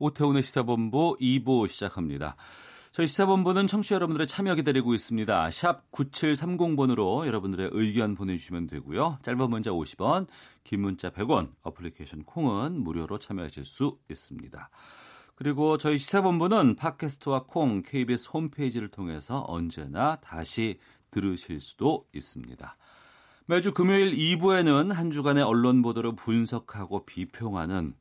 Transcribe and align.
네, 0.00 0.06
오태훈의 0.06 0.42
시사본부 0.42 1.16
2부 1.20 1.68
시작합니다. 1.68 2.36
저희 2.92 3.06
시사본부는 3.06 3.66
청취자 3.66 3.96
여러분들의 3.96 4.26
참여 4.26 4.54
기다리고 4.54 4.94
있습니다. 4.94 5.50
샵 5.50 5.90
9730번으로 5.92 7.26
여러분들의 7.26 7.70
의견 7.72 8.14
보내주시면 8.14 8.66
되고요. 8.68 9.18
짧은 9.22 9.50
문자 9.50 9.70
50원, 9.70 10.26
긴 10.64 10.80
문자 10.80 11.10
100원, 11.10 11.50
어플리케이션 11.62 12.24
콩은 12.24 12.82
무료로 12.82 13.18
참여하실 13.18 13.66
수 13.66 13.98
있습니다. 14.10 14.70
그리고 15.34 15.78
저희 15.78 15.98
시사본부는 15.98 16.76
팟캐스트와 16.76 17.44
콩, 17.46 17.82
KBS 17.82 18.30
홈페이지를 18.32 18.88
통해서 18.88 19.44
언제나 19.46 20.16
다시 20.16 20.78
들으실 21.10 21.60
수도 21.60 22.06
있습니다. 22.14 22.76
매주 23.46 23.72
금요일 23.72 24.14
2부에는 24.16 24.92
한 24.92 25.10
주간의 25.10 25.42
언론 25.42 25.82
보도를 25.82 26.16
분석하고 26.16 27.04
비평하는 27.06 27.94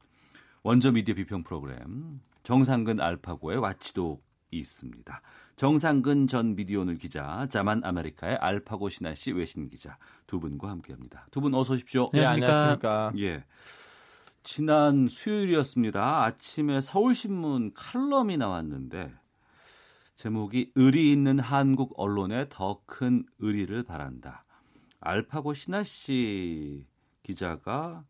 원조 0.68 0.92
미디어 0.92 1.16
비평 1.16 1.44
프로그램 1.44 2.20
정상근 2.44 3.00
알파고의 3.00 3.58
와치독이 3.60 4.20
있습니다. 4.52 5.22
정상근 5.56 6.28
전 6.28 6.58
미디어오늘 6.58 6.96
기자, 6.96 7.48
자만 7.50 7.86
아메리카의 7.86 8.36
알파고 8.36 8.90
신하 8.90 9.16
씨 9.16 9.32
외신 9.32 9.70
기자 9.70 9.98
두 10.28 10.42
분과 10.42 10.70
함께합니다. 10.70 11.28
두 11.32 11.40
분 11.40 11.54
어서 11.54 11.76
오십시오. 11.76 12.10
네, 12.12 12.26
안녕하십니까. 12.26 13.14
예. 13.18 13.46
지난 14.44 15.08
수요일이었습니다. 15.08 16.26
아침에 16.26 16.82
서울신문 16.82 17.72
칼럼이 17.74 18.36
나왔는데 18.36 19.14
제목이 20.18 20.74
의리 20.76 21.14
있는 21.14 21.40
한국 21.40 21.94
언론에 21.96 22.48
더 22.50 22.82
큰 22.86 23.24
의리를 23.40 23.84
바란다. 23.84 24.44
알파고 25.00 25.54
신하 25.54 25.86
씨 25.86 26.86
기자가 27.24 28.04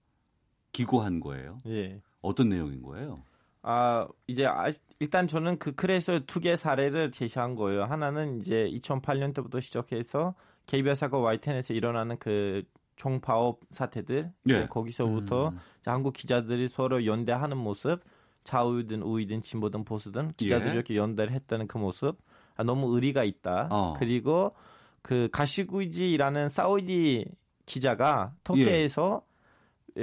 기고한 0.72 1.20
거예요. 1.20 1.62
예. 1.68 2.02
어떤 2.22 2.50
내용인 2.50 2.82
거예요? 2.82 3.22
아, 3.62 4.08
이제 4.28 4.46
아, 4.46 4.70
일단 5.00 5.28
저는 5.28 5.60
그 5.60 5.74
글에서 5.74 6.20
두 6.22 6.40
개 6.40 6.56
사례를 6.56 7.12
제시한 7.12 7.56
거예요. 7.56 7.84
하나는 7.84 8.40
이제 8.40 8.70
2008년도부터 8.74 9.62
시작해서 9.62 10.36
KBS하고 10.68 11.22
YTN에서 11.22 11.74
일어나는 11.74 12.18
그 12.18 12.64
종파업 12.96 13.60
사태들 13.72 14.32
예. 14.50 14.66
거기서부터 14.68 15.50
음. 15.50 15.60
한국 15.86 16.14
기자들이 16.14 16.68
서로 16.68 17.06
연대하는 17.06 17.58
모습 17.58 18.02
좌우든 18.44 19.04
우이든 19.04 19.42
진보든 19.42 19.84
보수든 19.84 20.32
기자들이 20.34 20.70
예. 20.70 20.74
이렇게 20.74 20.96
연대를 20.96 21.34
했다는 21.34 21.68
그 21.68 21.78
모습 21.78 22.18
아, 22.56 22.64
너무 22.64 22.94
의리가 22.96 23.24
있다. 23.24 23.68
어. 23.70 23.94
그리고 24.00 24.56
그 25.02 25.30
가시구이지라는 25.32 26.50
사우디 26.50 27.26
기자가 27.66 28.34
터키에서 28.44 29.22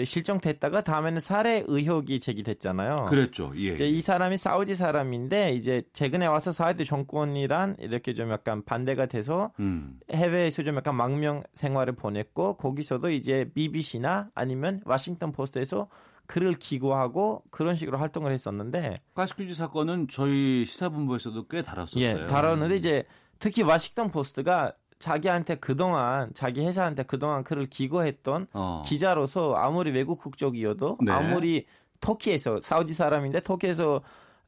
실종됐다가 0.04 0.80
다음에는 0.80 1.20
살해 1.20 1.62
의혹이 1.66 2.18
제기됐잖아요. 2.20 3.06
그랬죠. 3.08 3.52
예. 3.56 3.74
이제 3.74 3.88
이 3.88 4.00
사람이 4.00 4.36
사우디 4.36 4.74
사람인데 4.74 5.52
이제 5.52 5.82
최근에 5.92 6.26
와서 6.26 6.52
사우디 6.52 6.84
정권이란 6.84 7.76
이렇게 7.78 8.14
좀 8.14 8.30
약간 8.30 8.64
반대가 8.64 9.06
돼서 9.06 9.52
음. 9.60 10.00
해외에서 10.10 10.62
좀 10.62 10.76
약간 10.76 10.94
망명 10.96 11.42
생활을 11.54 11.94
보냈고 11.94 12.56
거기서도 12.56 13.10
이제 13.10 13.50
BBC나 13.54 14.30
아니면 14.34 14.80
워싱턴 14.84 15.32
포스트에서 15.32 15.88
글을 16.26 16.54
기고하고 16.54 17.42
그런 17.50 17.76
식으로 17.76 17.98
활동을 17.98 18.32
했었는데 18.32 19.00
가스퀴즈 19.14 19.54
사건은 19.54 20.08
저희 20.08 20.64
시사본부에서도 20.66 21.46
꽤 21.48 21.62
다뤘었어요. 21.62 22.02
예, 22.02 22.26
다뤘는데 22.26 22.76
이제 22.76 23.04
특히 23.38 23.62
워싱턴 23.62 24.10
포스트가 24.10 24.72
자기한테 25.04 25.56
그동안 25.56 26.30
자기 26.32 26.64
회사한테 26.64 27.02
그동안 27.02 27.44
글을 27.44 27.66
기고했던 27.66 28.46
어. 28.54 28.82
기자로서 28.86 29.54
아무리 29.54 29.90
외국 29.90 30.18
국적이어도 30.18 30.96
네. 31.02 31.12
아무리 31.12 31.66
터키에서 32.00 32.62
사우디 32.62 32.94
사람인데 32.94 33.40
터키에서 33.40 34.00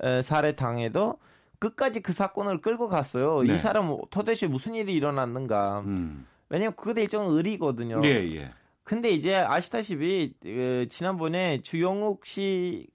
에, 0.03 0.23
살해 0.23 0.57
당해도 0.57 1.19
끝까지 1.59 2.01
그 2.01 2.15
사건을 2.15 2.63
끌고 2.63 2.89
갔어요. 2.89 3.43
네. 3.43 3.53
이 3.53 3.59
사람 3.59 3.99
도대체 4.09 4.47
무슨 4.47 4.75
일이 4.75 4.95
일어났는가? 4.95 5.81
음. 5.81 6.27
왜냐면 6.49 6.75
그것도 6.75 7.03
일종의 7.03 7.37
의리거든요. 7.37 8.01
예, 8.05 8.09
예. 8.37 8.51
근데 8.83 9.11
이제 9.11 9.37
아시다시피 9.37 10.33
그, 10.43 10.87
지난번에 10.89 11.61
주영욱 11.61 12.25
씨 12.25 12.87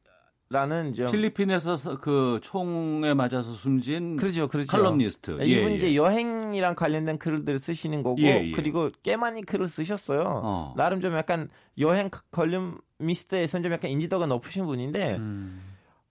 라는 0.52 0.94
좀 0.94 1.10
필리핀에서 1.10 1.78
서- 1.78 1.98
그 2.02 2.42
총에 2.44 3.14
맞아서 3.14 3.54
숨진 3.54 4.18
그렇죠, 4.18 4.50
그렇죠. 4.50 4.68
칼럼니스트. 4.70 5.38
예, 5.40 5.46
이분 5.46 5.72
예. 5.72 5.76
이제 5.76 5.96
여행이랑 5.96 6.76
관련된 6.76 7.18
글들을 7.20 7.58
쓰시는 7.58 8.04
거고 8.04 8.22
예, 8.22 8.48
예. 8.48 8.52
그리고 8.52 8.90
꽤 9.02 9.16
많이 9.16 9.42
글을 9.44 9.68
쓰셨어요. 9.68 10.24
어. 10.44 10.74
나름 10.76 11.00
좀 11.00 11.14
약간 11.14 11.48
여행 11.80 12.10
걸럼미스트에선 12.32 13.64
좀 13.64 13.72
약간 13.72 13.92
인지도가 13.92 14.26
높으신 14.26 14.66
분인데 14.66 15.16
음. 15.16 15.62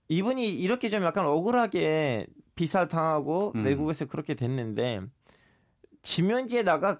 이분이 0.09 0.49
이렇게 0.55 0.89
좀 0.89 1.03
약간 1.03 1.27
억울하게 1.27 2.25
비살 2.55 2.87
당하고 2.87 3.51
음. 3.55 3.63
외국에서 3.63 4.05
그렇게 4.05 4.33
됐는데 4.33 5.01
지면지에다가 6.01 6.99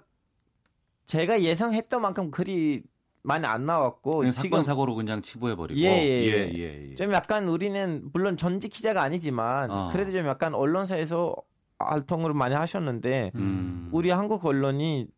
제가 1.06 1.42
예상했던 1.42 2.00
만큼 2.00 2.30
글이 2.30 2.82
많이 3.22 3.46
안 3.46 3.66
나왔고 3.66 4.30
사건 4.32 4.62
사고로 4.62 4.94
그냥 4.94 5.22
치부해 5.22 5.54
버리고. 5.54 5.80
예, 5.80 5.86
예, 5.86 6.52
예, 6.54 6.90
예. 6.90 6.94
좀 6.96 7.12
약간 7.12 7.48
우리는 7.48 8.08
물론 8.12 8.36
전직 8.36 8.72
기자가 8.72 9.02
아니지만 9.02 9.70
어. 9.70 9.88
그래도 9.92 10.12
좀 10.12 10.26
약간 10.26 10.54
언론사에서 10.54 11.34
활동을 11.78 12.34
많이 12.34 12.54
하셨는데 12.54 13.32
음. 13.34 13.88
우리 13.92 14.10
한국 14.10 14.44
언론이 14.44 15.08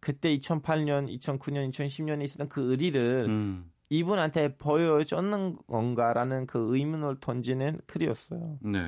그때 0.00 0.34
2008년, 0.36 1.08
2009년, 1.18 1.70
2010년에 1.70 2.24
있었던 2.24 2.48
그 2.48 2.70
의리를 2.70 3.26
음. 3.28 3.70
이분한테 3.90 4.56
보여줬는 4.56 5.58
건가라는 5.66 6.46
그 6.46 6.74
의문을 6.74 7.16
던지는 7.20 7.78
글이었어요. 7.86 8.58
네. 8.62 8.80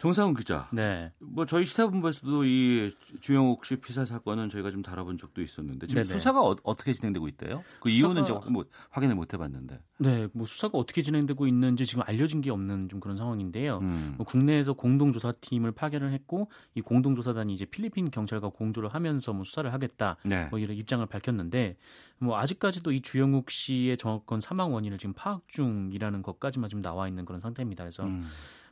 정상훈 0.00 0.34
기자. 0.34 0.66
네. 0.72 1.12
뭐 1.18 1.44
저희 1.44 1.64
시사본부에서도 1.66 2.44
이 2.44 2.90
주영욱 3.20 3.64
씨 3.66 3.76
피살 3.76 4.06
사건은 4.06 4.48
저희가 4.48 4.70
좀 4.70 4.80
다뤄본 4.82 5.18
적도 5.18 5.42
있었는데 5.42 5.86
지금 5.88 6.02
네네. 6.02 6.14
수사가 6.14 6.40
어, 6.40 6.56
떻게 6.76 6.94
진행되고 6.94 7.28
있대요? 7.28 7.62
그 7.80 7.90
수사가- 7.90 7.92
이유는 7.92 8.24
제가 8.24 8.40
뭐 8.50 8.64
확인을 8.90 9.14
못 9.14 9.34
해봤는데. 9.34 9.78
네, 9.98 10.28
뭐 10.32 10.46
수사가 10.46 10.78
어떻게 10.78 11.02
진행되고 11.02 11.46
있는지 11.46 11.84
지금 11.84 12.02
알려진 12.06 12.40
게 12.40 12.50
없는 12.50 12.88
좀 12.88 12.98
그런 13.00 13.16
상황인데요. 13.18 13.78
음. 13.82 14.14
뭐 14.16 14.24
국내에서 14.24 14.72
공동조사팀을 14.72 15.72
파견을 15.72 16.12
했고 16.14 16.50
이 16.74 16.80
공동조사단이 16.80 17.52
이제 17.52 17.66
필리핀 17.66 18.10
경찰과 18.10 18.48
공조를 18.48 18.88
하면서 18.88 19.34
뭐 19.34 19.44
수사를 19.44 19.70
하겠다 19.70 20.16
네. 20.24 20.46
뭐 20.46 20.58
이런 20.58 20.76
입장을 20.78 21.04
밝혔는데 21.04 21.76
뭐 22.18 22.38
아직까지도 22.38 22.92
이 22.92 23.02
주영욱 23.02 23.50
씨의 23.50 23.98
정확한 23.98 24.40
사망 24.40 24.72
원인을 24.72 24.96
지금 24.96 25.12
파악 25.12 25.46
중이라는 25.48 26.22
것까지만 26.22 26.70
지금 26.70 26.80
나와 26.82 27.06
있는 27.06 27.26
그런 27.26 27.40
상태입니다. 27.40 27.84
그래서 27.84 28.04
음. 28.04 28.26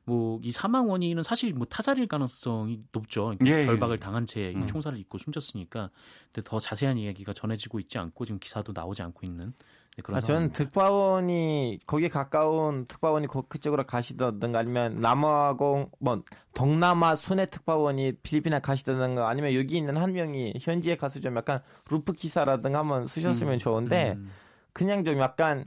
뭐 0.08 0.40
이 0.42 0.50
사망 0.52 0.88
원인은 0.88 1.22
사실 1.22 1.52
뭐 1.52 1.66
타살일 1.66 2.06
가능성이 2.08 2.80
높죠. 2.92 3.34
예, 3.44 3.66
결박을 3.66 3.96
예. 3.96 4.00
당한 4.00 4.26
채 4.26 4.52
음. 4.54 4.66
총살을 4.66 4.98
입고 4.98 5.18
숨졌으니까 5.18 5.90
근데 6.32 6.48
더 6.48 6.58
자세한 6.60 6.96
이야기가 6.98 7.32
전해지고 7.32 7.78
있지 7.80 7.98
않고 7.98 8.24
지금 8.24 8.38
기사도 8.38 8.72
나오지 8.74 9.02
않고 9.02 9.26
있는 9.26 9.52
네, 9.96 10.02
그런 10.02 10.18
아, 10.18 10.20
저는. 10.20 10.52
특파원이 10.52 11.80
거기에 11.86 12.08
가까운 12.08 12.86
특파원이 12.86 13.26
거- 13.26 13.42
그쪽으로 13.42 13.84
가시던가 13.84 14.58
아니면 14.60 15.00
남아공 15.00 15.90
뭐 15.98 16.22
동남아 16.54 17.16
순회 17.16 17.46
특파원이 17.46 18.12
필리핀에 18.22 18.60
가시던가 18.60 19.28
아니면 19.28 19.54
여기 19.54 19.76
있는 19.76 19.96
한 19.96 20.12
명이 20.12 20.54
현지에 20.60 20.96
가서 20.96 21.20
좀 21.20 21.36
약간 21.36 21.60
루프 21.90 22.12
기사라든가 22.12 22.78
한번 22.80 23.06
쓰셨으면 23.06 23.58
좋은데 23.58 24.12
음. 24.16 24.30
그냥 24.72 25.04
좀 25.04 25.18
약간 25.18 25.64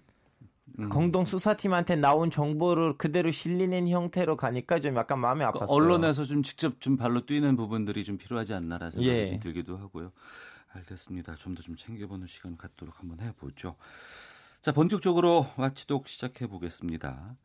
음. 0.79 0.89
공동 0.89 1.25
수사팀한테 1.25 1.95
나온 1.95 2.31
정보를 2.31 2.97
그대로 2.97 3.31
실리는 3.31 3.87
형태로 3.87 4.37
가니까 4.37 4.79
좀 4.79 4.95
약간 4.95 5.19
마음이 5.19 5.41
아팠어요. 5.41 5.51
그러니까 5.53 5.73
언론에서 5.73 6.25
좀 6.25 6.43
직접 6.43 6.79
좀 6.79 6.97
발로 6.97 7.25
뛰는 7.25 7.55
부분들이 7.55 8.03
좀 8.03 8.17
필요하지 8.17 8.53
않나라는 8.53 8.91
생각이 8.91 9.15
예. 9.15 9.29
좀 9.31 9.39
들기도 9.39 9.77
하고요. 9.77 10.11
알겠습니다. 10.73 11.35
좀더좀 11.35 11.75
챙겨보는 11.75 12.27
시간 12.27 12.57
갖도록 12.57 12.99
한번 12.99 13.19
해보죠. 13.19 13.75
자, 14.61 14.71
본격적으로 14.71 15.47
와치독 15.57 16.07
시작해 16.07 16.47
보겠습니다. 16.47 17.35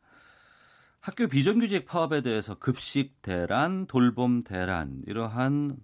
학교 0.99 1.27
비정규직 1.27 1.85
파업에 1.85 2.21
대해서 2.21 2.55
급식 2.55 3.21
대란, 3.21 3.87
돌봄 3.87 4.41
대란 4.41 5.01
이러한 5.07 5.77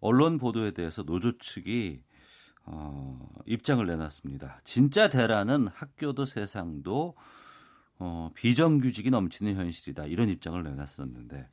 언론 0.00 0.38
보도에 0.38 0.72
대해서 0.72 1.02
노조 1.02 1.38
측이 1.38 2.02
어, 2.66 3.28
입장을 3.46 3.84
내놨습니다. 3.86 4.60
진짜 4.64 5.08
대란은 5.08 5.68
학교도 5.68 6.24
세상도 6.26 7.14
어, 7.98 8.30
비정규직이 8.34 9.10
넘치는 9.10 9.54
현실이다 9.54 10.06
이런 10.06 10.28
입장을 10.28 10.60
내놨었는데 10.62 11.48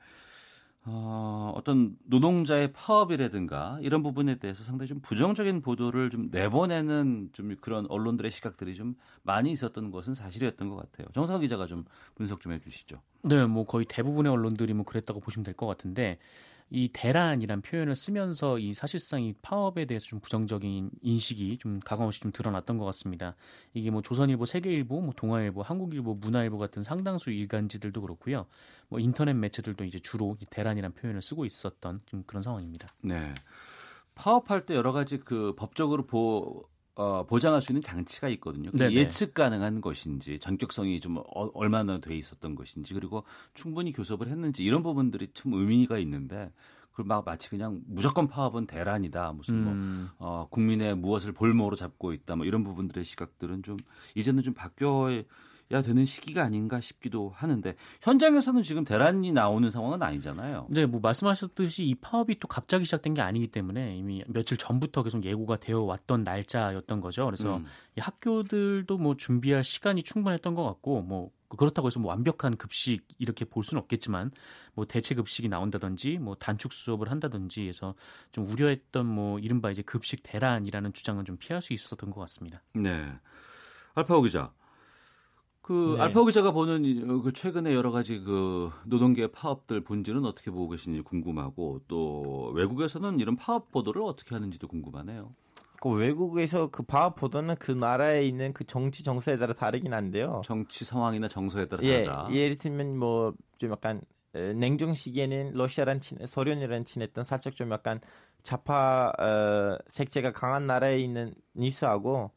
어, 0.83 1.53
어떤 1.55 1.95
노동자의 2.05 2.73
파업이라든가 2.73 3.77
이런 3.83 4.01
부분에 4.01 4.39
대해서 4.39 4.63
상당히 4.63 4.87
좀 4.87 4.99
부정적인 5.01 5.61
보도를 5.61 6.09
좀 6.09 6.29
내보내는 6.31 7.29
좀 7.33 7.55
그런 7.61 7.85
언론들의 7.87 8.31
시각들이 8.31 8.73
좀 8.73 8.95
많이 9.21 9.51
있었던 9.51 9.91
것은 9.91 10.15
사실이었던 10.15 10.69
것 10.69 10.77
같아요. 10.77 11.07
정상 11.13 11.39
기자가 11.39 11.67
좀 11.67 11.85
분석 12.15 12.41
좀 12.41 12.51
해주시죠. 12.53 12.99
네, 13.25 13.45
뭐 13.45 13.65
거의 13.65 13.85
대부분의 13.85 14.31
언론들이 14.31 14.73
뭐 14.73 14.83
그랬다고 14.83 15.19
보시면 15.19 15.43
될 15.43 15.53
것 15.53 15.67
같은데 15.67 16.17
이 16.73 16.89
대란이란 16.93 17.61
표현을 17.61 17.95
쓰면서 17.95 18.57
이 18.57 18.73
사실상 18.73 19.21
이 19.21 19.33
파업에 19.41 19.85
대해서 19.85 20.07
좀 20.07 20.21
부정적인 20.21 20.89
인식이 21.01 21.57
좀 21.57 21.81
가감없이 21.81 22.21
좀 22.21 22.31
드러났던 22.31 22.77
것 22.77 22.85
같습니다. 22.85 23.35
이게 23.73 23.91
뭐 23.91 24.01
조선일보, 24.01 24.45
세계일보, 24.45 25.01
뭐 25.01 25.13
동아일보, 25.15 25.63
한국일보, 25.63 26.15
문화일보 26.15 26.57
같은 26.57 26.81
상당수 26.81 27.29
일간지들도 27.29 28.01
그렇고요. 28.01 28.45
뭐 28.87 28.99
인터넷 28.99 29.33
매체들도 29.33 29.83
이제 29.83 29.99
주로 29.99 30.37
대란이란 30.49 30.93
표현을 30.93 31.21
쓰고 31.21 31.45
있었던 31.45 31.99
좀 32.05 32.23
그런 32.25 32.41
상황입니다. 32.41 32.87
네. 33.01 33.33
파업할 34.15 34.65
때 34.65 34.73
여러 34.73 34.93
가지 34.93 35.17
그 35.17 35.53
법적으로 35.57 36.05
보 36.05 36.63
어, 36.95 37.25
보장할 37.25 37.61
수 37.61 37.71
있는 37.71 37.81
장치가 37.81 38.27
있거든요. 38.29 38.69
예측 38.93 39.33
가능한 39.33 39.81
것인지 39.81 40.39
전격성이 40.39 40.99
좀 40.99 41.17
어, 41.17 41.49
얼마나 41.53 41.99
돼 41.99 42.15
있었던 42.15 42.55
것인지 42.55 42.93
그리고 42.93 43.23
충분히 43.53 43.91
교섭을 43.93 44.27
했는지 44.27 44.63
이런 44.63 44.83
부분들이 44.83 45.29
참 45.33 45.53
의미가 45.53 45.97
있는데 45.99 46.51
그걸 46.91 47.05
막 47.05 47.23
마치 47.25 47.49
그냥 47.49 47.81
무조건 47.87 48.27
파업은 48.27 48.67
대란이다 48.67 49.31
무슨 49.31 49.63
뭐 49.63 49.73
음. 49.73 50.09
어, 50.17 50.47
국민의 50.49 50.95
무엇을 50.97 51.31
볼모로 51.31 51.77
잡고 51.77 52.11
있다 52.11 52.35
뭐 52.35 52.45
이런 52.45 52.63
부분들의 52.63 53.05
시각들은 53.05 53.63
좀 53.63 53.77
이제는 54.15 54.43
좀 54.43 54.53
바뀌어 54.53 55.13
야 55.17 55.23
되는 55.81 56.05
시기가 56.05 56.43
아닌가 56.43 56.81
싶기도 56.81 57.31
하는데 57.35 57.75
현장에서는 58.01 58.63
지금 58.63 58.83
대란이 58.83 59.31
나오는 59.31 59.69
상황은 59.69 60.03
아니잖아요. 60.03 60.67
네, 60.69 60.85
뭐 60.85 60.99
말씀하셨듯이 60.99 61.85
이 61.85 61.95
파업이 61.95 62.39
또 62.39 62.47
갑자기 62.47 62.83
시작된 62.83 63.13
게 63.13 63.21
아니기 63.21 63.47
때문에 63.47 63.95
이미 63.95 64.23
며칠 64.27 64.57
전부터 64.57 65.03
계속 65.03 65.23
예고가 65.23 65.57
되어 65.57 65.81
왔던 65.81 66.23
날짜였던 66.23 66.99
거죠. 66.99 67.25
그래서 67.25 67.57
음. 67.57 67.65
이 67.97 68.01
학교들도 68.01 68.97
뭐 68.97 69.15
준비할 69.15 69.63
시간이 69.63 70.03
충분했던 70.03 70.55
것 70.55 70.63
같고 70.63 71.01
뭐 71.03 71.31
그렇다고 71.57 71.87
해서 71.87 71.99
뭐 71.99 72.09
완벽한 72.09 72.57
급식 72.57 73.05
이렇게 73.17 73.45
볼 73.45 73.63
수는 73.63 73.81
없겠지만 73.81 74.31
뭐 74.73 74.85
대체 74.85 75.15
급식이 75.15 75.49
나온다든지 75.49 76.17
뭐 76.19 76.35
단축 76.35 76.73
수업을 76.73 77.11
한다든지 77.11 77.67
해서 77.67 77.95
좀 78.31 78.49
우려했던 78.49 79.05
뭐 79.05 79.39
이른바 79.39 79.71
이제 79.71 79.81
급식 79.81 80.23
대란이라는 80.23 80.93
주장은 80.93 81.25
좀 81.25 81.37
피할 81.37 81.61
수 81.61 81.73
있었던 81.73 82.09
것 82.09 82.21
같습니다. 82.21 82.61
네. 82.73 83.11
알파오 83.93 84.21
기자. 84.21 84.51
그 85.61 85.95
네. 85.97 86.03
알파고 86.03 86.25
기자가 86.25 86.51
보는 86.51 87.21
그 87.21 87.31
최근에 87.33 87.73
여러 87.73 87.91
가지 87.91 88.19
그 88.19 88.71
노동계 88.85 89.27
파업들 89.27 89.81
본질은 89.81 90.25
어떻게 90.25 90.51
보고 90.51 90.69
계신지 90.69 91.01
궁금하고 91.01 91.81
또 91.87 92.51
외국에서는 92.55 93.19
이런 93.19 93.35
파업 93.35 93.71
보도를 93.71 94.01
어떻게 94.01 94.33
하는지도 94.35 94.67
궁금하네요. 94.67 95.33
그 95.79 95.89
외국에서 95.89 96.67
그 96.67 96.83
파업 96.83 97.15
보도는 97.15 97.55
그 97.59 97.71
나라에 97.71 98.23
있는 98.23 98.53
그 98.53 98.65
정치 98.65 99.03
정서에 99.03 99.37
따라 99.37 99.53
다르긴 99.53 99.93
한데요. 99.93 100.41
정치 100.45 100.85
상황이나 100.85 101.27
정서에 101.27 101.67
따라 101.67 101.81
예, 101.83 102.03
다르다. 102.03 102.27
예를 102.33 102.57
들면 102.57 102.97
뭐 102.97 103.33
좀 103.61 103.69
약간 103.69 104.01
냉정 104.33 104.95
시기에는 104.95 105.51
러시아란 105.53 105.99
친, 105.99 106.17
소련이란 106.25 106.83
친했던 106.83 107.23
살짝 107.23 107.55
좀 107.55 107.71
약간 107.71 107.99
좌파 108.41 109.11
어, 109.19 109.77
색채가 109.87 110.31
강한 110.33 110.65
나라에 110.65 110.97
있는 110.99 111.35
니스하고 111.55 112.31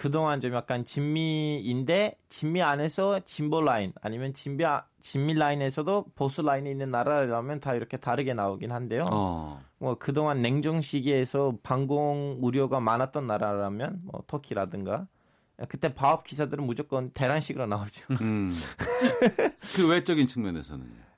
그동안 0.00 0.40
좀 0.40 0.54
약간 0.54 0.82
진미인데 0.82 2.16
진미 2.30 2.62
안에서 2.62 3.20
진보 3.26 3.60
라인 3.60 3.92
아니면 4.00 4.32
진비 4.32 4.64
진미 5.00 5.34
라인에서도 5.34 6.06
보수 6.14 6.40
라인에 6.40 6.70
있는 6.70 6.90
나라라면 6.90 7.60
다 7.60 7.74
이렇게 7.74 7.98
다르게 7.98 8.32
나오긴 8.32 8.72
한데요. 8.72 9.06
어. 9.12 9.62
뭐 9.76 9.96
그동안 9.96 10.40
냉정 10.40 10.80
시기에서 10.80 11.58
방공 11.62 12.38
우려가 12.40 12.80
많았던 12.80 13.26
나라라면 13.26 14.00
뭐 14.04 14.24
터키라든가 14.26 15.06
그때 15.68 15.92
파업 15.92 16.24
기사들은 16.24 16.64
무조건 16.64 17.10
대란식으로 17.10 17.66
나오죠. 17.66 18.06
음. 18.22 18.50
그 19.76 19.86
외적인 19.86 20.26
측면에서는 20.26 21.09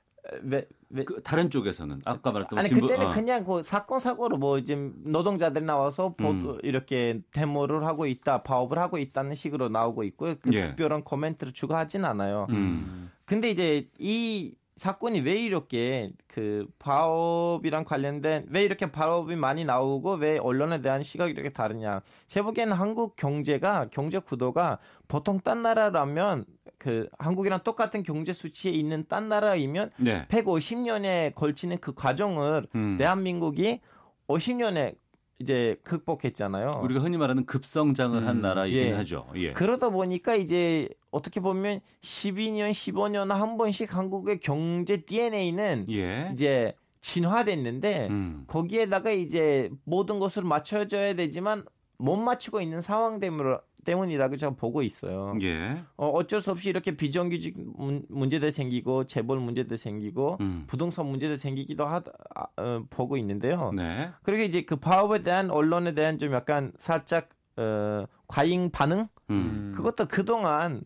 왜, 0.43 0.65
왜? 0.89 1.03
그 1.03 1.21
다른 1.21 1.49
쪽에서는 1.49 2.01
아까 2.05 2.31
말했던 2.31 2.57
아니 2.59 2.69
진보, 2.69 2.87
그때는 2.87 3.07
어. 3.07 3.09
그냥 3.09 3.43
그 3.43 3.61
사건 3.61 3.99
사고로 3.99 4.37
뭐 4.37 4.61
지금 4.61 4.93
노동자들이 5.03 5.65
나와서 5.65 6.15
음. 6.21 6.57
이렇게 6.63 7.21
데모를 7.33 7.85
하고 7.85 8.05
있다, 8.05 8.43
파업을 8.43 8.77
하고 8.77 8.97
있다는 8.97 9.35
식으로 9.35 9.69
나오고 9.69 10.03
있고요. 10.03 10.35
그 10.41 10.53
예. 10.53 10.61
특별한 10.61 11.03
코멘트를 11.03 11.53
추가하진 11.53 12.05
않아요. 12.05 12.47
음. 12.51 13.11
근데 13.25 13.49
이제 13.49 13.89
이 13.99 14.55
사건이 14.77 15.21
왜 15.21 15.33
이렇게 15.33 16.11
그 16.27 16.65
파업이랑 16.79 17.83
관련된 17.83 18.47
왜 18.49 18.63
이렇게 18.63 18.91
파업이 18.91 19.35
많이 19.35 19.65
나오고 19.65 20.15
왜 20.15 20.39
언론에 20.39 20.81
대한 20.81 21.03
시각이 21.03 21.31
이렇게 21.31 21.49
다르냐? 21.49 22.01
제 22.27 22.41
보기에는 22.41 22.73
한국 22.73 23.15
경제가 23.15 23.87
경제 23.91 24.19
구도가 24.19 24.79
보통 25.07 25.39
딴 25.39 25.61
나라라면 25.61 26.45
그 26.83 27.07
한국이랑 27.17 27.61
똑같은 27.63 28.03
경제 28.03 28.33
수치에 28.33 28.69
있는 28.73 29.05
딴 29.07 29.29
나라이면 29.29 29.91
네. 29.95 30.25
150년에 30.27 31.33
걸치는 31.33 31.77
그 31.79 31.93
과정을 31.93 32.67
음. 32.75 32.97
대한민국이 32.97 33.79
50년에 34.27 34.97
이제 35.39 35.77
극복했잖아요. 35.83 36.81
우리가 36.83 36.99
흔히 36.99 37.17
말하는 37.17 37.45
급성장을 37.45 38.21
음. 38.21 38.27
한 38.27 38.41
나라이긴 38.41 38.87
예. 38.87 38.91
하죠. 38.91 39.27
예. 39.35 39.53
그러다 39.53 39.91
보니까 39.91 40.35
이제 40.35 40.89
어떻게 41.09 41.39
보면 41.39 41.79
12년, 42.01 42.71
15년 42.71 43.29
한 43.29 43.57
번씩 43.57 43.95
한국의 43.95 44.41
경제 44.41 44.97
DNA는 44.97 45.85
예. 45.89 46.29
이제 46.33 46.73
진화됐는데 46.99 48.07
음. 48.09 48.43
거기에다가 48.47 49.11
이제 49.11 49.69
모든 49.85 50.19
것을 50.19 50.43
맞춰줘야 50.43 51.15
되지만 51.15 51.63
못 51.97 52.17
맞추고 52.17 52.59
있는 52.59 52.81
상황 52.81 53.21
때문에 53.21 53.55
때문이라고 53.83 54.37
제가 54.37 54.55
보고 54.55 54.81
있어요. 54.81 55.37
예. 55.41 55.83
어, 55.97 56.07
어쩔 56.09 56.41
수 56.41 56.51
없이 56.51 56.69
이렇게 56.69 56.95
비정규직 56.95 57.55
문, 57.77 58.29
제도 58.29 58.49
생기고 58.49 59.05
재벌 59.05 59.39
문제도 59.39 59.75
생기고 59.75 60.37
음. 60.41 60.63
부동산 60.67 61.05
문제도 61.05 61.37
생기기도 61.37 61.85
하 61.85 62.01
아, 62.35 62.45
어, 62.57 62.83
보고 62.89 63.17
있는데요. 63.17 63.71
네. 63.75 64.09
그리고 64.23 64.43
이제 64.43 64.61
그 64.61 64.75
파업에 64.75 65.21
대한 65.21 65.49
언론에 65.49 65.91
대한 65.91 66.17
좀 66.17 66.33
약간 66.33 66.71
살짝 66.77 67.29
어, 67.57 68.05
과잉 68.27 68.71
반응 68.71 69.07
음. 69.29 69.71
그것도 69.75 70.07
그동안 70.07 70.81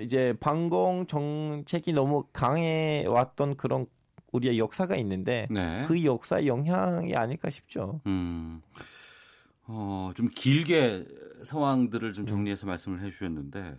이제 0.00 0.34
방공 0.40 1.06
정책이 1.06 1.92
너무 1.92 2.24
강해 2.32 3.04
왔던 3.06 3.56
그런 3.56 3.86
우리의 4.32 4.58
역사가 4.58 4.96
있는데 4.96 5.46
네. 5.50 5.82
그 5.86 6.04
역사의 6.04 6.46
영향이 6.46 7.14
아닐까 7.14 7.50
싶죠. 7.50 8.00
음. 8.06 8.62
어, 9.64 10.12
좀 10.14 10.28
길게 10.34 11.06
상황들을 11.44 12.12
좀 12.12 12.26
정리해서 12.26 12.66
말씀을 12.66 13.00
해주셨는데, 13.02 13.78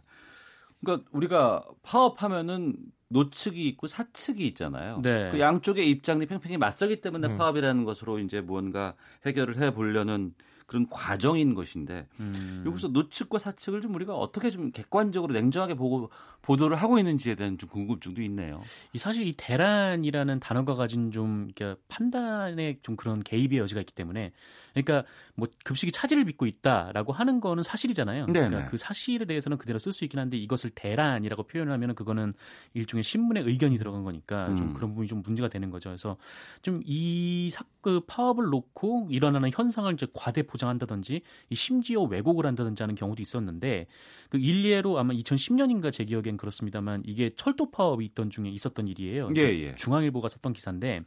그러니까 0.81 1.09
우리가 1.11 1.65
파업하면은 1.81 2.75
노측이 3.09 3.67
있고 3.69 3.87
사측이 3.87 4.45
있잖아요. 4.47 4.99
네. 5.01 5.29
그 5.31 5.39
양쪽의 5.39 5.87
입장이 5.89 6.25
팽팽히 6.25 6.57
맞서기 6.57 6.99
때문에 6.99 7.27
음. 7.27 7.37
파업이라는 7.37 7.83
것으로 7.85 8.19
이제 8.19 8.41
무언가 8.41 8.95
해결을 9.25 9.61
해 9.61 9.73
보려는 9.73 10.33
그런 10.65 10.89
과정인 10.89 11.53
것인데 11.53 12.07
음. 12.19 12.63
여기서 12.65 12.87
노측과 12.87 13.37
사측을 13.37 13.81
좀 13.81 13.93
우리가 13.93 14.15
어떻게 14.15 14.49
좀 14.49 14.71
객관적으로 14.71 15.33
냉정하게 15.33 15.75
보고 15.75 16.09
보도를 16.41 16.75
하고 16.77 16.97
있는지에 16.97 17.35
대한 17.35 17.57
좀 17.57 17.69
궁금증도 17.69 18.21
있네요. 18.23 18.61
이 18.93 18.97
사실 18.97 19.27
이 19.27 19.33
대란이라는 19.37 20.39
단어가 20.39 20.73
가진 20.73 21.11
좀 21.11 21.49
판단에 21.87 22.79
좀 22.81 22.95
그런 22.95 23.21
개입의 23.21 23.59
여지가 23.59 23.81
있기 23.81 23.93
때문에 23.93 24.31
그러니까 24.73 25.03
뭐 25.35 25.47
급식이 25.63 25.91
차질을 25.91 26.25
빚고 26.25 26.45
있다라고 26.45 27.13
하는 27.13 27.39
거는 27.39 27.63
사실이잖아요. 27.63 28.27
네네. 28.27 28.49
그러니까 28.49 28.71
그 28.71 28.77
사실에 28.77 29.25
대해서는 29.25 29.57
그대로 29.57 29.79
쓸 29.79 29.93
수 29.93 30.03
있긴 30.05 30.19
한데 30.19 30.37
이것을 30.37 30.69
대란이라고 30.71 31.43
표현을 31.43 31.71
하면은 31.73 31.95
그거는 31.95 32.33
일종의 32.73 33.03
신문의 33.03 33.43
의견이 33.43 33.77
들어간 33.77 34.03
거니까 34.03 34.47
음. 34.49 34.57
좀 34.57 34.73
그런 34.73 34.91
부분이 34.91 35.07
좀 35.07 35.21
문제가 35.21 35.47
되는 35.47 35.69
거죠. 35.69 35.89
그래서 35.89 36.17
좀 36.61 36.83
이 36.85 37.49
사그 37.49 38.01
파업을 38.07 38.45
놓고 38.45 39.07
일어나는 39.09 39.49
현상을 39.51 39.91
이제 39.93 40.07
과대 40.13 40.43
포장한다든지 40.43 41.21
이 41.49 41.55
심지어 41.55 42.01
왜곡을 42.03 42.45
한다든지 42.45 42.83
하는 42.83 42.95
경우도 42.95 43.21
있었는데 43.21 43.87
그 44.29 44.37
일례로 44.37 44.99
아마 44.99 45.13
2010년인가 45.13 45.91
제 45.91 46.05
기억엔 46.05 46.37
그렇습니다만 46.37 47.03
이게 47.05 47.29
철도 47.29 47.71
파업이 47.71 48.05
있던 48.05 48.29
중에 48.29 48.49
있었던 48.49 48.87
일이에요. 48.87 49.29
예, 49.35 49.41
예. 49.41 49.75
중앙일보가 49.75 50.29
썼던 50.29 50.53
기사인데 50.53 51.01
아, 51.01 51.03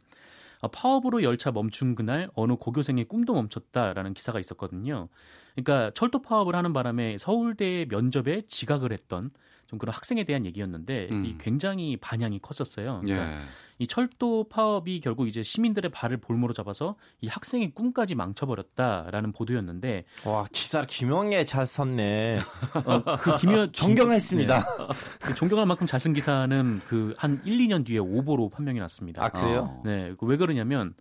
파업으로 0.71 1.23
열차 1.23 1.51
멈춘 1.51 1.95
그날 1.95 2.29
어느 2.33 2.55
고교생의 2.55 3.05
꿈도 3.05 3.33
멈췄다라는 3.33 4.13
기사가 4.13 4.39
있었거든요. 4.39 5.09
그러니까 5.55 5.91
철도 5.93 6.21
파업을 6.21 6.55
하는 6.55 6.73
바람에 6.73 7.17
서울대 7.17 7.85
면접에 7.89 8.41
지각을 8.47 8.91
했던 8.91 9.31
좀 9.67 9.77
그런 9.79 9.93
학생에 9.93 10.23
대한 10.23 10.45
얘기였는데 10.45 11.09
음. 11.11 11.25
이 11.25 11.37
굉장히 11.37 11.97
반향이 11.97 12.39
컸었어요. 12.39 13.01
그러니까 13.03 13.31
예. 13.31 13.41
이 13.79 13.85
철도 13.85 14.43
파업이 14.49 15.01
결국 15.01 15.27
이제 15.27 15.43
시민들의 15.43 15.91
발을 15.91 16.17
볼모로 16.17 16.51
잡아서 16.53 16.95
이 17.21 17.27
학생의 17.27 17.75
꿈까지 17.75 18.15
망쳐버렸다라는 18.15 19.33
보도였는데 19.33 20.05
와 20.25 20.47
기사 20.51 20.83
김영애 20.83 21.43
잘 21.43 21.67
썼네. 21.67 22.39
어, 22.85 23.17
그 23.17 23.35
김여 23.37 23.67
존경했습니다. 23.73 24.59
네. 24.59 24.87
그 25.21 25.35
존경할 25.35 25.65
만큼 25.67 25.85
잘 25.85 25.99
쓴 25.99 26.13
기사는 26.13 26.81
그 26.87 27.13
한 27.17 27.41
1, 27.43 27.57
2년 27.67 27.85
뒤에 27.85 27.97
오보로 27.99 28.49
판명이 28.49 28.79
났습니다. 28.79 29.23
아 29.23 29.29
그래요? 29.29 29.81
네, 29.83 30.13
그왜 30.19 30.37
그러냐면 30.37 30.93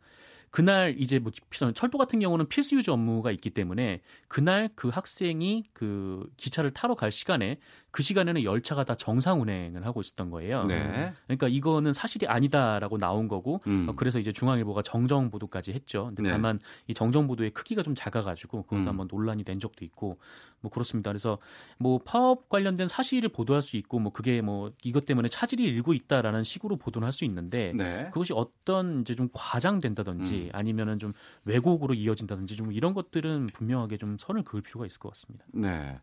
그날 0.57 0.95
이제 0.99 1.19
뭐 1.19 1.31
철도 1.75 1.99
같은 1.99 2.19
경우는 2.19 2.49
필수 2.49 2.77
유지 2.77 2.91
업무가 2.91 3.31
있기 3.31 3.51
때문에 3.51 4.01
그날 4.27 4.71
그 4.75 4.89
학생이 4.89 5.65
그 5.75 6.27
기차를 6.39 6.71
타러 6.71 6.95
갈 6.95 7.13
시간에 7.13 7.59
그 7.91 8.03
시간에는 8.03 8.43
열차가 8.43 8.85
다 8.85 8.95
정상 8.95 9.43
운행을 9.43 9.85
하고 9.85 10.01
있었던 10.01 10.31
거예요. 10.31 10.65
네. 10.65 11.13
그러니까 11.27 11.49
이거는 11.49 11.93
사실이 11.93 12.27
아니다라고 12.27 12.97
나온 12.97 13.29
거고 13.29 13.61
음. 13.67 13.87
어, 13.89 13.95
그래서 13.97 14.19
이제 14.19 14.33
중앙일보가 14.33 14.81
정정 14.81 15.31
보도까지 15.31 15.73
했죠. 15.73 16.07
근데 16.07 16.23
네. 16.23 16.31
다만 16.31 16.59
이 16.87 16.95
정정 16.95 17.27
보도의 17.27 17.51
크기가 17.51 17.83
좀 17.83 17.95
작아가지고 17.95 18.63
그것도 18.63 18.81
음. 18.81 18.89
한번 18.89 19.09
논란이 19.11 19.45
된 19.45 19.61
적도 19.61 19.85
있고 19.85 20.19
뭐 20.63 20.71
그렇습니다. 20.71 21.11
그래서 21.11 21.39
뭐 21.79 21.99
파업 22.03 22.49
관련된 22.49 22.89
사실을 22.89 23.29
보도할 23.29 23.61
수 23.61 23.77
있고 23.77 23.99
뭐 23.99 24.11
그게 24.11 24.41
뭐 24.41 24.73
이것 24.85 25.05
때문에 25.05 25.29
차질이 25.29 25.65
일고 25.65 25.93
있다라는 25.93 26.45
식으로 26.45 26.77
보도는 26.77 27.05
할 27.05 27.13
수 27.13 27.25
있는데 27.25 27.73
네. 27.75 28.05
그것이 28.13 28.35
어떤 28.35 29.01
이제 29.01 29.15
좀 29.15 29.29
과장된다든지 29.33 30.35
음. 30.35 30.46
아니면은 30.53 30.99
좀 30.99 31.13
왜곡으로 31.45 31.95
이어진다든지 31.95 32.57
좀 32.57 32.73
이런 32.73 32.95
것들은 32.95 33.47
분명하게 33.47 33.97
좀 33.97 34.17
선을 34.19 34.43
그을 34.43 34.63
필요가 34.63 34.87
있을 34.87 34.99
것 35.01 35.11
같습니다. 35.11 35.45
네. 35.53 36.01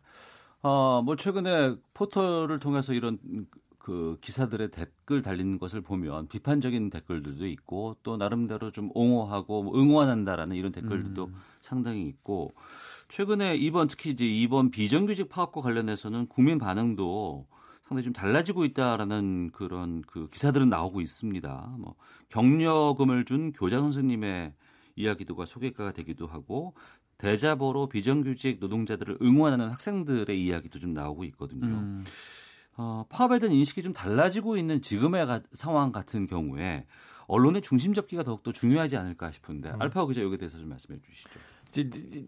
어, 0.62 1.02
뭐 1.02 1.16
최근에 1.16 1.76
포털을 1.92 2.58
통해서 2.58 2.94
이런 2.94 3.18
그 3.84 4.16
기사들의 4.22 4.70
댓글 4.70 5.20
달리는 5.20 5.58
것을 5.58 5.82
보면 5.82 6.28
비판적인 6.28 6.88
댓글들도 6.88 7.46
있고 7.48 7.96
또 8.02 8.16
나름대로 8.16 8.70
좀 8.70 8.90
옹호하고 8.94 9.62
뭐 9.62 9.78
응원한다라는 9.78 10.56
이런 10.56 10.72
댓글들도 10.72 11.26
음. 11.26 11.34
상당히 11.60 12.06
있고 12.06 12.54
최근에 13.08 13.56
이번 13.56 13.88
특히 13.88 14.08
이제 14.08 14.24
이번 14.24 14.70
비정규직 14.70 15.28
파업과 15.28 15.60
관련해서는 15.60 16.28
국민 16.28 16.56
반응도 16.56 17.46
상당히 17.86 18.02
좀 18.04 18.12
달라지고 18.12 18.64
있다라는 18.64 19.50
그런 19.52 20.02
그 20.02 20.28
기사들은 20.30 20.68
나오고 20.68 21.00
있습니다. 21.00 21.76
뭐 21.78 21.94
격려금을 22.30 23.24
준 23.24 23.52
교장 23.52 23.82
선생님의 23.82 24.54
이야기도가 24.96 25.44
소개가 25.44 25.92
되기도 25.92 26.26
하고 26.26 26.74
대자보로 27.18 27.88
비정규직 27.88 28.58
노동자들을 28.60 29.18
응원하는 29.22 29.68
학생들의 29.70 30.42
이야기도 30.42 30.78
좀 30.78 30.94
나오고 30.94 31.24
있거든요. 31.24 31.66
음. 31.66 32.04
어, 32.76 33.04
파업에 33.08 33.38
대한 33.38 33.54
인식이 33.54 33.82
좀 33.82 33.92
달라지고 33.92 34.56
있는 34.56 34.80
지금의 34.80 35.26
가, 35.26 35.40
상황 35.52 35.92
같은 35.92 36.26
경우에 36.26 36.86
언론의 37.26 37.62
중심 37.62 37.94
잡기가 37.94 38.22
더욱더 38.22 38.52
중요하지 38.52 38.96
않을까 38.96 39.30
싶은데 39.30 39.70
음. 39.70 39.82
알파고 39.82 40.08
기자 40.08 40.22
여기에 40.22 40.38
대해서 40.38 40.58
좀 40.58 40.68
말씀해 40.70 40.98
주시죠. 41.00 41.30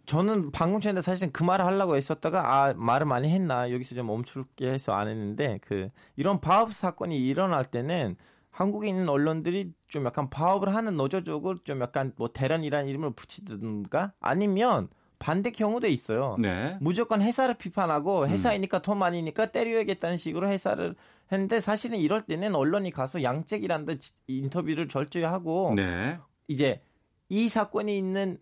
저는 0.07 0.51
방금 0.51 0.81
전에 0.81 1.01
사실은 1.01 1.33
그 1.33 1.45
말을 1.45 1.65
하려고 1.65 1.97
했었다가 1.97 2.55
아 2.55 2.75
말을 2.75 3.07
많이 3.07 3.29
했나 3.29 3.71
여기서 3.71 3.95
좀 3.95 4.07
멈출게 4.07 4.73
해서 4.73 4.93
안 4.93 5.09
했는데 5.09 5.59
그 5.63 5.91
이런 6.17 6.41
파업 6.41 6.73
사건이 6.73 7.17
일어날 7.17 7.65
때는 7.65 8.17
한국에 8.51 8.89
있는 8.89 9.09
언론들이 9.09 9.73
좀 9.89 10.07
약간 10.07 10.31
파업을 10.31 10.75
하는 10.75 10.97
노조 10.97 11.23
쪽을 11.23 11.59
좀 11.65 11.81
약간 11.83 12.13
뭐 12.17 12.29
대란이라는 12.33 12.89
이름을 12.89 13.13
붙이든가 13.13 14.13
아니면 14.19 14.89
반대 15.19 15.51
경우도 15.51 15.87
있어요. 15.87 16.37
네. 16.39 16.77
무조건 16.81 17.23
회사를 17.23 17.55
비판하고 17.55 18.23
음. 18.23 18.29
회사이니까 18.29 18.81
돈 18.81 18.99
많이니까 18.99 19.47
때려야겠다는 19.47 20.17
식으로 20.17 20.49
회사를 20.49 20.95
했는데 21.33 21.61
사실은 21.61 21.99
이럴 21.99 22.23
때는 22.23 22.55
언론이 22.55 22.91
가서 22.91 23.23
양측이란 23.23 23.85
듯 23.85 24.01
인터뷰를 24.27 24.89
철저히 24.89 25.25
하고 25.25 25.73
네. 25.75 26.19
이제 26.49 26.81
이 27.29 27.49
사건이 27.49 27.97
있는 27.99 28.39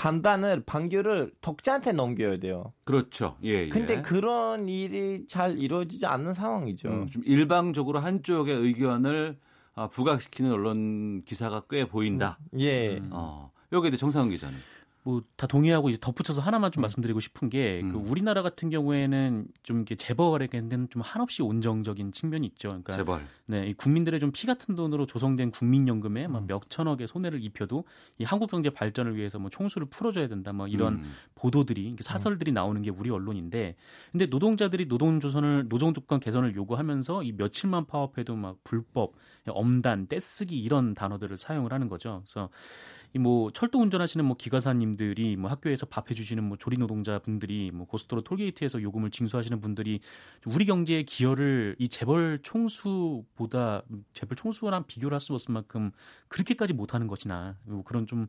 판단을 0.00 0.62
판결을 0.64 1.30
독자한테 1.42 1.92
넘겨야 1.92 2.38
돼요. 2.38 2.72
그렇죠. 2.84 3.36
예. 3.44 3.66
예. 3.66 3.68
근데 3.68 4.00
그런 4.00 4.66
일이 4.66 5.26
잘 5.28 5.58
이루어지지 5.58 6.06
않는 6.06 6.32
상황이죠. 6.32 6.88
음, 6.88 7.06
좀 7.08 7.22
일방적으로 7.26 7.98
한쪽의 7.98 8.56
의견을 8.56 9.36
아, 9.74 9.88
부각시키는 9.88 10.52
언론 10.52 11.22
기사가 11.24 11.64
꽤 11.68 11.86
보인다. 11.86 12.38
음, 12.54 12.60
예. 12.60 12.96
음. 12.96 13.10
어, 13.12 13.50
여기에 13.72 13.90
대해 13.90 13.98
정상훈 13.98 14.30
기자는. 14.30 14.56
뭐 15.02 15.22
다 15.36 15.46
동의하고 15.46 15.88
이제 15.88 15.98
덧붙여서 16.00 16.42
하나만 16.42 16.70
좀 16.70 16.80
음. 16.80 16.82
말씀드리고 16.82 17.20
싶은 17.20 17.48
게 17.48 17.80
음. 17.82 17.92
그 17.92 17.98
우리나라 17.98 18.42
같은 18.42 18.68
경우에는 18.68 19.46
좀 19.62 19.78
이렇게 19.78 19.94
재벌에게는 19.94 20.88
좀 20.90 21.00
한없이 21.02 21.42
온정적인 21.42 22.12
측면이 22.12 22.46
있죠. 22.48 22.68
그러니까 22.68 22.96
재벌. 22.96 23.22
네, 23.46 23.66
이 23.68 23.74
국민들의 23.74 24.20
좀 24.20 24.30
피 24.32 24.46
같은 24.46 24.76
돈으로 24.76 25.06
조성된 25.06 25.50
국민연금에 25.50 26.26
음. 26.26 26.46
몇 26.46 26.62
천억의 26.68 27.08
손해를 27.08 27.42
입혀도 27.42 27.84
이 28.18 28.24
한국 28.24 28.50
경제 28.50 28.70
발전을 28.70 29.16
위해서 29.16 29.38
뭐 29.38 29.50
총수를 29.50 29.88
풀어줘야 29.88 30.28
된다. 30.28 30.52
뭐 30.52 30.68
이런 30.68 30.94
음. 30.94 31.12
보도들이 31.34 31.96
사설들이 32.00 32.52
나오는 32.52 32.80
게 32.82 32.90
우리 32.90 33.10
언론인데, 33.10 33.76
근데 34.12 34.26
노동자들이 34.26 34.86
노동조선을 34.86 35.66
노동조건 35.68 36.20
개선을 36.20 36.54
요구하면서 36.54 37.22
이 37.22 37.32
며칠만 37.32 37.86
파업해도 37.86 38.36
막 38.36 38.56
불법, 38.62 39.14
엄단, 39.48 40.06
떼쓰기 40.06 40.58
이런 40.58 40.94
단어들을 40.94 41.36
사용을 41.38 41.72
하는 41.72 41.88
거죠. 41.88 42.22
그래서 42.24 42.50
이 42.99 42.99
뭐 43.18 43.50
철도 43.52 43.80
운전하시는 43.80 44.24
뭐 44.24 44.36
기가사님들이 44.36 45.36
뭐 45.36 45.50
학교에서 45.50 45.86
밥 45.86 46.10
해 46.10 46.14
주시는 46.14 46.44
뭐 46.44 46.56
조리 46.56 46.76
노동자 46.78 47.18
분들이 47.18 47.70
뭐 47.72 47.86
고속도로 47.86 48.22
톨게이트에서 48.22 48.82
요금을 48.82 49.10
징수하시는 49.10 49.60
분들이 49.60 50.00
우리 50.46 50.64
경제의 50.64 51.04
기여를 51.04 51.76
이 51.78 51.88
재벌 51.88 52.40
총수보다 52.42 53.82
재벌 54.12 54.36
총수랑 54.36 54.84
비교를 54.86 55.14
할 55.14 55.20
수 55.20 55.34
없을 55.34 55.52
만큼 55.52 55.90
그렇게까지 56.28 56.72
못 56.72 56.94
하는 56.94 57.06
것이나 57.06 57.56
뭐 57.64 57.82
그런 57.84 58.06
좀 58.06 58.26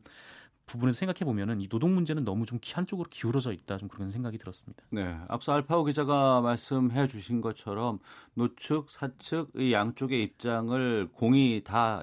부분에서 0.66 0.96
생각해 0.98 1.20
보면은 1.24 1.60
이 1.60 1.68
노동 1.68 1.94
문제는 1.94 2.24
너무 2.24 2.46
좀 2.46 2.58
한쪽으로 2.72 3.08
기울어져 3.10 3.52
있다 3.52 3.78
좀 3.78 3.88
그런 3.88 4.10
생각이 4.10 4.38
들었습니다. 4.38 4.84
네, 4.90 5.16
앞서 5.28 5.52
알파오 5.52 5.84
기자가 5.84 6.40
말씀해 6.40 7.08
주신 7.08 7.40
것처럼 7.40 7.98
노측, 8.34 8.88
사측의 8.90 9.72
양쪽의 9.72 10.22
입장을 10.22 11.08
공이 11.12 11.62
다 11.64 12.02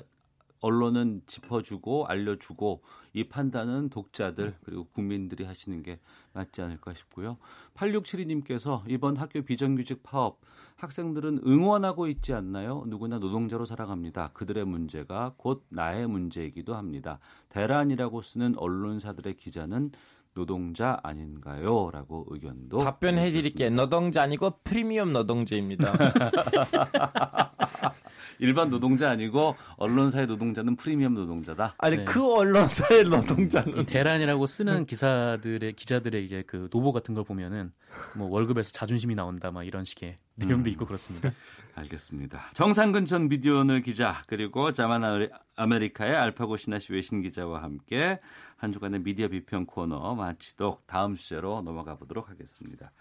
언론은 0.62 1.22
짚어주고 1.28 2.08
알려주고 2.08 2.82
이 3.14 3.24
판단은 3.24 3.90
독자들 3.90 4.56
그리고 4.64 4.86
국민들이 4.94 5.46
하시는 5.46 5.82
게 5.82 6.00
맞지 6.34 6.62
않을까 6.62 6.94
싶고요. 6.94 7.38
8672님께서 7.76 8.84
이번 8.88 9.18
학교 9.18 9.42
비정규직 9.42 10.04
파업 10.04 10.42
학생들은 10.78 11.42
응원하고 11.46 12.08
있지 12.08 12.34
않나요? 12.34 12.84
누구나 12.88 13.20
노동자로 13.20 13.66
살아갑니다. 13.66 14.32
그들의 14.34 14.66
문제가 14.66 15.34
곧 15.38 15.66
나의 15.70 16.08
문제이기도 16.08 16.76
합니다. 16.76 17.20
대란이라고 17.50 18.22
쓰는 18.22 18.56
언론사들의 18.58 19.36
기자는 19.36 19.92
노동자 20.34 21.00
아닌가요? 21.04 21.90
라고 21.92 22.26
의견도 22.30 22.80
답변해 22.80 23.30
드릴게요. 23.32 23.72
노동자 23.72 24.22
아니고 24.22 24.60
프리미엄 24.64 25.12
노동자입니다. 25.12 25.92
일반 28.40 28.70
노동자 28.70 29.10
아니고 29.10 29.56
언론사의 29.78 30.28
노동자는 30.28 30.76
프리미엄 30.76 31.14
노동자다. 31.14 31.76
아니 31.78 31.98
네. 31.98 32.06
그 32.06 32.34
언론사의 32.34 33.04
노동자는 33.06 33.86
대란이라고 33.86 34.46
쓰는 34.46 34.86
기사들의 34.86 35.74
기자들의 35.74 36.24
이제 36.24 36.44
그 36.48 36.70
노보 36.72 36.92
같은 36.92 37.16
걸 37.16 37.24
보면은 37.24 37.72
뭐 38.18 38.30
월급에서 38.30 38.72
자존심이 38.72 39.16
나온다 39.16 39.52
막 39.52 39.64
이런 39.64 39.84
식의 39.84 40.18
내용도 40.36 40.70
음. 40.70 40.72
있고 40.72 40.86
그렇습니다. 40.86 41.32
알겠습니다. 41.76 42.52
정상근 42.54 43.06
전 43.06 43.30
미디어오늘 43.30 43.82
기자 43.82 44.24
그리고 44.28 44.72
자만 44.72 45.30
아메리카의 45.56 46.16
알파고 46.16 46.58
신하시 46.58 46.94
외신 46.94 47.22
기자와 47.22 47.64
함께 47.64 48.20
한 48.58 48.72
주간의 48.72 49.02
미디어 49.02 49.28
비평 49.28 49.66
코너 49.66 50.16
마치도록 50.16 50.88
다음 50.88 51.16
주제로 51.16 51.62
넘어가 51.62 51.96
보도록 51.96 52.30
하겠습니다. 52.30 52.92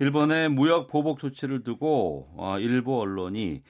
일본의 0.00 0.50
무역 0.50 0.88
보복 0.88 1.18
조치를 1.18 1.64
두고 1.64 2.28
어, 2.36 2.58
일부 2.58 3.00
언론이 3.00 3.62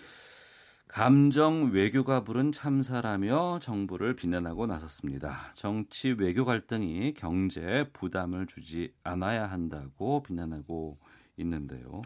감정 0.89 1.71
외교가 1.71 2.25
부른 2.25 2.51
참사라며 2.51 3.59
정부를 3.61 4.17
비난하고 4.17 4.67
나섰습니다. 4.67 5.53
정치 5.55 6.11
외교 6.11 6.45
갈등이 6.45 7.15
경제에 7.15 7.85
부담을 7.93 8.47
주지 8.47 8.93
않아야 9.05 9.47
한다고 9.47 10.23
비난하고 10.23 10.99
있는데요. 11.37 12.03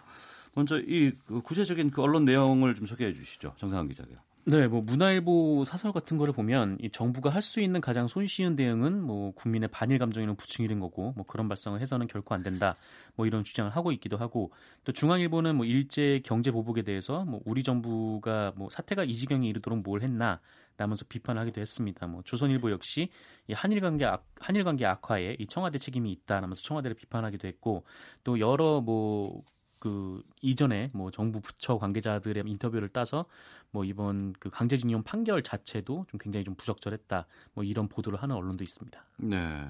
먼저 0.54 0.78
이그 0.78 1.42
구체적인 1.42 1.90
그 1.90 2.02
언론 2.02 2.24
내용을 2.24 2.74
좀 2.74 2.86
소개해 2.86 3.12
주시죠. 3.12 3.54
정상훈 3.56 3.88
기자가요. 3.88 4.18
네, 4.44 4.66
뭐 4.66 4.80
문화일보 4.80 5.64
사설 5.64 5.92
같은 5.92 6.18
거를 6.18 6.32
보면 6.34 6.76
이 6.80 6.90
정부가 6.90 7.30
할 7.30 7.42
수 7.42 7.60
있는 7.60 7.80
가장 7.80 8.08
손쉬운 8.08 8.56
대응은 8.56 9.00
뭐 9.00 9.32
국민의 9.34 9.68
반일 9.68 9.98
감정이는 9.98 10.34
부추기는 10.34 10.80
거고 10.80 11.12
뭐 11.14 11.24
그런 11.24 11.48
발상을 11.48 11.80
해서는 11.80 12.08
결코 12.08 12.34
안 12.34 12.42
된다. 12.42 12.76
뭐 13.14 13.26
이런 13.26 13.44
주장을 13.44 13.70
하고 13.70 13.92
있기도 13.92 14.16
하고 14.16 14.52
또 14.82 14.90
중앙일보는 14.90 15.54
뭐 15.54 15.64
일제 15.64 16.20
경제 16.24 16.50
보복에 16.50 16.82
대해서 16.82 17.24
뭐 17.24 17.40
우리 17.44 17.62
정부가 17.62 18.52
뭐 18.56 18.68
사태가 18.68 19.04
이 19.04 19.14
지경에 19.14 19.46
이르도록 19.48 19.80
뭘 19.82 20.02
했나 20.02 20.40
라면서 20.76 21.04
비판하기도 21.08 21.60
했습니다. 21.60 22.08
뭐 22.08 22.22
조선일보 22.24 22.72
역시 22.72 23.10
이 23.46 23.52
한일 23.52 23.80
관계 23.80 24.06
악, 24.06 24.26
한일 24.40 24.64
관계 24.64 24.86
악화에 24.86 25.36
이 25.38 25.46
청와대 25.46 25.78
책임이 25.78 26.10
있다라면서 26.10 26.62
청와대를 26.62 26.96
비판하기도 26.96 27.46
했고 27.46 27.84
또 28.24 28.40
여러 28.40 28.80
뭐 28.80 29.42
그 29.82 30.22
이전에 30.42 30.90
뭐 30.94 31.10
정부 31.10 31.40
부처 31.40 31.76
관계자들의 31.76 32.44
인터뷰를 32.46 32.88
따서 32.90 33.24
뭐 33.72 33.84
이번 33.84 34.32
그 34.38 34.48
강제징용 34.48 35.02
판결 35.02 35.42
자체도 35.42 36.06
좀 36.08 36.20
굉장히 36.20 36.44
좀 36.44 36.54
부적절했다. 36.54 37.26
뭐 37.54 37.64
이런 37.64 37.88
보도를 37.88 38.22
하는 38.22 38.36
언론도 38.36 38.62
있습니다. 38.62 39.04
네. 39.16 39.66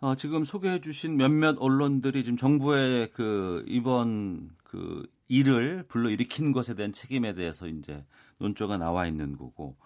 어, 0.00 0.14
지금 0.14 0.46
소개해 0.46 0.80
주신 0.80 1.18
몇몇 1.18 1.56
언론들이 1.58 2.24
지금 2.24 2.38
정부의 2.38 3.10
그 3.12 3.62
이번 3.68 4.48
그 4.64 5.06
일을 5.28 5.84
불러일으킨 5.86 6.52
것에 6.52 6.72
대한 6.72 6.94
책임에 6.94 7.34
대해서 7.34 7.68
이제 7.68 8.06
논조가 8.38 8.78
나와 8.78 9.06
있는 9.06 9.36
거고 9.36 9.76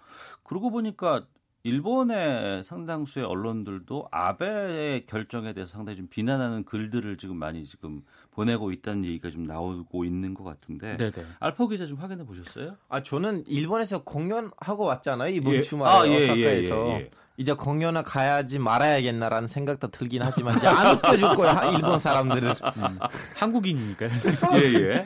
그러고 0.45 0.71
보니까 0.71 1.27
일본의 1.67 2.63
상당수의 2.63 3.27
언론들도 3.27 4.07
아베의 4.13 5.07
결정에 5.07 5.53
대해서 5.53 5.73
상당히 5.73 5.97
좀 5.97 6.07
비난하는 6.07 6.65
글들을 6.65 7.17
지금 7.19 7.37
많이 7.39 7.65
지금 7.67 8.03
보내고 8.31 8.71
있다는 8.71 9.05
얘기가 9.05 9.31
좀 9.31 9.45
나오고 9.45 10.05
있는 10.05 10.33
것 10.33 10.45
같은데 10.45 10.97
네네. 10.97 11.27
알파 11.41 11.67
기자 11.67 11.87
좀 11.87 11.99
확인해 11.99 12.25
보셨어요? 12.25 12.77
아 12.89 13.03
저는 13.03 13.45
일본에서 13.49 14.05
공연하고 14.05 14.85
왔잖아요 14.85 15.35
이번 15.35 15.55
예. 15.55 15.63
주말에 15.63 15.91
아, 15.91 16.07
예, 16.07 16.25
오사카에서 16.25 16.89
예, 16.89 16.93
예, 16.93 17.01
예. 17.01 17.11
이제 17.37 17.53
공연을 17.53 18.05
가야지 18.05 18.61
말아야겠나라는 18.61 19.49
생각도 19.49 19.91
들긴 19.91 20.23
하지만 20.23 20.57
이제 20.57 20.69
안 20.69 20.95
웃겨줄 20.95 21.35
거야 21.35 21.73
일본 21.73 21.99
사람들을 21.99 22.49
음. 22.49 22.99
한국인이니까 23.37 24.07
예예 24.55 25.05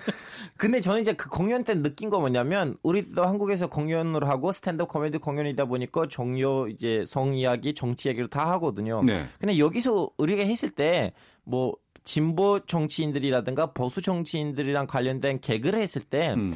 근데 0.61 0.81
저는 0.83 1.00
이제 1.00 1.14
그 1.14 1.31
공연 1.31 1.64
때 1.64 1.75
느낀 1.75 2.11
거 2.11 2.21
뭐냐면 2.21 2.76
우리도 2.83 3.25
한국에서 3.25 3.69
공연을 3.69 4.29
하고 4.29 4.52
스탠드업 4.52 4.90
코미디 4.90 5.19
공연이다 5.19 5.64
보니까 5.64 6.07
종료 6.09 6.69
이제 6.69 7.05
성 7.07 7.35
이야기, 7.35 7.73
정치 7.73 8.09
이야기를 8.09 8.29
다 8.29 8.50
하거든요. 8.52 9.02
네. 9.02 9.25
근데 9.38 9.59
여기서 9.59 10.11
우리가 10.19 10.43
했을 10.43 10.71
때 10.71 11.14
뭐 11.50 11.75
진보 12.05 12.61
정치인들이라든가 12.64 13.73
보수 13.73 14.00
정치인들이랑 14.00 14.87
관련된 14.87 15.40
개그를 15.40 15.79
했을 15.81 16.02
때 16.02 16.35
음. 16.35 16.55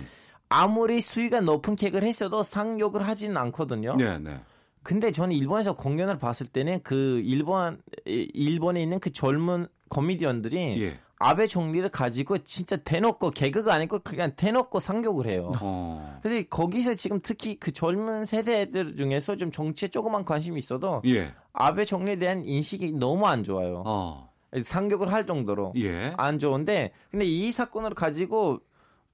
아무리 0.48 1.00
수위가 1.00 1.40
높은 1.40 1.76
개그를 1.76 2.06
했어도 2.06 2.42
상욕을 2.42 3.06
하지는 3.06 3.36
않거든요. 3.36 3.96
네, 3.96 4.18
네. 4.18 4.40
근데 4.82 5.10
저는 5.10 5.34
일본에서 5.34 5.74
공연을 5.74 6.18
봤을 6.18 6.46
때는 6.46 6.80
그 6.82 7.20
일본 7.24 7.80
일본에 8.04 8.82
있는 8.82 9.00
그 9.00 9.10
젊은 9.10 9.66
코미디언들이 9.88 10.82
예. 10.82 10.98
아베 11.24 11.46
총리를 11.46 11.88
가지고 11.88 12.38
진짜 12.38 12.76
대놓고 12.76 13.30
개그가 13.30 13.72
아니고 13.72 14.00
그냥 14.00 14.32
대놓고 14.36 14.78
상격을 14.78 15.26
해요. 15.26 15.50
어. 15.60 16.18
그래서 16.22 16.46
거기서 16.50 16.94
지금 16.94 17.20
특히 17.22 17.56
그 17.58 17.72
젊은 17.72 18.26
세대들 18.26 18.96
중에서 18.96 19.36
좀 19.36 19.50
정치에 19.50 19.88
조그만 19.88 20.24
관심이 20.24 20.58
있어도 20.58 21.00
예. 21.06 21.32
아베 21.54 21.84
총리에 21.86 22.16
대한 22.16 22.44
인식이 22.44 22.92
너무 22.92 23.26
안 23.26 23.42
좋아요. 23.42 23.82
어. 23.86 24.30
상격을 24.62 25.12
할 25.12 25.24
정도로 25.26 25.72
예. 25.76 26.12
안 26.18 26.38
좋은데 26.38 26.92
근데 27.10 27.24
이 27.24 27.50
사건을 27.52 27.94
가지고 27.94 28.60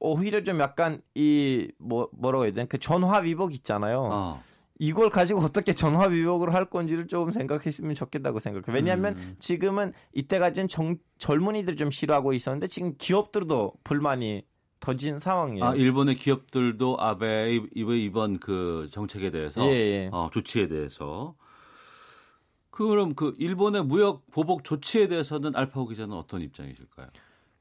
오히려 0.01 0.43
좀 0.43 0.59
약간 0.61 1.01
이 1.15 1.69
뭐 1.79 2.09
뭐라고 2.13 2.45
해야 2.45 2.53
되나 2.53 2.67
그 2.69 2.79
전화 2.79 3.19
위복 3.19 3.55
있잖아요. 3.55 4.09
어. 4.11 4.43
이걸 4.81 5.11
가지고 5.11 5.43
어떻게 5.43 5.75
전화 5.75 6.07
위복을 6.07 6.55
할 6.55 6.65
건지를 6.65 7.07
조금 7.07 7.33
생각했으면 7.33 7.95
좋겠다고 7.95 8.39
생각해요. 8.39 8.75
왜냐하면 8.75 9.15
음. 9.15 9.37
지금은 9.39 9.93
이때까지는 10.15 10.69
정, 10.69 10.97
젊은이들 11.19 11.77
좀 11.77 11.91
싫어하고 11.91 12.33
있었는데 12.33 12.67
지금 12.67 12.95
기업들도 12.97 13.75
불만이 13.85 14.43
더진 14.81 15.19
상황이에요. 15.19 15.65
아, 15.65 15.75
일본의 15.75 16.17
기업들도 16.17 16.97
아베의 16.99 17.67
이번 17.75 18.39
그 18.39 18.89
정책에 18.91 19.31
대해서 19.31 19.63
예, 19.67 19.71
예. 19.71 20.11
어, 20.13 20.31
조치에 20.33 20.69
대해서 20.69 21.35
그럼 22.71 23.15
그 23.15 23.35
일본의 23.39 23.85
무역 23.85 24.31
보복 24.31 24.65
조치에 24.65 25.09
대해서는 25.09 25.55
알파고 25.55 25.89
기자는 25.89 26.17
어떤 26.17 26.41
입장이실까요? 26.41 27.09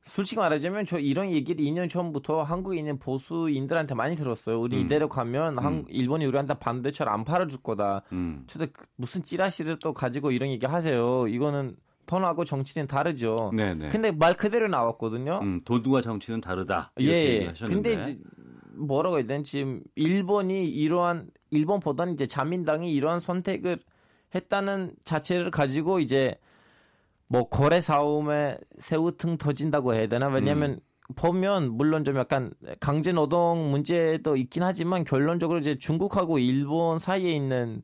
솔직히 0.09 0.39
말하자면 0.39 0.85
저 0.85 0.99
이런 0.99 1.29
얘기를 1.29 1.63
2년 1.63 1.89
전부터 1.89 2.43
한국에 2.43 2.77
있는 2.77 2.97
보수인들한테 2.97 3.93
많이 3.95 4.15
들었어요. 4.15 4.59
우리 4.59 4.77
음. 4.77 4.85
이대로 4.85 5.07
가면 5.07 5.57
음. 5.57 5.63
한, 5.63 5.85
일본이 5.87 6.25
우리한테 6.25 6.55
반대처럼 6.55 7.13
안 7.13 7.23
팔아줄 7.23 7.61
거다. 7.61 8.01
음. 8.11 8.43
저도 8.47 8.65
그 8.73 8.85
무슨 8.95 9.23
찌라시를 9.23 9.77
또 9.79 9.93
가지고 9.93 10.31
이런 10.31 10.49
얘기 10.49 10.65
하세요. 10.65 11.27
이거는 11.27 11.75
폰하고 12.07 12.43
정치는 12.43 12.87
다르죠. 12.87 13.51
네네. 13.55 13.89
근데 13.89 14.11
말 14.11 14.33
그대로 14.33 14.67
나왔거든요. 14.67 15.39
음, 15.43 15.61
도두와 15.63 16.01
정치는 16.01 16.41
다르다. 16.41 16.91
이렇게 16.97 17.17
예. 17.17 17.35
얘기하셨는데. 17.35 17.95
근데 17.95 18.17
뭐라고 18.73 19.17
해야 19.17 19.27
되나 19.27 19.43
지금 19.43 19.83
일본이 19.95 20.67
이러한 20.67 21.29
일본보다는 21.51 22.13
이제 22.13 22.25
자민당이 22.25 22.91
이러한 22.91 23.19
선택을 23.19 23.79
했다는 24.33 24.93
자체를 25.03 25.51
가지고 25.51 25.99
이제 25.99 26.35
뭐 27.29 27.47
거래 27.47 27.79
싸움에 27.79 28.57
새우등 28.79 29.37
터진다고 29.37 29.93
해야 29.93 30.07
되나? 30.07 30.27
왜냐하면 30.27 30.71
음. 30.71 30.79
보면 31.15 31.71
물론 31.77 32.03
좀 32.03 32.17
약간 32.17 32.51
강제 32.79 33.11
노동 33.11 33.71
문제도 33.71 34.35
있긴 34.35 34.63
하지만 34.63 35.03
결론적으로 35.03 35.59
이제 35.59 35.75
중국하고 35.75 36.39
일본 36.39 36.99
사이에 36.99 37.31
있는 37.31 37.83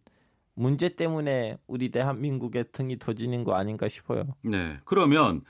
문제 0.55 0.89
때문에 0.89 1.57
우리 1.67 1.89
대한민국의 1.89 2.65
등이 2.71 2.97
터지는 2.97 3.43
거 3.43 3.55
아닌가 3.55 3.87
싶어요. 3.87 4.35
네. 4.41 4.77
그러면 4.83 5.41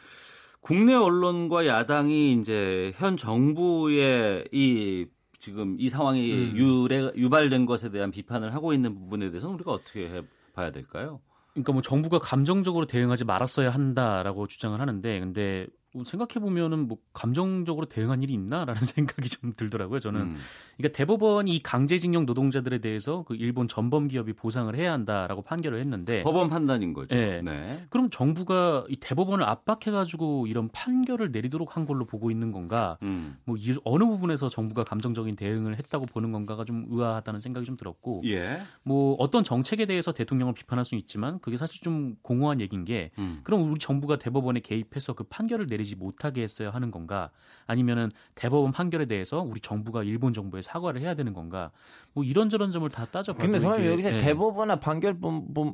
국내 0.60 0.94
언론과 0.94 1.68
야당이 1.68 2.34
이제 2.34 2.92
현 2.96 3.18
정부의 3.18 4.50
이 4.52 5.06
지금 5.40 5.76
이 5.80 5.90
상황이 5.90 6.34
음. 6.34 6.54
유래, 6.58 7.12
유발된 7.16 7.66
것에 7.66 7.92
대한 7.92 8.10
비판을 8.12 8.54
하고 8.54 8.74
있는 8.74 8.96
부분에 8.96 9.30
대해서는 9.30 9.56
우리가 9.56 9.72
어떻게 9.72 10.10
해 10.10 10.22
봐야 10.54 10.72
될까요? 10.72 11.22
그러니까 11.56 11.72
뭐 11.72 11.82
정부가 11.82 12.20
감정적으로 12.20 12.86
대응하지 12.86 13.24
말았어야 13.24 13.70
한다라고 13.70 14.46
주장을 14.46 14.80
하는데 14.80 15.20
근데 15.22 15.68
뭐 15.68 15.85
생각해 16.04 16.40
보면은 16.40 16.88
뭐 16.88 16.98
감정적으로 17.14 17.86
대응한 17.86 18.22
일이 18.24 18.34
있나라는 18.34 18.76
생각이 18.84 19.30
좀 19.30 19.54
들더라고요. 19.56 20.00
저는 20.00 20.22
음. 20.22 20.36
그러니까 20.78 20.98
대법원이 20.98 21.56
이 21.56 21.64
강제징용 21.64 22.26
노동자들에 22.26 22.80
대해서 22.80 23.24
그 23.28 23.36
일본 23.36 23.68
전범 23.68 24.08
기업이 24.08 24.34
보상을 24.34 24.74
해야 24.76 24.92
한다라고 24.92 25.42
판결을 25.44 25.80
했는데 25.80 26.24
법원 26.24 26.50
판단인 26.50 26.94
거죠. 26.94 27.16
네. 27.16 27.42
네. 27.42 27.86
그럼 27.90 28.10
정부가 28.10 28.86
이 28.90 28.98
대법원을 28.98 29.46
압박해 29.46 29.92
가지고 29.92 30.48
이런 30.48 30.70
판결을 30.70 31.32
내리도록 31.32 31.78
한 31.78 31.86
걸로 31.86 32.06
보고 32.06 32.32
있는 32.32 32.52
건가? 32.52 32.98
음. 33.04 33.38
뭐 33.46 33.56
이, 33.58 33.78
어느 33.84 34.04
부분에서 34.04 34.50
정부가 34.50 34.84
감정적인 34.84 35.36
대응을 35.36 35.78
했다고 35.78 36.08
보는 36.08 36.32
건가가 36.32 36.66
좀 36.66 36.86
의아하다는 36.90 37.40
생각이 37.40 37.66
좀 37.66 37.78
들었고 37.78 38.24
예. 38.26 38.62
뭐 38.84 39.16
어떤 39.20 39.44
정책에 39.44 39.86
대해서 39.86 40.12
대통령을 40.12 40.54
비판할 40.54 40.84
수는 40.84 41.00
있지만 41.00 41.40
그게 41.40 41.58
사실 41.58 41.82
좀 41.82 42.16
공허한 42.22 42.60
얘기인 42.60 42.84
게 42.84 43.12
음. 43.18 43.40
그럼 43.44 43.72
우리 43.72 43.80
정부가 43.80 44.18
대법원에 44.18 44.60
개입해서 44.60 45.14
그 45.14 45.24
판결을 45.24 45.68
내리 45.68 45.85
되지 45.86 45.96
못하게 45.96 46.42
했어야 46.42 46.72
하는 46.72 46.92
건가? 46.92 47.30
아니면은 47.68 48.12
대법원 48.34 48.72
판결에 48.72 49.06
대해서 49.06 49.42
우리 49.42 49.62
정부가 49.62 50.04
일본 50.04 50.34
정부에 50.34 50.62
사과를 50.62 51.02
해야 51.02 51.14
되는 51.14 51.34
건가? 51.34 51.72
뭐 52.14 52.24
이런저런 52.24 52.72
점을 52.72 52.88
다 52.90 53.06
따져봐도 53.06 53.44
근데 53.44 53.60
저는 53.60 53.86
여기서 53.86 54.12
네. 54.12 54.18
대법원의 54.18 54.80
판결 54.80 55.16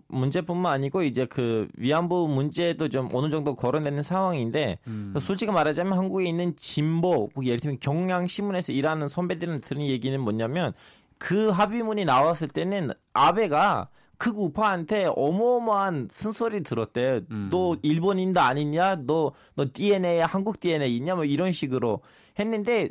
문제뿐만 0.08 0.74
아니고 0.74 1.04
이제 1.04 1.26
그 1.26 1.68
위안부 1.78 2.28
문제도 2.28 2.88
좀 2.90 3.10
어느 3.14 3.30
정도 3.30 3.56
거론되는 3.56 4.04
상황인데 4.04 4.78
음. 4.88 5.14
솔직히 5.20 5.52
말하자면 5.52 5.98
한국에 5.98 6.28
있는 6.28 6.56
진보 6.56 7.30
뭐 7.34 7.46
예를 7.46 7.60
들면 7.60 7.78
경향 7.80 8.28
신문에서 8.28 8.74
일하는 8.74 9.08
선배들은 9.08 9.62
들은 9.62 9.82
얘기는 9.84 10.20
뭐냐면 10.20 10.74
그 11.18 11.50
합의문이 11.50 12.06
나왔을 12.06 12.48
때는 12.48 12.92
아베가 13.14 13.90
그 14.22 14.30
우파한테 14.30 15.08
어마어마한 15.16 16.10
쓴소리 16.12 16.62
들었대. 16.62 17.22
음. 17.32 17.48
너 17.52 17.76
일본인도 17.82 18.40
아니냐? 18.40 18.98
너, 19.08 19.32
너 19.56 19.66
DNA, 19.74 20.20
한국 20.20 20.60
DNA 20.60 20.96
있냐? 20.98 21.16
뭐 21.16 21.26
이런 21.26 21.52
식으로 21.52 22.02
했는데 22.38 22.90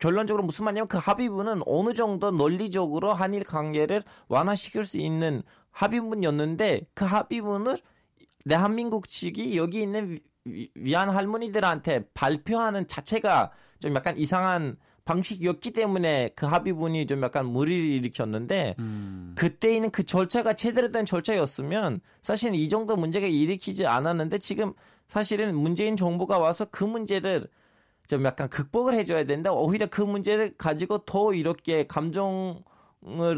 결론적으로 0.00 0.42
무슨 0.42 0.64
말이냐면 0.64 0.88
그 0.88 0.98
합의문은 0.98 1.62
어느 1.64 1.94
정도 1.94 2.32
논리적으로 2.32 3.12
한일 3.12 3.44
관계를 3.44 4.02
완화시킬 4.26 4.82
수 4.82 4.98
있는 4.98 5.44
합의문이었는데 5.70 6.88
그 6.92 7.04
합의문을 7.04 7.78
대한민국 8.48 9.06
측이 9.06 9.56
여기 9.56 9.80
있는 9.80 10.18
위안 10.74 11.08
할머니들한테 11.08 12.08
발표하는 12.14 12.88
자체가 12.88 13.52
좀 13.78 13.94
약간 13.94 14.18
이상한 14.18 14.76
방식이었기 15.08 15.70
때문에 15.70 16.32
그 16.36 16.44
합의문이 16.44 17.06
좀 17.06 17.22
약간 17.22 17.46
무리를 17.46 17.82
일으켰는데 17.82 18.74
음. 18.78 19.32
그때에는 19.36 19.90
그 19.90 20.02
절차가 20.02 20.52
제대로 20.52 20.92
된 20.92 21.06
절차였으면 21.06 22.00
사실은 22.20 22.54
이 22.54 22.68
정도 22.68 22.94
문제가 22.94 23.26
일으키지 23.26 23.86
않았는데 23.86 24.36
지금 24.38 24.74
사실은 25.06 25.56
문재인 25.56 25.96
정부가 25.96 26.36
와서 26.36 26.66
그 26.70 26.84
문제를 26.84 27.48
좀 28.06 28.24
약간 28.26 28.50
극복을 28.50 28.94
해줘야 28.94 29.24
된다. 29.24 29.50
오히려 29.52 29.86
그 29.86 30.02
문제를 30.02 30.54
가지고 30.58 30.98
더 30.98 31.32
이렇게 31.32 31.86
감정 31.86 32.62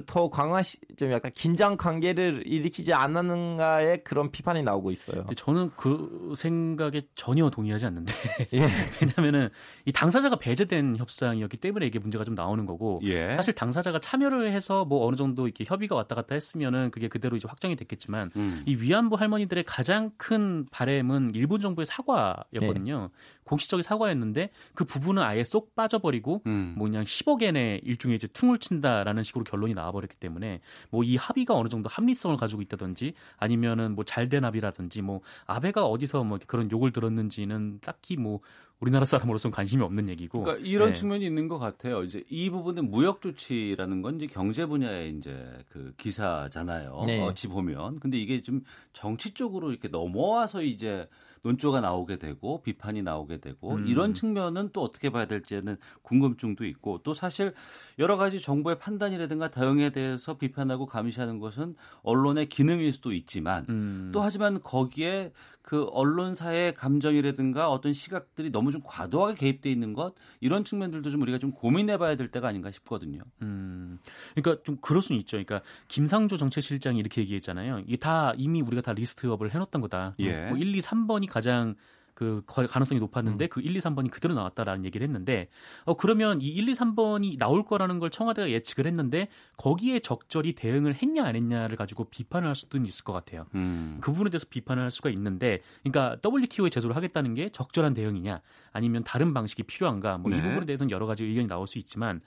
더 0.07 0.31
강화시 0.31 0.79
좀 0.97 1.13
약간 1.13 1.31
긴장 1.35 1.77
관계를 1.77 2.47
일으키지 2.47 2.95
않았는가의 2.95 4.05
그런 4.05 4.31
비판이 4.31 4.63
나오고 4.63 4.91
있어요. 4.91 5.27
저는 5.37 5.71
그 5.77 6.35
생각에 6.37 7.03
전혀 7.15 7.51
동의하지 7.51 7.87
않는데 7.87 8.13
예. 8.55 8.61
왜냐하면은 9.01 9.51
이 9.85 9.93
당사자가 9.93 10.37
배제된 10.37 10.97
협상이었기 10.97 11.59
때문에 11.59 11.87
이게 11.87 11.99
문제가 11.99 12.25
좀 12.25 12.35
나오는 12.35 12.65
거고 12.65 13.01
예. 13.05 13.35
사실 13.37 13.55
당사자가 13.55 14.01
참여를 14.01 14.53
해서 14.53 14.85
뭐 14.85 15.07
어느 15.07 15.17
정도 15.17 15.47
이렇게 15.47 15.65
협의가 15.67 15.95
왔다 15.95 16.15
갔다 16.15 16.35
했으면은 16.35 16.91
그게 16.91 17.09
그대로 17.09 17.37
이제 17.37 17.47
확정이 17.47 17.77
됐겠지만 17.77 18.31
음. 18.37 18.63
이 18.67 18.77
위안부 18.77 19.17
할머니들의 19.17 19.65
가장 19.65 20.11
큰 20.17 20.67
바램은 20.71 21.33
일본 21.35 21.61
정부의 21.61 21.85
사과였거든요. 21.87 23.11
예. 23.13 23.41
공식적인 23.45 23.83
사과였는데 23.83 24.51
그 24.75 24.85
부분은 24.85 25.23
아예 25.23 25.43
쏙 25.43 25.75
빠져버리고 25.75 26.43
음. 26.47 26.75
뭐 26.79 26.87
그냥 26.87 27.03
10억 27.03 27.43
엔의 27.43 27.81
일종의 27.85 28.17
이제 28.17 28.29
퉁을 28.29 28.59
친다라는 28.59 29.25
식으로 29.25 29.45
결론이 29.51 29.75
나와버렸기 29.75 30.17
때문에 30.17 30.61
뭐 30.91 31.01
이 31.11 31.17
합의가 31.17 31.55
어느 31.57 31.69
정도 31.69 31.89
합리성을 31.89 32.37
가지고 32.37 32.63
있다든지 32.63 33.15
아니면은 33.37 33.95
뭐 33.97 34.05
잘된 34.05 34.45
합의라든지 34.45 35.03
뭐 35.03 35.23
아베가 35.47 35.87
어디서 35.87 36.23
뭐 36.25 36.39
그런 36.47 36.71
욕을 36.71 36.93
들었는지는 36.93 37.81
딱히 37.81 38.17
뭐 38.17 38.41
우리나라 38.81 39.05
사람으로서는 39.05 39.53
관심이 39.55 39.83
없는 39.83 40.09
얘기고. 40.09 40.43
그러니까 40.43 40.67
이런 40.67 40.89
네. 40.89 40.95
측면이 40.95 41.25
있는 41.25 41.49
것 41.49 41.59
같아요. 41.59 42.03
이제 42.03 42.25
이 42.31 42.49
부분은 42.49 42.91
무역 42.91 43.21
조치라는 43.21 44.03
건 44.03 44.17
이제 44.17 44.27
경제 44.27 44.65
분야의 44.67 45.17
이제 45.19 45.47
그 45.69 45.93
기사잖아요. 45.99 47.05
네. 47.07 47.21
어찌 47.21 47.49
보면. 47.49 48.01
근데 48.01 48.17
이게 48.19 48.43
좀 48.43 48.63
정치 48.93 49.33
쪽으로 49.33 49.71
이렇게 49.71 49.89
넘어와서 49.89 50.63
이제 50.63 51.09
논조가 51.43 51.81
나오게 51.81 52.19
되고 52.19 52.63
비판이 52.63 53.03
나오게 53.03 53.39
되고 53.39 53.75
음. 53.75 53.87
이런 53.87 54.15
측면은 54.15 54.71
또 54.73 54.83
어떻게 54.83 55.11
봐야 55.11 55.27
될지는 55.27 55.77
궁금증도 56.03 56.65
있고 56.67 57.01
또 57.03 57.15
사실 57.15 57.55
여러 57.99 58.17
가지 58.17 58.41
정부의 58.41 58.79
판단이라든가 58.79 59.49
대응에 59.49 59.91
대해서 59.91 60.37
비판하고 60.37 60.87
감시하는 60.87 61.39
것은 61.39 61.75
언론의 62.03 62.49
기능일 62.49 62.93
수도 62.93 63.13
있지만 63.13 63.67
음. 63.69 64.11
또 64.13 64.21
하지만 64.21 64.63
거기에 64.63 65.33
그 65.63 65.85
언론사의 65.93 66.75
감정이라든가 66.75 67.71
어떤 67.71 67.93
시각들이 67.93 68.51
너무 68.51 68.73
좀 68.73 68.81
과도하게 68.85 69.35
개입돼 69.37 69.71
있는 69.71 69.93
것 69.93 70.15
이런 70.41 70.65
측면들도 70.65 71.11
좀 71.11 71.23
우리가 71.23 71.39
좀 71.39 71.53
고민해봐야 71.53 72.17
될 72.17 72.29
때가 72.29 72.49
아닌가 72.49 72.71
싶거든요. 72.71 73.23
음, 73.43 73.99
그러니까 74.35 74.63
좀 74.65 74.79
그럴 74.81 75.03
수는 75.03 75.21
있죠. 75.21 75.37
그러니까 75.37 75.61
김상조 75.87 76.37
정책실장이 76.37 76.99
이렇게 76.99 77.21
얘기했잖아요. 77.21 77.85
이게 77.87 77.97
다 77.97 78.33
이미 78.37 78.63
우리가 78.63 78.83
다 78.83 78.93
리스트업을 78.93 79.55
해놓던 79.55 79.81
거다. 79.83 80.15
예. 80.19 80.49
뭐 80.49 80.59
1, 80.59 80.75
2, 80.75 80.81
3번이 80.81 81.30
가장 81.31 81.75
그 82.21 82.43
가능성이 82.45 83.01
높았는데 83.01 83.47
음. 83.47 83.49
그 83.49 83.63
1, 83.63 83.75
2, 83.75 83.79
3번이 83.79 84.11
그대로 84.11 84.35
나왔다라는 84.35 84.85
얘기를 84.85 85.03
했는데 85.07 85.49
어 85.87 85.95
그러면 85.95 86.43
이 86.43 86.49
1, 86.49 86.69
2, 86.69 86.73
3번이 86.73 87.39
나올 87.39 87.65
거라는 87.65 87.99
걸 87.99 88.11
청와대가 88.11 88.51
예측을 88.51 88.87
했는데 88.87 89.29
거기에 89.57 90.01
적절히 90.01 90.53
대응을 90.53 90.97
했냐 90.97 91.25
안 91.25 91.35
했냐를 91.35 91.79
가지고 91.79 92.05
비판을 92.05 92.47
할 92.47 92.55
수도 92.55 92.77
있을 92.77 93.05
것 93.05 93.15
같아요. 93.15 93.47
음. 93.55 93.97
그 94.03 94.13
부분에 94.13 94.29
대해서 94.29 94.45
비판을 94.51 94.83
할 94.83 94.91
수가 94.91 95.09
있는데 95.09 95.57
그러니까 95.83 96.19
WTO에 96.23 96.69
제소를 96.69 96.95
하겠다는 96.95 97.33
게 97.33 97.49
적절한 97.49 97.95
대응이냐 97.95 98.43
아니면 98.73 99.03
다른 99.03 99.33
방식이 99.33 99.63
필요한가 99.63 100.19
뭐이 100.19 100.35
네. 100.35 100.43
부분에 100.43 100.67
대해서는 100.67 100.91
여러 100.91 101.07
가지 101.07 101.25
의견이 101.25 101.47
나올 101.47 101.67
수 101.67 101.79
있지만 101.79 102.21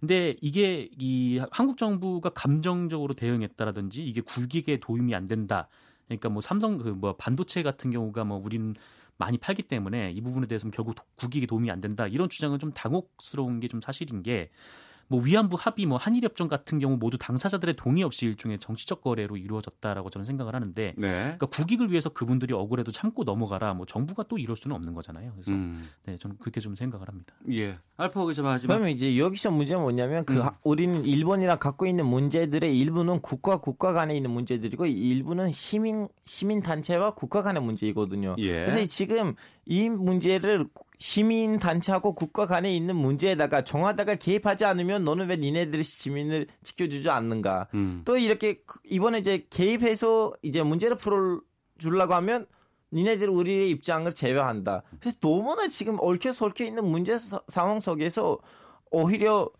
근데 0.00 0.36
이게 0.42 0.90
이 0.98 1.40
한국 1.50 1.78
정부가 1.78 2.28
감정적으로 2.30 3.14
대응했다라든지 3.14 4.04
이게 4.04 4.20
굴기에 4.20 4.76
도움이 4.80 5.14
안 5.14 5.26
된다. 5.26 5.68
그러니까 6.08 6.28
뭐 6.30 6.40
삼성 6.42 6.78
그 6.78 6.90
뭐 6.90 7.16
반도체 7.16 7.62
같은 7.62 7.90
경우가 7.90 8.24
뭐 8.24 8.38
우린 8.42 8.74
많이 9.18 9.38
팔기 9.38 9.62
때문에 9.64 10.12
이 10.12 10.20
부분에 10.20 10.46
대해서는 10.46 10.70
결국 10.72 10.96
국익에 11.16 11.46
도움이 11.46 11.70
안 11.70 11.80
된다. 11.80 12.06
이런 12.06 12.28
주장은 12.28 12.58
좀 12.58 12.72
당혹스러운 12.72 13.60
게 13.60 13.68
좀 13.68 13.80
사실인 13.80 14.22
게 14.22 14.50
뭐 15.08 15.20
위안부 15.22 15.56
합의, 15.58 15.86
뭐 15.86 15.96
한일협정 15.96 16.48
같은 16.48 16.78
경우 16.78 16.96
모두 16.96 17.16
당사자들의 17.18 17.74
동의 17.76 18.04
없이 18.04 18.26
일종의 18.26 18.58
정치적 18.58 19.00
거래로 19.00 19.36
이루어졌다라고 19.36 20.10
저는 20.10 20.24
생각을 20.24 20.54
하는데, 20.54 20.94
네. 20.96 21.08
그러니까 21.08 21.46
국익을 21.46 21.90
위해서 21.90 22.10
그분들이 22.10 22.52
억울해도 22.54 22.92
참고 22.92 23.24
넘어가라. 23.24 23.74
뭐 23.74 23.86
정부가 23.86 24.24
또 24.28 24.38
이럴 24.38 24.56
수는 24.56 24.76
없는 24.76 24.94
거잖아요. 24.94 25.32
그래서 25.32 25.52
음. 25.52 25.88
네, 26.04 26.16
저는 26.18 26.36
그렇게 26.38 26.60
좀 26.60 26.76
생각을 26.76 27.08
합니다. 27.08 27.34
예, 27.50 27.78
알파 27.96 28.24
기자 28.26 28.42
하지만 28.44 28.76
그러면 28.76 28.94
이제 28.94 29.16
여기서 29.18 29.50
문제는 29.50 29.82
뭐냐면 29.82 30.24
그 30.24 30.40
음. 30.40 30.48
우리는 30.62 31.04
일본이랑 31.04 31.58
갖고 31.58 31.86
있는 31.86 32.06
문제들의 32.06 32.78
일부는 32.78 33.20
국가 33.20 33.58
국가 33.58 33.92
간에 33.92 34.16
있는 34.16 34.30
문제들이고 34.30 34.86
일부는 34.86 35.52
시민 35.52 36.08
시민 36.26 36.62
단체와 36.62 37.14
국가 37.14 37.42
간의 37.42 37.62
문제이거든요. 37.62 38.36
예. 38.38 38.66
그래서 38.66 38.84
지금 38.84 39.34
이 39.64 39.88
문제를 39.88 40.66
시민 40.98 41.58
단체하고 41.58 42.14
국가 42.14 42.44
간에 42.46 42.74
있는 42.74 42.96
문제에다가 42.96 43.62
정하다가 43.62 44.16
개입하지 44.16 44.64
않으면 44.64 45.04
너는 45.04 45.28
왜 45.28 45.36
니네들이 45.36 45.82
시민을 45.84 46.48
지켜주지 46.64 47.08
않는가? 47.08 47.68
음. 47.74 48.02
또 48.04 48.16
이렇게 48.18 48.62
이번에 48.84 49.18
이제 49.18 49.46
개입해서 49.48 50.34
이제 50.42 50.62
문제를 50.62 50.96
풀어 50.96 51.40
주려고 51.78 52.14
하면 52.14 52.46
니네들 52.92 53.28
우리의 53.28 53.70
입장을 53.70 54.10
제외한다. 54.12 54.82
그래서 54.98 55.16
너무나 55.20 55.68
지금 55.68 55.98
얽혀 56.00 56.32
설켜 56.32 56.64
있는 56.64 56.84
문제 56.84 57.16
상황 57.48 57.78
속에서 57.80 58.38
오히려 58.90 59.50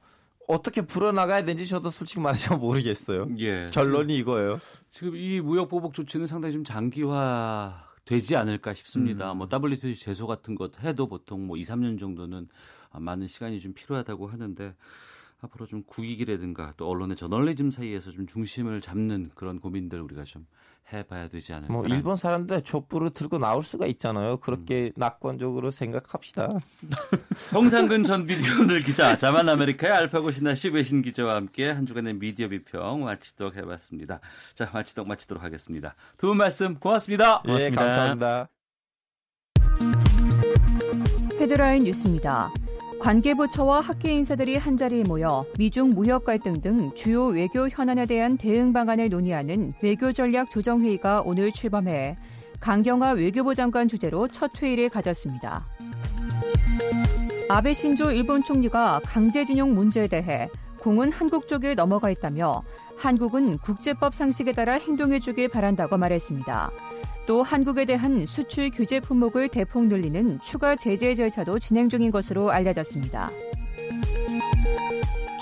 어떻게 0.49 0.81
풀어나가야 0.81 1.43
되는지 1.45 1.69
저도 1.69 1.91
솔직히 1.91 2.21
말하자면 2.21 2.59
모르겠어요. 2.61 3.29
예. 3.39 3.69
결론이 3.73 4.17
이거예요. 4.17 4.59
지금 4.89 5.15
이 5.15 5.41
무역 5.41 5.69
보복 5.69 5.95
조치는 5.95 6.27
상당히 6.27 6.55
좀 6.55 6.65
장기화 6.65 7.88
되지 8.09 8.37
않을까 8.37 8.73
싶습니다. 8.73 9.33
음. 9.33 9.39
뭐 9.39 9.49
WTO 9.53 9.95
제소 9.95 10.27
같은 10.27 10.55
것 10.55 10.81
해도 10.81 11.07
보통 11.09 11.47
뭐 11.47 11.59
2, 11.59 11.61
3년 11.61 12.01
정도는 12.01 12.49
많은 12.91 13.27
시간이 13.27 13.61
좀 13.61 13.75
필요하다고 13.75 14.29
하는데 14.29 14.75
앞으로 15.43 15.67
좀 15.67 15.83
국익이라든가 15.83 16.73
또 16.79 16.89
언론의 16.89 17.19
저널리즘 17.19 17.71
사이에서 17.71 18.11
좀 18.11 18.27
중심을 18.27 18.81
잡는 18.81 19.31
그런 19.35 19.61
고민들 19.61 20.01
우리가 20.01 20.25
좀 20.25 20.47
해봐야 20.93 21.29
되지 21.29 21.53
않을까. 21.53 21.73
뭐 21.73 21.85
일본 21.87 22.17
사람들 22.17 22.63
촛불을 22.63 23.11
들고 23.11 23.39
나올 23.39 23.63
수가 23.63 23.87
있잖아요. 23.87 24.39
그렇게 24.39 24.87
음. 24.87 24.93
낙관적으로 24.97 25.71
생각합시다. 25.71 26.49
홍상근 27.55 28.05
전 28.05 28.25
미디어오늘 28.27 28.83
기자, 28.83 29.17
자만 29.19 29.49
아메리카의 29.49 29.93
알파고 29.93 30.31
신나 30.31 30.55
시베신 30.55 31.03
기자와 31.03 31.35
함께 31.37 31.69
한 31.71 31.85
주간의 31.85 32.15
미디어 32.15 32.49
비평 32.49 33.05
마치도록 33.05 33.57
해봤습니다. 33.57 34.21
자, 34.55 34.71
마치도록 34.73 35.09
마치도록 35.09 35.43
하겠습니다. 35.45 35.95
두 36.17 36.29
분 36.29 36.37
말씀 36.39 36.75
고맙습니다. 36.79 37.43
예, 37.45 37.49
고맙습니다. 37.49 37.83
네, 37.83 37.89
감사합니다. 37.89 38.49
헤드라인 41.41 41.85
뉴스입니다. 41.85 42.51
관계부처와 43.01 43.81
학계 43.81 44.13
인사들이 44.13 44.57
한자리에 44.57 45.05
모여 45.05 45.45
미중 45.57 45.91
무역 45.91 46.25
갈등 46.25 46.61
등 46.61 46.93
주요 46.95 47.27
외교 47.27 47.69
현안에 47.69 48.07
대한 48.07 48.37
대응 48.37 48.73
방안을 48.73 49.09
논의하는 49.09 49.73
외교전략 49.83 50.51
조정회의가 50.51 51.23
오늘 51.25 51.53
출범해 51.53 52.17
강경화 52.61 53.13
외교부 53.13 53.55
장관 53.55 53.87
주재로 53.87 54.29
첫 54.29 54.51
회의를 54.61 54.89
가졌습니다. 54.89 55.65
아베 57.49 57.73
신조 57.73 58.11
일본 58.11 58.43
총리가 58.43 59.01
강제징용 59.05 59.75
문제에 59.75 60.09
대해 60.09 60.51
공은 60.81 61.13
한국 61.13 61.49
쪽에 61.49 61.75
넘어가 61.75 62.11
있다며 62.11 62.63
한국은 62.97 63.59
국제법 63.59 64.15
상식에 64.15 64.53
따라 64.53 64.75
행동해주길 64.75 65.49
바란다고 65.49 65.97
말했습니다. 65.97 66.71
또 67.29 67.43
한국에 67.43 67.85
대한 67.85 68.25
수출 68.27 68.71
규제 68.71 69.01
품목을 69.01 69.51
대폭 69.51 69.85
늘리는 69.87 70.41
추가 70.41 70.75
제재 70.75 71.15
절차도 71.15 71.59
진행 71.59 71.91
중인 71.91 72.11
것으로 72.11 72.51
알려졌습니다. 72.51 73.31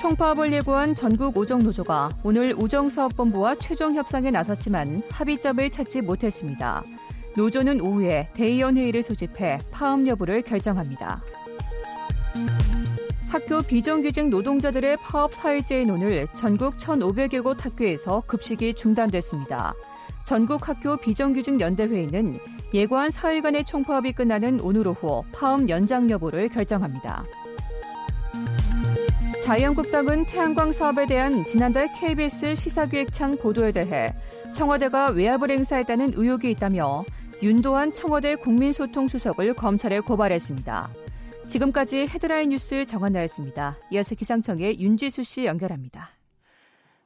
총파업을 0.01 0.53
예고한 0.53 0.97
전국 0.97 1.39
오정노조가 1.39 2.11
오늘 2.25 2.57
오정사업본부와 2.59 3.55
최종 3.61 3.95
협상에 3.95 4.33
나섰지만 4.33 5.05
합의점을 5.11 5.71
찾지 5.71 6.01
못했습니다. 6.01 6.83
노조는 7.37 7.81
오후에 7.81 8.31
대의원회의를 8.35 9.05
소집해 9.05 9.61
파업 9.71 10.09
여부를 10.09 10.43
결정합니다. 10.43 11.23
학교 13.29 13.63
비정규직 13.63 14.29
노동자들의 14.29 14.97
파업 14.97 15.33
사일제인 15.33 15.91
오늘 15.91 16.27
전국 16.35 16.79
1,500여 16.79 17.45
곳 17.45 17.65
학교에서 17.65 18.25
급식이 18.27 18.75
중단됐습니다. 18.75 19.75
전국 20.27 20.69
학교 20.69 20.97
비정규직 20.97 21.61
연대회의는 21.61 22.37
예고한 22.75 23.13
사흘간의 23.13 23.65
총파업이 23.65 24.11
끝나는 24.13 24.59
오늘 24.61 24.89
오후 24.89 25.23
파업 25.33 25.69
연장 25.69 26.11
여부를 26.11 26.49
결정합니다. 26.49 27.25
자유한국당은 29.45 30.27
태양광 30.27 30.73
사업에 30.73 31.07
대한 31.07 31.47
지난달 31.47 31.87
KBS 31.95 32.57
시사기획창 32.57 33.37
보도에 33.37 33.71
대해 33.71 34.13
청와대가 34.53 35.11
외압을 35.11 35.53
행사했다는 35.53 36.15
의혹이 36.17 36.51
있다며 36.51 37.05
윤도한 37.41 37.93
청와대 37.93 38.35
국민소통수석을 38.35 39.55
검찰에 39.55 40.01
고발했습니다. 40.01 40.91
지금까지 41.47 42.09
헤드라인 42.09 42.49
뉴스 42.49 42.85
정한나였습니다. 42.85 43.79
이어서 43.93 44.17
기상청의 44.17 44.81
윤지수 44.81 45.23
씨 45.23 45.45
연결합니다. 45.45 46.16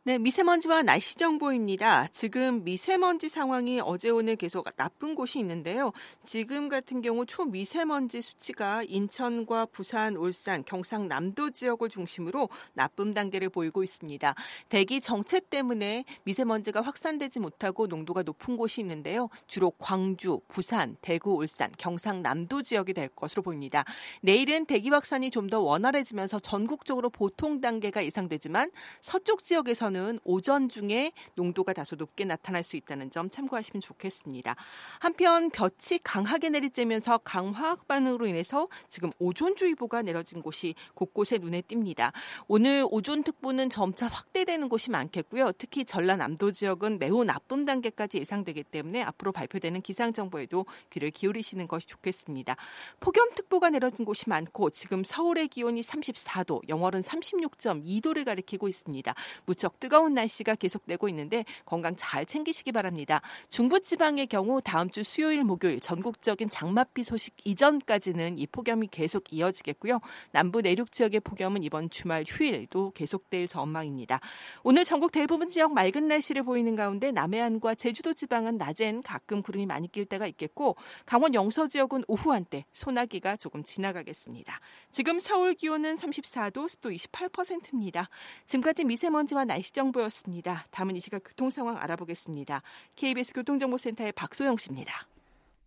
네, 0.03 0.17
미세먼지와 0.19 0.81
날씨 0.81 1.17
정보입니다. 1.17 2.09
지금 2.13 2.65
미세먼지 2.65 3.29
상황이 3.29 3.83
어제 3.85 4.09
오늘 4.09 4.35
계속 4.35 4.75
나쁜 4.77 5.15
곳이 5.15 5.39
있는데요. 5.41 5.93
지금 6.25 6.71
같은 6.71 7.03
경우 7.03 7.27
초미세먼지 7.27 8.23
수치가 8.23 8.83
인천과 8.83 9.67
부산, 9.67 10.17
울산, 10.17 10.65
경상남도 10.65 11.51
지역을 11.51 11.91
중심으로 11.91 12.49
나쁨 12.73 13.13
단계를 13.13 13.51
보이고 13.51 13.83
있습니다. 13.83 14.35
대기 14.71 15.03
정체 15.03 15.39
때문에 15.39 16.07
미세먼지가 16.25 16.81
확산되지 16.81 17.41
못하고 17.41 17.87
농도가 17.87 18.23
높은 18.23 18.57
곳이 18.57 18.81
있는데요. 18.81 19.29
주로 19.47 19.71
광주, 19.73 20.41
부산, 20.49 20.97
대구, 21.03 21.35
울산, 21.35 21.71
경상남도 21.77 22.63
지역이 22.63 22.95
될 22.95 23.09
것으로 23.09 23.43
보입니다. 23.43 23.85
내일은 24.23 24.65
대기 24.65 24.89
확산이 24.89 25.31
좀 25.31 25.51
더 25.51 25.61
원활해지면서 25.61 26.39
전국적으로 26.39 27.11
보통 27.11 27.61
단계가 27.61 28.05
예상되지만 28.05 28.71
서쪽 29.01 29.43
지역에서 29.43 29.90
지역에서는 29.91 30.21
오전 30.25 30.69
중에 30.69 31.13
농도가 31.35 31.73
다소 31.73 31.97
높게 31.97 32.25
나타날 32.25 32.63
수 32.63 32.77
있다는 32.77 33.11
점 33.11 33.29
참고하시면 33.29 33.81
좋겠습니다. 33.81 34.57
한편 35.01 35.51
볕이 35.51 35.99
강하게 36.03 36.49
내리쬐면서 36.51 37.21
강화학 37.25 37.87
반응으로 37.89 38.27
인해서 38.27 38.69
지금 38.89 39.11
오존주의보가 39.19 40.03
내려진 40.03 40.43
곳이 40.43 40.75
곳곳에 40.95 41.39
눈에 41.39 41.63
띕니다. 41.63 42.13
오늘 42.49 42.87
오존특보는 42.91 43.69
점차 43.71 44.07
확대되는 44.07 44.69
곳이 44.69 44.91
많겠고요. 44.91 45.53
특히 45.59 45.85
전라남도 45.85 46.53
지역은 46.53 46.99
매우 46.99 47.25
나쁨 47.25 47.65
단계까지 47.65 48.19
예상되기 48.19 48.65
때문에 48.65 49.03
앞으로 49.03 49.33
발표되는 49.33 49.83
기상 49.83 50.13
정보에도 50.13 50.67
귀를 50.91 51.11
기울이시는 51.11 51.67
것이 51.69 51.87
좋겠습니다. 51.89 52.57
폭염특보가 53.01 53.71
내려진 53.71 54.05
곳이 54.05 54.29
많고 54.29 54.71
지금 54.71 55.05
서울의 55.05 55.49
기온이 55.49 55.81
34도, 55.81 56.69
영월은 56.69 57.01
36.2도를 57.01 58.25
가리키고 58.25 58.69
있습니다. 58.69 59.15
무척 59.47 59.80
뜨거운 59.81 60.15
날씨가 60.15 60.55
계속되고 60.55 61.09
있는데 61.09 61.45
건강 61.65 61.97
잘 61.97 62.27
챙기시기 62.27 62.71
바랍니다. 62.71 63.23
중부지방의 63.49 64.27
경우 64.27 64.61
다음 64.61 64.91
주 64.91 65.03
수요일, 65.03 65.43
목요일 65.43 65.81
전국적인 65.81 66.51
장맛비 66.51 67.03
소식 67.03 67.35
이전까지는 67.45 68.39
이 68.39 68.47
폭염이 68.47 68.89
계속 68.89 69.25
이어지겠고요. 69.33 70.01
남부 70.31 70.61
내륙 70.61 70.93
지역의 70.93 71.21
폭염은 71.21 71.63
이번 71.65 71.89
주말 71.91 72.25
휴일도 72.27 72.93
계속될 72.95 73.49
전망입니다. 73.49 74.21
오늘 74.63 74.85
전국 74.85 75.11
대부분 75.13 75.49
지역 75.49 75.73
맑은 75.73 76.07
날씨를 76.07 76.43
보이는 76.43 76.77
가운데 76.77 77.11
남해안과 77.11 77.75
제주도 77.75 78.13
지방은 78.13 78.59
낮엔 78.59 79.03
가끔 79.03 79.43
구름이 79.43 79.67
많이 79.67 79.91
낄 79.91 80.05
때가 80.05 80.27
있겠고 80.27 80.77
강원 81.07 81.35
영서 81.35 81.67
지역은 81.67 82.05
오후 82.07 82.33
한때 82.33 82.67
소나기가 82.73 83.37
조금 83.37 83.65
지나가겠습니다. 83.65 84.61
지금 84.91 85.19
서울 85.19 85.55
기온은 85.55 85.97
34도, 85.97 86.69
습도 86.69 86.91
28%입니다. 86.91 88.09
지금까지 88.45 88.85
미세먼지와 88.85 89.47
날씨 89.47 89.70
날씨 89.71 89.73
정보였습니다. 89.73 90.67
다음은 90.71 90.97
이 90.97 91.01
시각 91.01 91.23
교통 91.25 91.49
상황 91.51 91.77
알아보겠습니다. 91.79 92.63
KBS 92.97 93.33
교통정보센터의 93.35 94.13
박소영 94.13 94.57
씨입니다. 94.57 95.07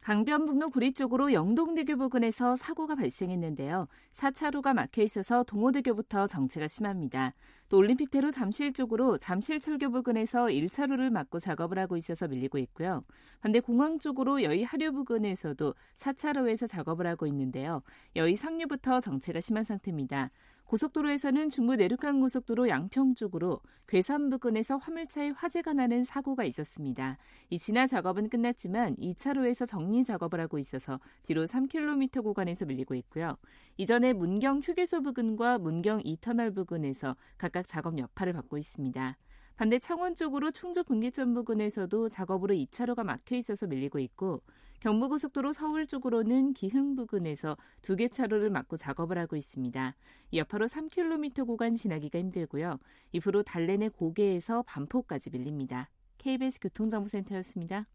강변북로 0.01 0.69
구리 0.69 0.91
쪽으로 0.91 1.31
영동대교 1.31 1.95
부근에서 1.95 2.57
사고가 2.57 2.95
발생했는데요. 2.95 3.87
4차로가 4.13 4.73
막혀 4.73 5.01
있어서 5.03 5.43
동호대교부터 5.43 6.27
정체가 6.27 6.67
심합니다. 6.67 7.33
또 7.69 7.77
올림픽대로 7.77 8.29
잠실 8.29 8.73
쪽으로 8.73 9.17
잠실철교 9.17 9.91
부근에서 9.91 10.47
1차로를 10.47 11.09
막고 11.09 11.39
작업을 11.39 11.79
하고 11.79 11.95
있어서 11.95 12.27
밀리고 12.27 12.57
있고요. 12.57 13.05
반대 13.39 13.61
공항 13.61 13.97
쪽으로 13.97 14.43
여의 14.43 14.63
하류 14.65 14.91
부근에서도 14.91 15.73
4차로에서 15.95 16.67
작업을 16.67 17.07
하고 17.07 17.25
있는데요. 17.27 17.81
여의 18.17 18.35
상류부터 18.35 18.99
정체가 18.99 19.39
심한 19.39 19.63
상태입니다. 19.63 20.31
고속도로에서는 20.65 21.49
중부 21.49 21.75
내륙간 21.75 22.19
고속도로 22.19 22.67
양평 22.67 23.15
쪽으로 23.15 23.59
괴산 23.87 24.29
부근에서 24.29 24.77
화물차에 24.77 25.29
화재가 25.31 25.73
나는 25.73 26.03
사고가 26.03 26.45
있었습니다. 26.45 27.17
이 27.49 27.59
진화 27.59 27.85
작업은 27.85 28.29
끝났지만 28.29 28.95
2차로에서 28.95 29.67
정리 29.67 30.03
작업을 30.03 30.39
하고 30.39 30.57
있어서 30.57 30.99
뒤로 31.23 31.45
3km 31.45 32.23
구간에서 32.23 32.65
밀리고 32.65 32.95
있고요. 32.95 33.37
이전에 33.77 34.13
문경 34.13 34.61
휴게소 34.63 35.03
부근과 35.03 35.57
문경 35.59 36.01
이터널 36.03 36.51
부근에서 36.51 37.15
각각 37.37 37.67
작업 37.67 37.97
여파를 37.97 38.33
받고 38.33 38.57
있습니다. 38.57 39.17
반대 39.55 39.79
창원 39.79 40.15
쪽으로 40.15 40.51
충주 40.51 40.83
분기점 40.83 41.33
부근에서도 41.33 42.09
작업으로 42.09 42.53
2차로가 42.55 43.03
막혀 43.03 43.35
있어서 43.35 43.67
밀리고 43.67 43.99
있고 43.99 44.41
경부고속도로 44.79 45.53
서울 45.53 45.87
쪽으로는 45.87 46.53
기흥 46.53 46.95
부근에서 46.95 47.55
두 47.81 47.95
개 47.95 48.09
차로를 48.09 48.49
막고 48.49 48.75
작업을 48.75 49.17
하고 49.17 49.35
있습니다. 49.37 49.95
여파로 50.33 50.65
3km 50.65 51.45
구간 51.45 51.75
지나기가 51.75 52.19
힘들고요. 52.19 52.79
이후로 53.13 53.43
달래내 53.43 53.89
고개에서 53.89 54.63
반포까지 54.63 55.29
밀립니다. 55.29 55.89
KBS 56.17 56.59
교통정보센터였습니다. 56.59 57.87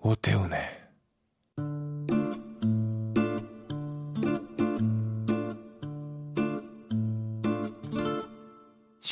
오태훈 0.00 0.43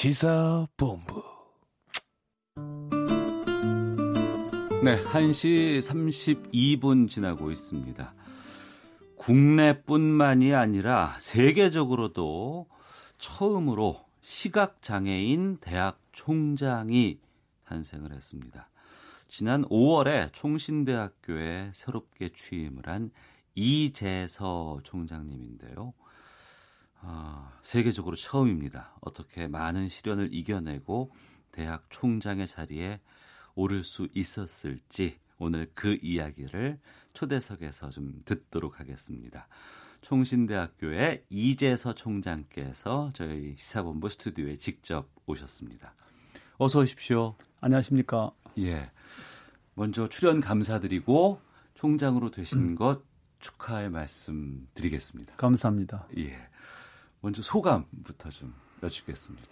시사본부. 0.03 1.23
네, 4.83 5.01
1시 5.01 5.79
32분 5.79 7.09
지나고 7.09 7.53
있습니다. 7.53 8.12
국내뿐만이 9.15 10.55
아니라 10.55 11.17
세계적으로도 11.21 12.67
처음으로 13.19 14.05
시각장애인 14.23 15.59
대학 15.59 16.01
총장이 16.11 17.21
탄생을 17.67 18.11
했습니다. 18.11 18.71
지난 19.29 19.62
5월에 19.67 20.33
총신대학교에 20.33 21.71
새롭게 21.73 22.31
취임을 22.35 22.88
한 22.88 23.12
이재서 23.55 24.81
총장님인데요. 24.83 25.95
아, 27.03 27.53
세계적으로 27.62 28.17
처음입니다. 28.17 28.97
어떻게 29.01 29.49
많은 29.49 29.88
시련을 29.88 30.33
이겨내고 30.33 31.11
대학 31.51 31.85
총장의 31.91 32.47
자리에 32.47 33.01
오를 33.55 33.85
수 33.85 34.09
있었을지 34.15 35.19
오늘 35.38 35.71
그 35.75 35.99
이야기를 36.01 36.79
초대석에서 37.12 37.91
좀 37.91 38.23
듣도록 38.25 38.81
하겠습니다. 38.81 39.49
총신대학교의 40.01 41.25
이재서 41.31 41.95
총장께서 41.95 43.12
저희 43.15 43.55
시사본부 43.57 44.09
스튜디오에 44.09 44.57
직접 44.57 45.09
오셨습니다. 45.27 45.95
어서 46.59 46.81
오십시오. 46.81 47.37
안녕하십니까? 47.61 48.33
예. 48.59 48.91
먼저 49.75 50.07
출연 50.07 50.41
감사드리고 50.41 51.41
총장으로 51.75 52.31
되신 52.31 52.59
음. 52.59 52.75
것 52.75 53.03
축하의 53.41 53.91
말씀 53.91 54.69
드리겠습니다. 54.75 55.37
감사합니다. 55.37 56.07
예. 56.19 56.41
먼저 57.23 57.41
소감부터 57.41 58.29
좀 58.31 58.53
여쭙겠습니다. 58.83 59.47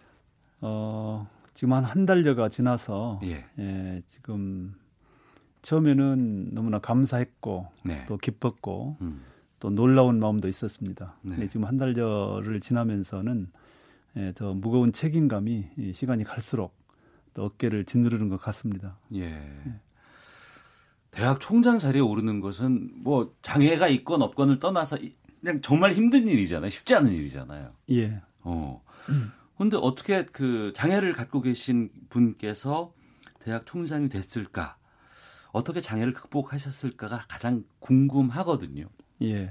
어, 0.60 1.28
지금 1.54 1.72
한 1.72 1.84
한 1.84 2.04
달여가 2.04 2.48
지나서 2.48 3.20
예. 3.24 3.44
예. 3.58 4.02
지금 4.06 4.74
처음에는 5.62 6.52
너무나 6.54 6.78
감사했고 6.78 7.68
네. 7.84 8.04
또 8.06 8.16
기뻤고 8.18 8.96
음. 9.00 9.22
또 9.60 9.70
놀라운 9.70 10.18
마음도 10.18 10.48
있었습니다. 10.48 11.16
네. 11.22 11.30
근데 11.32 11.46
지금 11.46 11.66
한 11.66 11.76
달여를 11.76 12.60
지나면서는 12.60 13.50
예, 14.16 14.32
더 14.34 14.54
무거운 14.54 14.92
책임감이 14.92 15.92
시간이 15.94 16.24
갈수록 16.24 16.74
또 17.34 17.44
어깨를 17.44 17.84
짓누르는 17.84 18.28
것 18.28 18.40
같습니다. 18.40 18.98
예. 19.14 19.26
예. 19.66 19.80
대학 21.12 21.40
총장 21.40 21.78
자리에 21.78 22.00
오르는 22.00 22.40
것은 22.40 22.90
뭐 23.02 23.34
장애가 23.42 23.88
있건 23.88 24.22
없건을 24.22 24.58
떠나서 24.60 24.96
그냥 25.40 25.60
정말 25.62 25.92
힘든 25.92 26.28
일이잖아요. 26.28 26.70
쉽지 26.70 26.94
않은 26.94 27.12
일이잖아요. 27.12 27.72
예. 27.90 28.20
어. 28.40 28.82
근데 29.56 29.76
어떻게 29.80 30.24
그 30.24 30.72
장애를 30.74 31.12
갖고 31.12 31.40
계신 31.40 31.90
분께서 32.08 32.94
대학 33.40 33.66
총장이 33.66 34.08
됐을까? 34.08 34.76
어떻게 35.52 35.80
장애를 35.80 36.12
극복하셨을까가 36.12 37.22
가장 37.28 37.64
궁금하거든요. 37.80 38.86
예. 39.22 39.50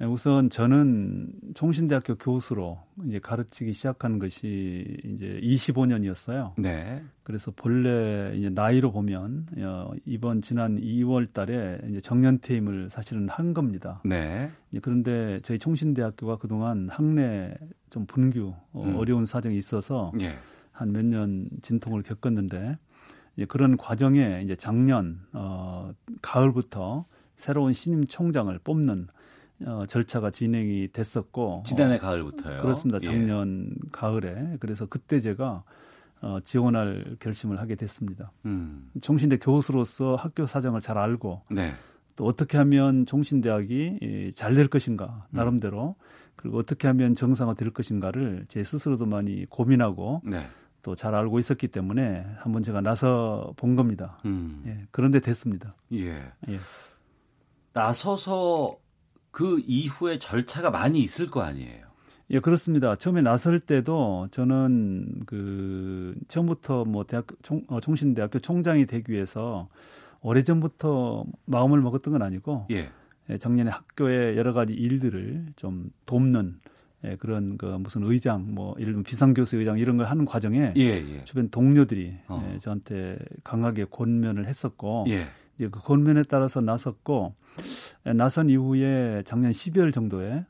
예, 0.00 0.04
우선 0.04 0.48
저는 0.48 1.28
총신대학교 1.54 2.14
교수로 2.16 2.78
이제 3.06 3.18
가르치기 3.18 3.72
시작한 3.72 4.18
것이 4.18 4.96
이제 5.04 5.40
25년이었어요. 5.42 6.52
네. 6.56 7.02
그래서 7.24 7.50
본래 7.50 8.32
이제 8.36 8.48
나이로 8.48 8.92
보면 8.92 9.46
어, 9.58 9.90
이번 10.06 10.40
지난 10.40 10.80
2월 10.80 11.32
달에 11.32 11.80
이제 11.88 12.00
정년퇴임을 12.00 12.90
사실은 12.90 13.28
한 13.28 13.52
겁니다. 13.54 14.00
네. 14.04 14.50
그런데 14.82 15.40
저희 15.42 15.58
총신대학교가 15.58 16.36
그동안 16.36 16.88
학내 16.88 17.54
좀 17.90 18.06
분규 18.06 18.54
어, 18.72 18.84
음. 18.84 18.96
어려운 18.96 19.26
사정이 19.26 19.56
있어서 19.58 20.12
예. 20.20 20.38
한몇 20.70 21.06
년 21.06 21.48
진통을 21.60 22.04
겪었는데 22.04 22.78
그런 23.48 23.76
과정에 23.76 24.42
이제 24.44 24.54
작년 24.54 25.20
어 25.32 25.92
가을부터 26.22 27.04
새로운 27.34 27.72
신임 27.72 28.06
총장을 28.06 28.56
뽑는 28.62 29.08
어, 29.66 29.84
절차가 29.86 30.30
진행이 30.30 30.88
됐었고 30.92 31.62
지난해 31.66 31.96
어, 31.96 31.98
가을부터요. 31.98 32.58
그렇습니다. 32.58 33.00
작년 33.00 33.70
예. 33.70 33.88
가을에 33.92 34.56
그래서 34.60 34.86
그때 34.86 35.20
제가 35.20 35.64
어, 36.20 36.38
지원할 36.42 37.16
결심을 37.20 37.60
하게 37.60 37.74
됐습니다. 37.76 38.32
음. 38.46 38.90
종신대 39.00 39.38
교수로서 39.38 40.16
학교 40.16 40.46
사정을 40.46 40.80
잘 40.80 40.98
알고 40.98 41.42
네. 41.50 41.74
또 42.16 42.24
어떻게 42.26 42.58
하면 42.58 43.06
종신대학이 43.06 44.32
잘 44.34 44.54
될 44.54 44.68
것인가 44.68 45.26
나름대로 45.30 45.94
음. 45.98 46.04
그리고 46.34 46.58
어떻게 46.58 46.86
하면 46.88 47.14
정상화 47.14 47.54
될 47.54 47.70
것인가를 47.70 48.46
제 48.48 48.62
스스로도 48.62 49.06
많이 49.06 49.44
고민하고 49.46 50.22
네. 50.24 50.46
또잘 50.82 51.14
알고 51.14 51.38
있었기 51.40 51.68
때문에 51.68 52.24
한번 52.38 52.62
제가 52.62 52.80
나서 52.80 53.52
본 53.56 53.74
겁니다. 53.76 54.18
음. 54.24 54.62
예, 54.66 54.86
그런데 54.92 55.20
됐습니다. 55.20 55.74
예. 55.92 56.32
예. 56.48 56.58
나서서 57.72 58.76
그 59.30 59.62
이후에 59.66 60.18
절차가 60.18 60.70
많이 60.70 61.00
있을 61.00 61.30
거 61.30 61.42
아니에요. 61.42 61.88
예, 62.30 62.40
그렇습니다. 62.40 62.94
처음에 62.96 63.22
나설 63.22 63.58
때도 63.60 64.28
저는 64.30 65.22
그 65.26 66.14
처음부터 66.28 66.84
뭐 66.84 67.04
대학교 67.04 67.34
총, 67.42 67.62
어, 67.68 67.80
총신대학교 67.80 68.38
총장이 68.40 68.84
되기 68.86 69.12
위해서 69.12 69.68
오래 70.20 70.42
전부터 70.42 71.24
마음을 71.46 71.80
먹었던 71.80 72.12
건 72.12 72.22
아니고 72.22 72.66
예. 72.70 72.90
예, 73.30 73.38
작년에 73.38 73.70
학교의 73.70 74.36
여러 74.36 74.52
가지 74.52 74.74
일들을 74.74 75.46
좀 75.56 75.90
돕는 76.06 76.60
예, 77.04 77.16
그런 77.16 77.56
그 77.56 77.66
무슨 77.66 78.02
의장 78.04 78.54
뭐 78.54 78.74
예를 78.78 78.92
들면 78.92 79.04
비상교수 79.04 79.56
의장 79.56 79.78
이런 79.78 79.96
걸 79.96 80.06
하는 80.06 80.24
과정에 80.24 80.72
예, 80.76 80.82
예. 80.82 81.24
주변 81.24 81.48
동료들이 81.48 82.14
어. 82.28 82.50
예, 82.52 82.58
저한테 82.58 83.18
강하게 83.44 83.84
권면을 83.86 84.46
했었고 84.46 85.06
예. 85.08 85.28
이제 85.58 85.68
그 85.68 85.80
권면에 85.80 86.22
따라서 86.24 86.60
나섰고 86.60 87.34
예, 88.06 88.12
나선 88.12 88.48
이후에 88.48 89.22
작년 89.26 89.50
12월 89.52 89.92
정도에 89.92 90.44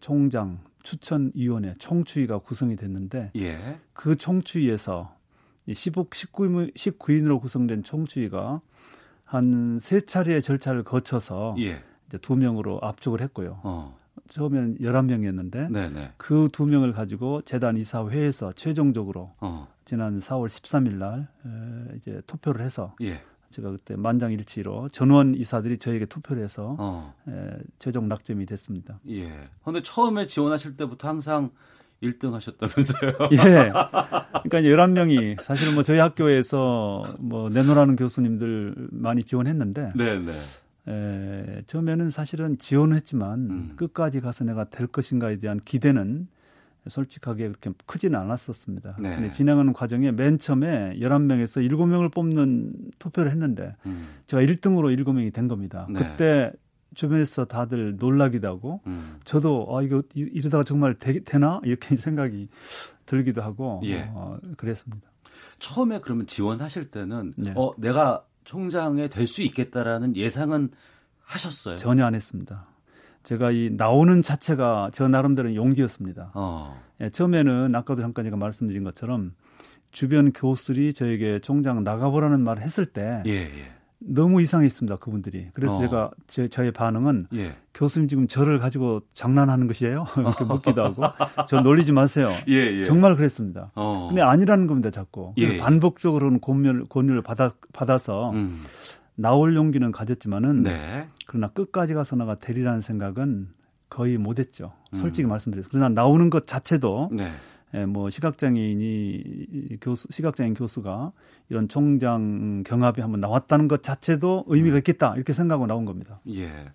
총장 0.00 0.60
추천위원회 0.82 1.74
총추위가 1.78 2.38
구성이 2.38 2.76
됐는데 2.76 3.32
예. 3.36 3.56
그 3.92 4.16
총추위에서 4.16 5.14
15, 5.72 6.04
19인, 6.10 6.74
19인으로 6.74 7.40
구성된 7.40 7.82
총추위가 7.82 8.60
한 9.24 9.78
세 9.80 10.00
차례의 10.00 10.42
절차를 10.42 10.84
거쳐서 10.84 11.56
예. 11.58 11.82
이제 12.06 12.18
두 12.18 12.36
명으로 12.36 12.78
압축을 12.82 13.20
했고요. 13.22 13.60
어. 13.64 13.98
처음엔 14.28 14.78
11명이었는데 14.78 15.70
그 16.18 16.48
두 16.52 16.66
명을 16.66 16.92
가지고 16.92 17.42
재단 17.42 17.76
이사회에서 17.76 18.52
최종적으로 18.52 19.32
어. 19.40 19.66
지난 19.84 20.18
4월 20.18 20.46
13일 20.46 20.94
날 20.94 21.28
에, 21.44 21.96
이제 21.96 22.22
투표를 22.26 22.64
해서 22.64 22.94
예. 23.00 23.20
제가 23.54 23.70
그때 23.70 23.94
만장일치로 23.94 24.88
전원 24.88 25.34
이사들이 25.34 25.78
저에게 25.78 26.06
투표를 26.06 26.42
해서 26.42 26.74
어. 26.78 27.14
에, 27.28 27.56
최종 27.78 28.08
낙점이 28.08 28.46
됐습니다. 28.46 28.98
예. 29.08 29.30
그런데 29.62 29.82
처음에 29.82 30.26
지원하실 30.26 30.76
때부터 30.76 31.06
항상 31.06 31.50
1등 32.02 32.32
하셨다면서요? 32.32 33.12
예. 33.32 33.72
그러니까 34.42 34.60
11명이 34.60 35.40
사실은 35.40 35.74
뭐 35.74 35.84
저희 35.84 35.98
학교에서 35.98 37.16
뭐 37.20 37.48
내노라는 37.48 37.94
교수님들 37.94 38.88
많이 38.90 39.22
지원했는데 39.22 39.92
네, 39.94 40.18
네. 40.18 40.32
에, 40.88 41.62
처음에는 41.66 42.10
사실은 42.10 42.58
지원을 42.58 42.96
했지만 42.96 43.38
음. 43.50 43.72
끝까지 43.76 44.20
가서 44.20 44.44
내가 44.44 44.64
될 44.64 44.88
것인가에 44.88 45.38
대한 45.38 45.60
기대는 45.60 46.26
솔직하게 46.88 47.48
그렇게 47.48 47.72
크지는 47.86 48.18
않았었습니다. 48.18 48.96
네. 48.98 49.14
근데 49.16 49.30
진행하는 49.30 49.72
과정에 49.72 50.12
맨 50.12 50.38
처음에 50.38 50.98
11명에서 50.98 51.66
7명을 51.68 52.12
뽑는 52.12 52.72
투표를 52.98 53.30
했는데 53.30 53.74
음. 53.86 54.08
제가 54.26 54.42
1등으로 54.42 54.94
7명이 54.96 55.32
된 55.32 55.48
겁니다. 55.48 55.86
네. 55.90 56.00
그때 56.00 56.52
주변에서 56.94 57.44
다들 57.46 57.96
놀라기도 57.96 58.46
하고 58.48 58.80
음. 58.86 59.18
저도 59.24 59.66
아 59.70 59.82
이거 59.82 60.02
이러다가 60.14 60.62
정말 60.62 60.94
되, 60.94 61.20
나 61.38 61.60
이렇게 61.64 61.96
생각이 61.96 62.48
들기도 63.06 63.42
하고 63.42 63.80
예. 63.84 64.10
어, 64.14 64.38
그랬습니다. 64.56 65.10
처음에 65.58 66.00
그러면 66.00 66.26
지원하실 66.26 66.90
때는 66.90 67.34
네. 67.36 67.52
어 67.56 67.72
내가 67.78 68.24
총장에 68.44 69.08
될 69.08 69.26
수 69.26 69.42
있겠다라는 69.42 70.16
예상은 70.16 70.70
하셨어요? 71.24 71.76
전혀 71.78 72.04
안 72.04 72.14
했습니다. 72.14 72.66
제가 73.24 73.50
이 73.50 73.70
나오는 73.72 74.22
자체가 74.22 74.90
저 74.92 75.08
나름대로 75.08 75.54
용기였습니다. 75.54 76.30
어. 76.34 76.80
예, 77.00 77.10
처음에는 77.10 77.74
아까도 77.74 78.02
잠깐 78.02 78.24
제가 78.24 78.36
말씀드린 78.36 78.84
것처럼 78.84 79.32
주변 79.90 80.32
교수들이 80.32 80.92
저에게 80.92 81.38
총장 81.40 81.82
나가보라는 81.82 82.40
말을 82.40 82.62
했을 82.62 82.86
때 82.86 83.22
예, 83.26 83.32
예. 83.32 83.72
너무 83.98 84.42
이상했습니다 84.42 84.96
그분들이. 84.96 85.48
그래서 85.54 85.76
어. 85.76 85.80
제가 85.80 86.10
제, 86.26 86.48
저의 86.48 86.72
반응은 86.72 87.28
예. 87.34 87.54
교수님 87.72 88.08
지금 88.08 88.28
저를 88.28 88.58
가지고 88.58 89.00
장난하는 89.14 89.66
것이에요? 89.68 90.04
이렇게 90.18 90.44
묻기도 90.44 90.84
하고 90.84 91.02
저 91.48 91.60
놀리지 91.60 91.92
마세요. 91.92 92.30
예, 92.48 92.54
예. 92.54 92.84
정말 92.84 93.16
그랬습니다. 93.16 93.70
어. 93.74 94.08
근데 94.08 94.20
아니라는 94.20 94.66
겁니다 94.66 94.90
자꾸. 94.90 95.32
예. 95.38 95.56
반복적으로는 95.56 96.40
권유를, 96.40 96.84
권유를 96.90 97.22
받아, 97.22 97.50
받아서 97.72 98.30
음. 98.32 98.64
나올 99.16 99.54
용기는 99.54 99.90
가졌지만은 99.92 100.62
네. 100.62 101.08
그러나 101.26 101.48
끝까지 101.48 101.94
가서 101.94 102.16
나가 102.16 102.34
되리라는 102.34 102.80
생각은 102.80 103.48
거의 103.88 104.18
못했죠. 104.18 104.72
솔직히 104.92 105.26
음. 105.26 105.30
말씀드려서 105.30 105.68
그러나 105.70 105.88
나오는 105.88 106.30
것 106.30 106.46
자체도 106.46 107.10
네. 107.12 107.32
예, 107.74 107.86
뭐 107.86 108.08
시각장애인이 108.08 109.78
교수 109.80 110.06
시각장애인 110.10 110.54
교수가 110.54 111.12
이런 111.48 111.68
총장 111.68 112.62
경합이 112.64 113.00
한번 113.00 113.20
나왔다는 113.20 113.68
것 113.68 113.82
자체도 113.82 114.44
의미가 114.46 114.76
음. 114.76 114.78
있겠다 114.78 115.14
이렇게 115.16 115.32
생각하고 115.32 115.66
나온 115.66 115.84
겁니다. 115.84 116.20
예. 116.28 116.72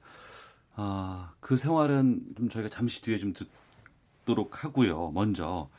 아, 0.76 1.34
그 1.40 1.58
생활은 1.58 2.22
좀 2.38 2.50
저희가 2.50 2.70
잠시 2.70 3.02
뒤에 3.02 3.18
좀 3.18 3.34
듣도록 3.34 4.64
하고요. 4.64 5.12
먼저 5.14 5.70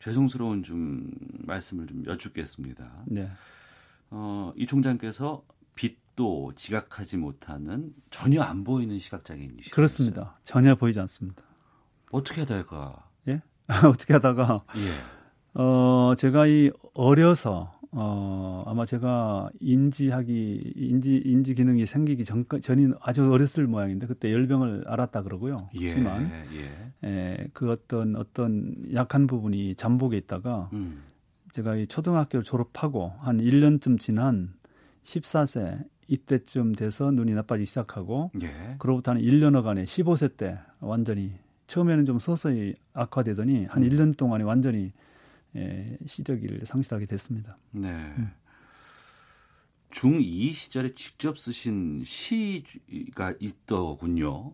죄송스러운 0.00 0.62
좀 0.62 1.10
말씀을 1.44 1.86
좀 1.86 2.04
여쭙겠습니다. 2.06 2.90
네. 3.06 3.28
어, 4.10 4.52
이 4.56 4.66
총장께서 4.66 5.42
빛도 6.18 6.52
지각하지 6.56 7.16
못하는 7.16 7.94
전혀 8.10 8.42
안 8.42 8.64
보이는 8.64 8.98
시각장애인이시죠. 8.98 9.74
그렇습니다. 9.74 10.36
전혀 10.42 10.74
보이지 10.74 10.98
않습니다. 11.00 11.42
어떻게 12.10 12.40
하다가 12.40 13.08
예? 13.28 13.40
어떻게 13.86 14.14
하다가 14.14 14.64
예. 14.76 15.60
어 15.60 16.14
제가 16.18 16.46
이 16.46 16.70
어려서 16.92 17.78
어 17.92 18.64
아마 18.66 18.84
제가 18.84 19.48
인지하기 19.60 20.72
인지 20.76 21.22
인지 21.24 21.54
기능이 21.54 21.86
생기기 21.86 22.24
전 22.24 22.44
전인 22.60 22.94
아주 23.00 23.30
어렸을 23.32 23.66
모양인데 23.66 24.06
그때 24.08 24.32
열병을 24.32 24.84
알았다 24.88 25.22
그러고요. 25.22 25.70
예. 25.80 25.90
하지만 25.90 26.30
예. 26.52 26.92
예, 27.04 27.48
그 27.52 27.70
어떤 27.70 28.16
어떤 28.16 28.74
약한 28.92 29.26
부분이 29.26 29.76
잠복에 29.76 30.16
있다가 30.16 30.68
음. 30.72 31.04
제가 31.52 31.76
이 31.76 31.86
초등학교를 31.86 32.42
졸업하고 32.44 33.14
한 33.20 33.38
1년쯤 33.38 34.00
지난 34.00 34.52
14세 35.04 35.86
이때쯤 36.08 36.74
돼서 36.74 37.10
눈이 37.10 37.32
나빠지기 37.34 37.66
시작하고 37.66 38.30
예. 38.42 38.76
그로부터 38.78 39.12
한 39.12 39.20
1년여간에 39.20 39.84
15세 39.84 40.36
때 40.36 40.58
완전히 40.80 41.32
처음에는 41.66 42.04
좀 42.06 42.18
서서히 42.18 42.74
악화되더니 42.94 43.66
한 43.66 43.82
음. 43.82 43.88
1년 43.88 44.16
동안에 44.16 44.42
완전히 44.44 44.92
예, 45.56 45.96
시력을 46.06 46.62
상실하게 46.64 47.06
됐습니다. 47.06 47.56
네. 47.72 47.88
음. 48.18 48.30
중2 49.90 50.52
시절에 50.52 50.94
직접 50.94 51.38
쓰신 51.38 52.02
시가 52.04 53.34
있더군요. 53.40 54.52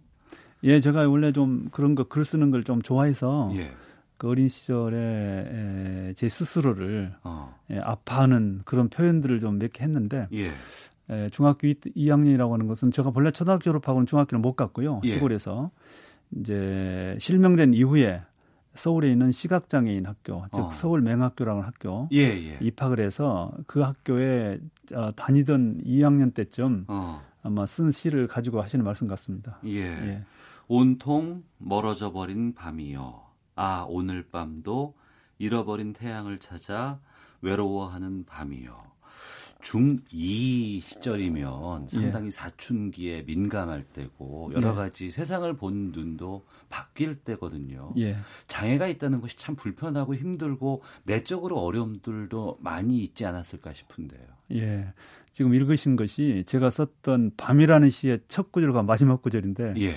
예, 0.63 0.81
제가 0.81 1.09
원래 1.09 1.33
좀 1.33 1.69
그런 1.73 1.95
거 1.95 2.05
글 2.05 2.25
쓰는 2.25 2.51
걸 2.51 2.63
좀 2.65 2.81
좋아해서 2.83 3.51
예. 3.55 3.71
그 4.17 4.29
어린 4.29 4.49
시절에 4.49 4.97
에, 4.97 6.15
제 6.15 6.29
스스로를 6.29 7.15
어. 7.25 7.55
예, 7.71 7.79
아파하는 7.79 8.63
그런 8.65 8.89
표현들을 8.89 9.41
좀 9.41 9.59
몇 9.59 9.73
개 9.73 9.83
했는데 9.85 10.29
예. 10.33 10.53
에, 11.11 11.29
중학교 11.31 11.67
2, 11.67 11.75
2학년이라고 11.75 12.53
하는 12.53 12.67
것은 12.67 12.91
제가 12.91 13.11
본래 13.11 13.31
초등학교 13.31 13.63
졸업하고는 13.65 14.07
중학교를 14.07 14.41
못 14.41 14.55
갔고요. 14.55 15.01
예. 15.05 15.15
시골에서 15.15 15.71
이제 16.37 17.17
실명된 17.21 17.75
이후에 17.75 18.23
서울에 18.75 19.11
있는 19.11 19.31
시각장애인 19.31 20.07
학교, 20.07 20.45
즉 20.53 20.61
어. 20.61 20.71
서울 20.71 21.01
맹학교라는 21.01 21.63
학교 21.63 22.09
예, 22.13 22.19
예. 22.19 22.59
입학을 22.61 22.99
해서 23.01 23.53
그 23.67 23.81
학교에 23.81 24.59
어, 24.93 25.13
다니던 25.15 25.83
2학년 25.85 26.35
때쯤 26.35 26.87
어. 26.89 27.23
아마 27.43 27.67
쓴 27.67 27.91
시를 27.91 28.27
가지고 28.27 28.63
하시는 28.63 28.85
말씀 28.85 29.07
같습니다. 29.07 29.61
예. 29.67 29.83
예. 29.83 30.23
온통 30.67 31.45
멀어져 31.59 32.11
버린 32.13 32.55
밤이요. 32.55 33.23
아 33.55 33.87
오늘 33.89 34.25
밤도 34.25 34.95
잃어버린 35.39 35.93
태양을 35.93 36.39
찾아 36.39 36.99
외로워하는 37.43 38.25
밤이요. 38.25 38.94
중2 39.65 40.81
시절이면 40.81 41.89
상당히 41.89 42.27
예. 42.27 42.31
사춘기에 42.31 43.23
민감할 43.23 43.83
때고 43.85 44.53
여러 44.55 44.71
예. 44.71 44.75
가지 44.75 45.11
세상을 45.11 45.51
본 45.57 45.91
눈도 45.93 46.45
바뀔 46.69 47.17
때거든요. 47.17 47.93
예. 47.97 48.17
장애가 48.47 48.89
있다는 48.89 49.21
것이 49.21 49.37
참 49.39 49.57
불편하고 49.57 50.15
힘들고 50.15 50.83
내적으로 51.05 51.59
어려움들도 51.61 52.59
많이 52.61 53.03
있지 53.03 53.25
않았을까 53.25 53.73
싶은데요. 53.73 54.27
예. 54.53 54.93
지금 55.33 55.55
읽으신 55.55 55.97
것이 55.97 56.45
제가 56.47 56.71
썼던 56.71 57.33
밤이라는 57.37 57.91
시의 57.91 58.21
첫 58.29 58.53
구절과 58.53 58.83
마지막 58.85 59.23
구절인데 59.23 59.75
예. 59.79 59.95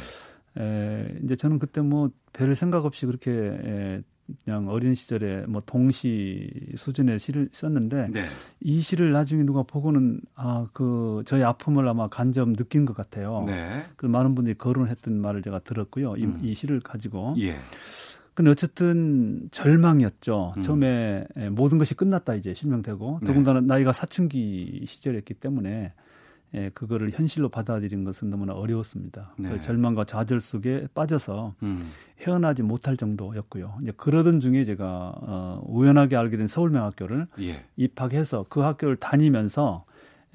에, 0.60 1.20
이제 1.24 1.36
저는 1.36 1.60
그때 1.60 1.82
뭐 1.82 2.10
별 2.38 2.54
생각 2.54 2.86
없이 2.86 3.06
그렇게 3.08 3.32
에, 3.32 4.02
그냥 4.44 4.68
어린 4.70 4.94
시절에 4.94 5.46
뭐 5.48 5.62
동시 5.66 6.50
수준의 6.76 7.20
시를 7.20 7.50
썼는데 7.52 8.10
네. 8.12 8.24
이 8.60 8.82
시를 8.82 9.12
나중에 9.12 9.44
누가 9.44 9.64
보고는 9.64 10.22
아 10.36 10.68
그 10.74 11.24
저의 11.26 11.44
아픔을 11.44 11.88
아마 11.88 12.08
간접 12.08 12.50
느낀 12.56 12.86
것 12.86 12.96
같아요. 12.96 13.44
네. 13.48 13.82
그 13.96 14.06
많은 14.06 14.36
분들이 14.36 14.56
거론했던 14.56 15.20
말을 15.20 15.42
제가 15.42 15.60
들었고요. 15.60 16.16
이, 16.18 16.26
음. 16.26 16.40
이 16.44 16.54
시를 16.54 16.80
가지고. 16.82 17.36
예. 17.40 17.56
근데 18.34 18.52
어쨌든 18.52 19.48
절망이었죠. 19.52 20.54
음. 20.58 20.62
처음에 20.62 21.26
모든 21.52 21.80
것이 21.80 21.96
끝났다 21.96 22.36
이제 22.36 22.54
실명되고 22.54 23.20
네. 23.22 23.26
더군다나 23.26 23.62
나이가 23.62 23.92
사춘기 23.92 24.84
시절이었기 24.86 25.34
때문에 25.36 25.94
예, 26.58 26.70
그거를 26.74 27.12
현실로 27.12 27.50
받아들인 27.50 28.04
것은 28.04 28.30
너무나 28.30 28.54
어려웠습니다. 28.54 29.36
네. 29.38 29.50
그 29.50 29.62
절망과 29.62 30.06
좌절 30.06 30.40
속에 30.40 30.88
빠져서 30.94 31.54
음. 31.62 31.92
헤어나지 32.22 32.64
못할 32.64 32.98
정도였고요. 32.98 33.78
이제 33.84 33.92
그러던 33.96 34.40
중에 34.40 34.66
제가 34.66 35.14
어, 35.16 35.62
우연하게 35.68 36.16
알게 36.16 36.38
된 36.38 36.48
서울명학교를 36.48 37.28
예. 37.42 37.64
입학해서 37.76 38.46
그 38.50 38.62
학교를 38.62 38.96
다니면서 38.96 39.86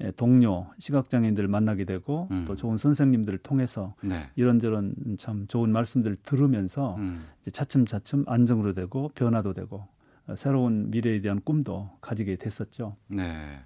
예, 0.01 0.11
동료 0.11 0.67
시각장애인들을 0.79 1.47
만나게 1.49 1.83
되고 1.83 2.29
음. 2.31 2.45
또 2.47 2.55
좋은 2.55 2.77
선생님들을 2.77 3.39
통해서 3.39 3.93
네. 4.01 4.29
이런저런 4.35 4.95
참 5.19 5.45
좋은 5.47 5.71
말씀들을 5.71 6.17
들으면서 6.23 6.95
음. 6.95 7.25
차츰차츰 7.51 8.23
안정으로 8.27 8.73
되고 8.73 9.11
변화도 9.13 9.53
되고 9.53 9.87
어, 10.27 10.35
새로운 10.37 10.89
미래에 10.89 11.19
대한 11.19 11.41
꿈도 11.43 11.89
가지게 11.99 12.37
됐었죠. 12.37 12.95
네. 13.07 13.59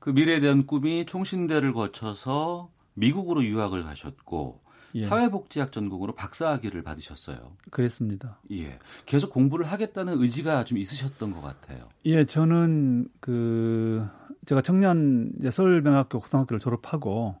그 0.00 0.10
미래에 0.10 0.40
대한 0.40 0.66
꿈이 0.66 1.06
총신대를 1.06 1.72
거쳐서 1.72 2.70
미국으로 2.94 3.44
유학을 3.44 3.84
가셨고 3.84 4.60
예. 4.96 5.00
사회복지학 5.02 5.70
전공으로 5.70 6.14
박사학위를 6.14 6.82
받으셨어요. 6.82 7.56
그랬습니다. 7.70 8.40
예. 8.50 8.78
계속 9.06 9.30
공부를 9.30 9.66
하겠다는 9.66 10.20
의지가 10.20 10.64
좀 10.64 10.78
있으셨던 10.78 11.32
것 11.32 11.40
같아요. 11.40 11.88
예, 12.06 12.24
저는 12.24 13.08
그 13.20 14.04
제가 14.46 14.62
청년 14.62 15.32
서울명학교 15.48 16.18
고등학교를 16.18 16.58
졸업하고 16.58 17.36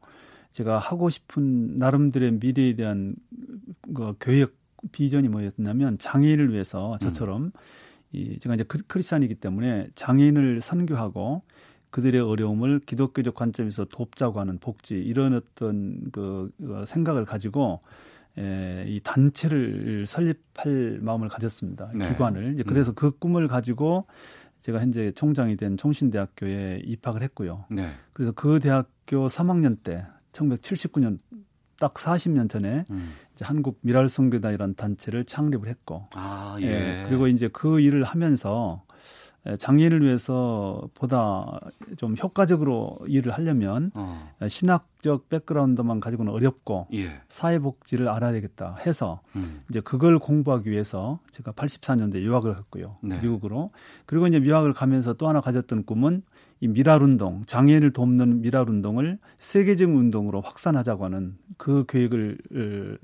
제가 0.52 0.78
하고 0.78 1.10
싶은 1.10 1.78
나름대로의 1.78 2.32
미래에 2.34 2.76
대한 2.76 3.16
그 3.94 4.14
교육 4.20 4.56
비전이 4.92 5.28
뭐였냐면 5.28 5.98
장애인을 5.98 6.52
위해서 6.52 6.98
저처럼 6.98 7.44
음. 7.44 7.52
이 8.12 8.38
제가 8.38 8.54
이제 8.54 8.64
크리스찬이기 8.64 9.36
때문에 9.36 9.88
장애인을 9.94 10.60
선교하고 10.60 11.42
그들의 11.90 12.20
어려움을 12.20 12.80
기독교적 12.80 13.34
관점에서 13.34 13.84
돕자고 13.84 14.40
하는 14.40 14.58
복지 14.58 14.94
이런 14.94 15.34
어떤 15.34 16.10
그 16.12 16.50
어, 16.62 16.84
생각을 16.86 17.24
가지고 17.24 17.80
에, 18.38 18.84
이 18.86 19.00
단체를 19.00 20.06
설립할 20.06 21.00
마음을 21.00 21.28
가졌습니다. 21.28 21.90
네. 21.94 22.08
기관을. 22.08 22.62
그래서 22.66 22.92
음. 22.92 22.94
그 22.94 23.10
꿈을 23.18 23.48
가지고 23.48 24.06
제가 24.60 24.80
현재 24.80 25.10
총장이 25.12 25.56
된 25.56 25.76
총신대학교에 25.76 26.82
입학을 26.84 27.22
했고요. 27.22 27.64
네. 27.70 27.90
그래서 28.12 28.32
그 28.32 28.60
대학교 28.60 29.26
3학년 29.26 29.82
때 29.82 30.06
1979년 30.32 31.18
딱 31.80 31.94
40년 31.94 32.48
전에 32.48 32.84
음. 32.90 33.14
이제 33.34 33.44
한국 33.44 33.78
미랄성교단이라는 33.80 34.74
단체를 34.74 35.24
창립을 35.24 35.66
했고, 35.66 36.06
아, 36.12 36.58
예. 36.60 36.66
예. 36.66 37.04
그리고 37.08 37.26
이제 37.26 37.48
그 37.48 37.80
일을 37.80 38.04
하면서 38.04 38.84
장애인을 39.58 40.02
위해서 40.02 40.88
보다 40.94 41.60
좀 41.96 42.14
효과적으로 42.22 42.98
일을 43.06 43.32
하려면 43.32 43.90
어. 43.94 44.30
신학적 44.48 45.28
백그라운드만 45.30 46.00
가지고는 46.00 46.32
어렵고 46.32 46.88
예. 46.92 47.20
사회복지를 47.28 48.08
알아야 48.08 48.32
되겠다 48.32 48.76
해서 48.86 49.22
음. 49.36 49.62
이제 49.70 49.80
그걸 49.80 50.18
공부하기 50.18 50.70
위해서 50.70 51.20
제가 51.30 51.52
84년도에 51.52 52.20
유학을 52.22 52.52
갔고요 52.52 52.98
네. 53.02 53.18
미국으로 53.20 53.70
그리고 54.04 54.26
이제 54.26 54.38
유학을 54.38 54.74
가면서 54.74 55.14
또 55.14 55.28
하나 55.28 55.40
가졌던 55.40 55.84
꿈은 55.84 56.22
이 56.62 56.68
미랄 56.68 57.02
운동, 57.02 57.44
장애인을 57.46 57.92
돕는 57.92 58.42
미랄 58.42 58.68
운동을 58.68 59.18
세계적 59.38 59.88
운동으로 59.90 60.42
확산하자고 60.42 61.06
하는 61.06 61.38
그 61.56 61.84
계획을 61.88 62.98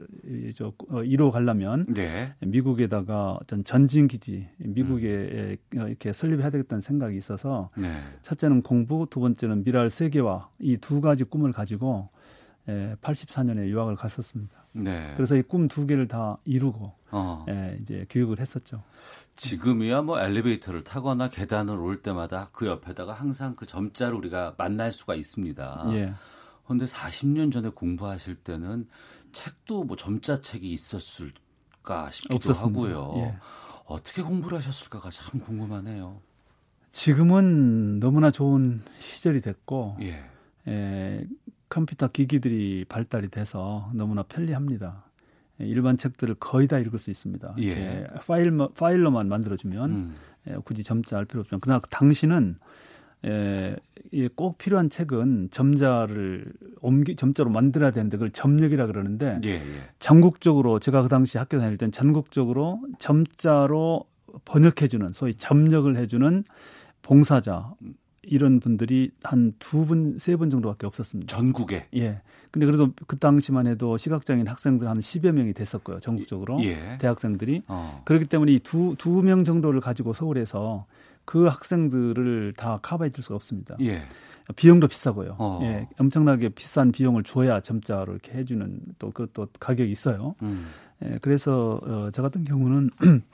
저 0.54 0.74
어, 0.90 1.02
이루어 1.02 1.30
가려면 1.30 1.86
네. 1.88 2.34
미국에다가 2.40 3.38
어떤 3.40 3.64
전진 3.64 4.09
기지, 4.09 4.46
미국에 4.59 5.57
음. 5.74 5.86
이렇게 5.88 6.12
설립해야 6.12 6.50
되겠다는 6.50 6.80
생각이 6.82 7.16
있어서 7.16 7.70
네. 7.78 7.98
첫째는 8.22 8.61
공부, 8.62 9.07
두 9.09 9.20
번째는 9.20 9.64
미랄 9.64 9.88
세계화 9.88 10.48
이 10.61 10.76
두 10.76 11.00
가지 11.00 11.24
꿈을 11.24 11.52
가지고 11.52 12.11
84년에 12.68 13.68
유학을 13.68 13.96
갔었습니다. 13.96 14.54
네. 14.72 15.12
그래서 15.16 15.34
이 15.36 15.42
꿈 15.42 15.68
두 15.68 15.86
개를 15.86 16.07
다 16.09 16.36
이루고 16.44 16.92
어. 17.11 17.44
예, 17.48 17.78
이제 17.80 18.07
교육을 18.11 18.40
했었죠. 18.40 18.82
지금이야 19.36 20.02
뭐 20.02 20.20
엘리베이터를 20.20 20.82
타거나 20.84 21.28
계단을 21.28 21.78
올 21.78 22.02
때마다 22.02 22.48
그 22.52 22.66
옆에다가 22.66 23.12
항상 23.12 23.54
그 23.54 23.66
점자를 23.66 24.16
우리가 24.16 24.54
만날 24.57 24.92
수가 24.92 25.14
있습니다. 25.14 25.88
예. 25.92 26.14
그런데 26.64 26.84
40년 26.86 27.52
전에 27.52 27.68
공부하실 27.68 28.36
때는 28.36 28.88
책도 29.32 29.84
뭐 29.84 29.96
점자 29.96 30.40
책이 30.40 30.70
있었을까 30.72 32.11
싶기도 32.11 32.36
없었습니다. 32.36 32.80
하고요. 32.80 33.12
예. 33.18 33.38
어떻게 33.84 34.22
공부를 34.22 34.59
하셨을까가 34.59 35.11
참 35.11 35.40
궁금하네요. 35.40 36.20
지금은 36.90 38.00
너무나 38.00 38.30
좋은 38.30 38.82
시절이 38.98 39.42
됐고 39.42 39.98
예. 40.00 40.24
에, 40.66 41.20
컴퓨터 41.68 42.09
기기들이 42.09 42.86
발달이 42.88 43.28
돼서 43.28 43.90
너무나 43.92 44.22
편리합니다. 44.22 45.04
일반 45.59 45.96
책들을 45.96 46.36
거의 46.38 46.68
다 46.68 46.78
읽을 46.78 46.98
수 46.98 47.11
있습니다. 47.11 47.54
예. 47.61 48.07
파일 48.26 48.57
파일로만 48.74 49.28
만들어주면 49.28 49.90
음. 49.90 50.14
예, 50.48 50.57
굳이 50.64 50.82
점자 50.82 51.16
할 51.16 51.24
필요 51.24 51.40
없지만 51.40 51.61
그러나 51.61 51.80
당신은 51.90 52.57
에, 53.24 53.76
꼭 54.34 54.59
필요한 54.59 54.90
책은 54.90 55.48
점자를 55.50 56.52
옮기 56.80 57.16
점자로 57.16 57.50
만들어야 57.50 57.90
되는데 57.90 58.16
그걸 58.16 58.30
점력이라 58.30 58.86
그러는데 58.86 59.40
예, 59.44 59.50
예. 59.50 59.62
전국적으로 59.98 60.78
제가 60.78 61.02
그 61.02 61.09
당시 61.09 61.38
학교 61.38 61.59
다닐 61.59 61.76
땐 61.78 61.90
전국적으로 61.90 62.80
점자로 62.98 64.04
번역해주는 64.44 65.12
소위 65.12 65.34
점력을 65.34 65.96
해주는 65.96 66.44
봉사자 67.02 67.72
이런 68.27 68.61
분들이 68.61 69.11
한 69.22 69.53
두 69.59 69.87
분, 69.87 70.18
세 70.18 70.37
분 70.37 70.51
정도밖에 70.51 70.87
없었습니다. 70.87 71.35
전국에? 71.35 71.87
예. 71.97 72.20
근데 72.51 72.66
그래도 72.66 72.93
그 73.07 73.18
당시만 73.18 73.66
해도 73.66 73.97
시각장애인 73.99 74.47
학생들 74.49 74.89
한 74.89 74.99
10여 74.99 75.33
명이 75.33 75.53
됐었고요. 75.53 76.01
전국적으로. 76.01 76.62
예. 76.64 76.97
대학생들이. 77.01 77.62
어. 77.68 78.03
그렇기 78.05 78.27
때문에 78.27 78.53
이 78.53 78.59
두, 78.61 78.95
두 78.99 79.22
명 79.22 79.45
정도를 79.45 79.81
가지고 79.81 80.12
서울에서 80.12 80.87
그 81.24 81.47
학생들을 81.47 82.55
다 82.57 82.79
커버해 82.83 83.11
줄 83.11 83.22
수가 83.22 83.35
없습니다. 83.37 83.77
예. 83.81 84.03
비용도 84.55 84.87
비싸고요. 84.89 85.37
어. 85.39 85.61
예. 85.62 85.89
엄청나게 85.99 86.51
비싼 86.51 86.93
비용을 86.93 87.24
줘야 87.24 87.61
점자로 87.61 88.12
이렇게 88.12 88.33
해주는 88.33 88.81
또 88.99 89.11
그것도 89.11 89.49
가격이 89.59 89.91
있어요. 89.91 90.35
음. 90.43 90.66
예. 91.05 91.18
그래서 91.20 91.81
어, 91.83 92.11
저 92.12 92.22
같은 92.22 92.45
경우는 92.45 92.91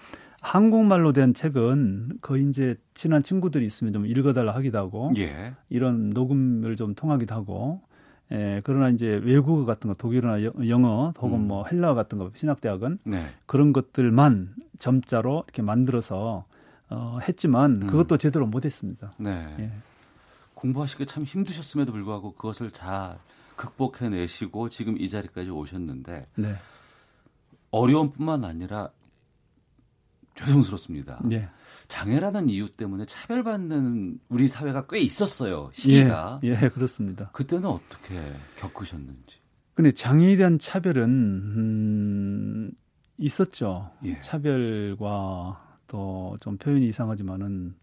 한국말로 0.43 1.12
된 1.12 1.32
책은 1.34 2.18
거의 2.20 2.49
이제 2.49 2.74
친한 2.95 3.22
친구들이 3.22 3.64
있으면 3.64 3.93
좀 3.93 4.05
읽어달라 4.05 4.53
하기도 4.57 4.76
하고 4.76 5.12
예. 5.16 5.55
이런 5.70 6.11
녹음을 6.11 6.74
좀 6.74 6.95
통하기도 6.97 7.32
하고 7.32 7.80
예, 8.32 8.61
그러나 8.64 8.88
이제 8.88 9.20
외국어 9.22 9.64
같은 9.64 9.88
거 9.88 9.95
독일어나 9.95 10.43
영어 10.68 11.14
혹은 11.20 11.38
음. 11.38 11.49
뭐 11.49 11.64
헬라어 11.64 11.95
같은 11.95 12.18
거 12.18 12.30
신학대학은 12.34 12.99
네. 13.05 13.26
그런 13.47 13.72
것들만 13.72 14.55
점자로 14.78 15.45
이렇게 15.47 15.62
만들어서 15.62 16.45
어, 16.90 17.18
했지만 17.22 17.82
음. 17.82 17.86
그것도 17.86 18.16
제대로 18.16 18.45
못했습니다. 18.47 19.12
네. 19.18 19.57
예. 19.61 19.70
공부하시기 20.55 21.07
참 21.07 21.22
힘드셨음에도 21.22 21.93
불구하고 21.93 22.34
그것을 22.34 22.72
잘 22.72 23.16
극복해내시고 23.55 24.70
지금 24.70 24.99
이 24.99 25.09
자리까지 25.09 25.51
오셨는데 25.51 26.26
네. 26.34 26.55
어려움뿐만 27.70 28.45
아니라 28.45 28.90
죄송스럽습니다. 30.35 31.20
네. 31.24 31.49
장애라는 31.89 32.49
이유 32.49 32.68
때문에 32.68 33.05
차별받는 33.07 34.18
우리 34.28 34.49
사회가 34.49 34.87
꽤 34.89 34.99
있었어요. 35.01 35.70
시기가. 35.74 36.41
예, 36.45 36.51
예 36.62 36.68
그렇습니다. 36.68 37.30
그때는 37.33 37.66
어떻게 37.68 38.20
겪으셨는지. 38.57 39.41
근데 39.74 39.93
장애에 39.93 40.37
대한 40.37 40.59
차별은 40.59 41.05
음, 41.11 42.70
있었죠. 43.18 43.91
예. 44.05 44.18
차별과 44.20 45.68
또 45.87 46.37
좀 46.41 46.57
표현이 46.57 46.89
이상하지만은 46.89 47.74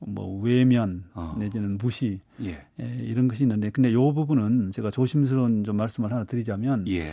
뭐 0.00 0.40
외면 0.40 1.04
어. 1.14 1.36
내지는 1.38 1.76
무시 1.76 2.20
예. 2.42 2.64
예, 2.80 2.84
이런 3.02 3.28
것이 3.28 3.42
있는데 3.42 3.70
근데 3.70 3.92
요 3.92 4.12
부분은 4.14 4.70
제가 4.70 4.90
조심스러운 4.90 5.64
좀 5.64 5.76
말씀을 5.76 6.12
하나 6.12 6.24
드리자면 6.24 6.86
예. 6.88 7.12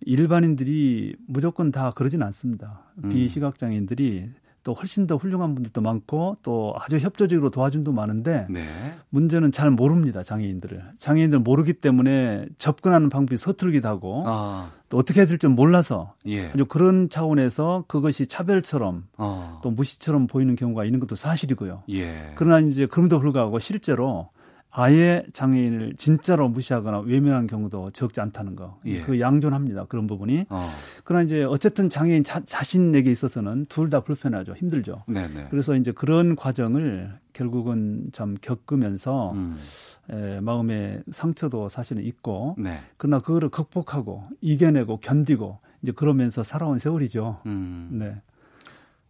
일반인들이 0.00 1.16
무조건 1.26 1.70
다 1.70 1.90
그러진 1.90 2.22
않습니다. 2.22 2.82
음. 3.02 3.08
비시각장애인들이 3.10 4.30
또 4.64 4.72
훨씬 4.72 5.06
더 5.06 5.16
훌륭한 5.16 5.54
분들도 5.54 5.80
많고 5.82 6.38
또 6.42 6.74
아주 6.78 6.98
협조적으로 6.98 7.50
도와준 7.50 7.84
분도 7.84 7.92
많은데 7.92 8.46
네. 8.48 8.64
문제는 9.10 9.52
잘 9.52 9.70
모릅니다 9.70 10.22
장애인들을 10.22 10.82
장애인들 10.98 11.40
모르기 11.40 11.74
때문에 11.74 12.46
접근하는 12.56 13.10
방법이 13.10 13.36
서툴기도 13.36 13.86
하고 13.86 14.24
아. 14.26 14.70
또 14.88 14.96
어떻게 14.96 15.20
해야 15.20 15.26
될지 15.26 15.46
몰라서 15.48 16.14
예. 16.26 16.46
아주 16.46 16.64
그런 16.64 17.10
차원에서 17.10 17.84
그것이 17.86 18.26
차별처럼 18.26 19.04
아. 19.18 19.60
또 19.62 19.70
무시처럼 19.70 20.26
보이는 20.26 20.56
경우가 20.56 20.86
있는 20.86 20.98
것도 20.98 21.14
사실이고요. 21.14 21.82
예. 21.90 22.32
그러나 22.34 22.60
이제 22.60 22.86
그럼에도 22.86 23.20
불구하고 23.20 23.58
실제로 23.58 24.30
아예 24.76 25.24
장애인을 25.32 25.94
진짜로 25.96 26.48
무시하거나 26.48 26.98
외면한 27.00 27.46
경우도 27.46 27.92
적지 27.92 28.20
않다는 28.20 28.56
거. 28.56 28.80
예. 28.86 29.02
그 29.02 29.20
양존합니다. 29.20 29.84
그런 29.84 30.08
부분이. 30.08 30.46
어. 30.48 30.68
그러나 31.04 31.22
이제 31.22 31.44
어쨌든 31.44 31.88
장애인 31.88 32.24
자, 32.24 32.40
자신에게 32.44 33.08
있어서는 33.10 33.66
둘 33.68 33.88
다 33.88 34.00
불편하죠. 34.00 34.54
힘들죠. 34.54 34.98
네네. 35.06 35.46
그래서 35.50 35.76
이제 35.76 35.92
그런 35.92 36.34
과정을 36.34 37.12
결국은 37.32 38.08
참 38.12 38.34
겪으면서 38.40 39.30
음. 39.32 39.56
에, 40.10 40.40
마음의 40.40 41.04
상처도 41.12 41.68
사실은 41.68 42.02
있고 42.04 42.56
네. 42.58 42.80
그러나 42.96 43.20
그거를 43.20 43.50
극복하고 43.50 44.24
이겨내고 44.40 44.96
견디고 44.98 45.58
이제 45.82 45.92
그러면서 45.92 46.42
살아온 46.42 46.80
세월이죠. 46.80 47.42
음. 47.46 47.90
네. 47.92 48.20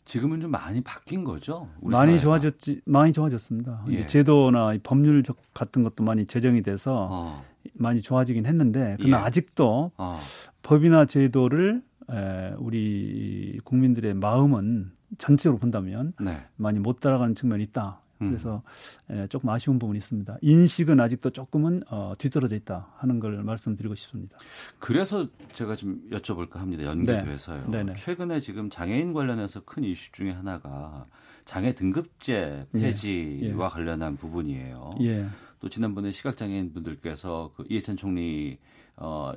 지금은 0.05 0.41
좀 0.41 0.51
많이 0.51 0.81
바뀐 0.83 1.25
거죠? 1.25 1.69
많이 1.81 2.13
사회가. 2.13 2.19
좋아졌지, 2.23 2.83
많이 2.85 3.13
좋아졌습니다. 3.13 3.85
예. 3.89 3.95
이제 3.95 4.07
제도나 4.07 4.75
법률 4.83 5.23
같은 5.55 5.83
것도 5.83 6.05
많이 6.05 6.27
제정이 6.27 6.63
돼서 6.63 7.09
어. 7.11 7.45
많이 7.73 8.03
좋아지긴 8.03 8.47
했는데, 8.47 8.97
그러나 8.99 9.19
예. 9.19 9.23
아직도 9.23 9.93
어. 9.97 10.19
법이나 10.63 11.07
제도를 11.07 11.83
에, 12.11 12.53
우리 12.59 13.59
국민들의 13.65 14.15
마음은 14.15 14.93
전체적으로 15.17 15.59
본다면 15.59 16.13
네. 16.21 16.45
많이 16.57 16.79
못 16.79 17.01
따라가는 17.01 17.35
측면이 17.35 17.63
있다. 17.65 18.01
음. 18.23 18.31
그래서 18.31 18.63
음. 19.11 19.27
조금 19.29 19.51
아쉬운 19.51 19.79
부분이 19.79 19.97
있습니다. 19.99 20.39
인식은 20.41 21.01
아직도 21.01 21.31
조금은 21.31 21.83
어, 21.89 22.13
뒤떨어져 22.19 22.57
있다 22.57 22.93
하는 22.97 23.21
걸 23.21 23.43
말씀드리고 23.43 23.95
싶습니다. 23.95 24.39
그래서 24.79 25.29
제가 25.55 25.77
좀 25.77 26.03
여쭤볼까 26.11 26.55
합니다. 26.55 26.85
연계돼서요. 26.85 27.69
네. 27.71 27.95
최근에 27.95 28.41
지금 28.41 28.71
장애인 28.71 29.13
관련해서 29.13 29.65
큰 29.65 29.85
이슈 29.85 30.13
중에 30.13 30.31
하나가 30.31 31.07
장애 31.45 31.75
등급제 31.75 32.67
예. 32.75 32.79
폐지와 32.79 33.43
예. 33.43 33.49
예. 33.49 33.53
관련한 33.55 34.17
부분이에요. 34.17 34.91
예. 35.03 35.27
또 35.61 35.69
지난번에 35.69 36.13
시각장애인 36.13 36.73
분들께서 36.73 37.53
그 37.57 37.65
이해찬 37.69 37.97
총리 37.97 38.59
어 38.97 39.33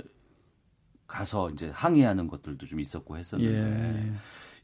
가서 1.08 1.50
이제 1.52 1.70
항의하는 1.74 2.28
것들도 2.28 2.66
좀 2.66 2.80
있었고 2.80 3.18
했었는데 3.18 4.14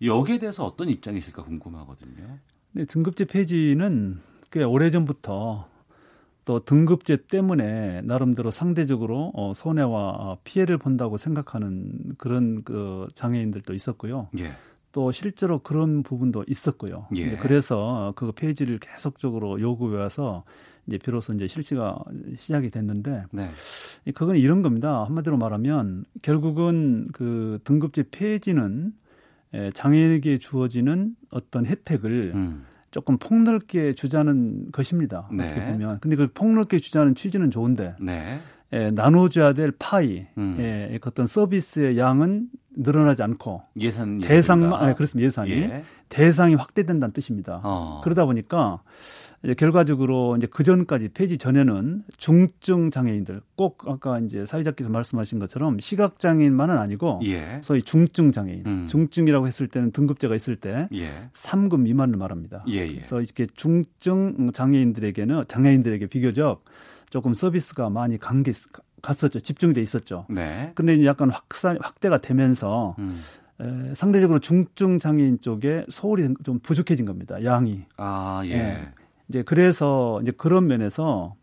예. 0.01 0.05
여기에 0.05 0.39
대해서 0.39 0.65
어떤 0.65 0.89
입장이실까 0.89 1.43
궁금하거든요. 1.43 2.37
네, 2.73 2.85
등급제 2.85 3.25
폐지는 3.25 4.19
꽤 4.51 4.63
오래 4.63 4.89
전부터 4.89 5.67
또 6.45 6.59
등급제 6.59 7.25
때문에 7.27 8.01
나름대로 8.01 8.51
상대적으로 8.51 9.31
어, 9.35 9.53
손해와 9.53 10.37
피해를 10.43 10.77
본다고 10.77 11.17
생각하는 11.17 12.15
그런 12.17 12.63
그 12.63 13.07
장애인들도 13.15 13.73
있었고요. 13.73 14.29
예. 14.39 14.51
또 14.91 15.11
실제로 15.11 15.59
그런 15.59 16.03
부분도 16.03 16.43
있었고요. 16.47 17.07
예. 17.15 17.37
그래서 17.37 18.13
그 18.15 18.31
폐지를 18.31 18.79
계속적으로 18.79 19.59
요구해 19.61 19.97
와서 19.97 20.43
이제 20.85 20.97
비로소 20.97 21.33
이제 21.33 21.47
실시가 21.47 21.97
시작이 22.35 22.69
됐는데 22.69 23.23
네. 23.31 23.47
그건 24.13 24.35
이런 24.35 24.61
겁니다. 24.61 25.05
한마디로 25.05 25.37
말하면 25.37 26.05
결국은 26.21 27.07
그 27.13 27.59
등급제 27.63 28.05
폐지는 28.11 28.93
예, 29.55 29.69
장애인에게 29.71 30.39
주어지는 30.39 31.15
어떤 31.33 31.65
혜택을 31.65 32.31
음. 32.35 32.65
조금 32.91 33.17
폭넓게 33.17 33.95
주자는 33.95 34.71
것입니다. 34.71 35.27
네. 35.31 35.45
어떻게 35.45 35.65
보면. 35.65 35.99
근데 35.99 36.15
그 36.15 36.31
폭넓게 36.31 36.79
주자는 36.79 37.15
취지는 37.15 37.49
좋은데 37.49 37.95
네. 37.99 38.39
예, 38.71 38.89
나눠줘야 38.89 39.53
될 39.53 39.71
파이, 39.77 40.25
음. 40.37 40.57
예, 40.59 40.97
그 40.99 41.09
어떤 41.09 41.27
서비스의 41.27 41.97
양은 41.97 42.47
늘어나지 42.75 43.21
않고 43.21 43.61
예산 43.79 44.17
대상만, 44.17 44.73
아, 44.73 44.93
그렇습니다. 44.95 45.27
예산이 45.27 45.51
예. 45.51 45.83
대상이 46.09 46.55
확대된다는 46.55 47.13
뜻입니다. 47.13 47.61
어. 47.63 48.01
그러다 48.03 48.25
보니까 48.25 48.81
이제 49.43 49.53
결과적으로 49.53 50.37
이제 50.37 50.47
그 50.47 50.63
전까지 50.63 51.09
폐지 51.09 51.37
전에는 51.37 52.03
중증 52.17 52.91
장애인들 52.91 53.41
꼭 53.57 53.83
아까 53.87 54.19
이제 54.19 54.45
사회자께서 54.45 54.89
말씀하신 54.89 55.37
것처럼 55.39 55.79
시각 55.79 56.17
장애인만은 56.17 56.77
아니고 56.77 57.19
예. 57.25 57.59
소위 57.61 57.81
중증 57.81 58.31
장애인, 58.31 58.63
음. 58.65 58.87
중증이라고 58.87 59.45
했을 59.45 59.67
때는 59.67 59.91
등급제가 59.91 60.33
있을 60.35 60.55
때 60.55 60.87
예. 60.93 61.29
3급 61.33 61.81
미만을 61.81 62.17
말합니다. 62.17 62.63
예예. 62.69 62.87
예. 62.87 62.93
그래서 62.95 63.19
이렇게 63.19 63.45
중증 63.53 64.51
장애인들에게는 64.53 65.43
장애인들에게 65.49 66.07
비교적 66.07 66.63
조금 67.09 67.33
서비스가 67.33 67.89
많이 67.89 68.17
간게 68.17 68.53
갔었죠. 69.01 69.41
집중돼 69.41 69.81
있었죠. 69.81 70.25
네. 70.29 70.71
근데 70.73 70.95
이제 70.95 71.05
약간 71.05 71.29
확산 71.29 71.77
확대가 71.81 72.19
되면서 72.19 72.95
음. 72.97 73.21
에, 73.59 73.93
상대적으로 73.93 74.39
중증 74.39 74.99
장애인 74.99 75.41
쪽에 75.41 75.85
소홀이 75.89 76.33
좀 76.43 76.59
부족해진 76.59 77.05
겁니다. 77.05 77.43
양이. 77.43 77.83
아, 77.97 78.41
예. 78.45 78.51
예. 78.51 79.02
이제 79.33 79.41
그래서 79.41 80.19
이제 80.21 80.31
그런 80.31 80.67
면에서 80.67 81.33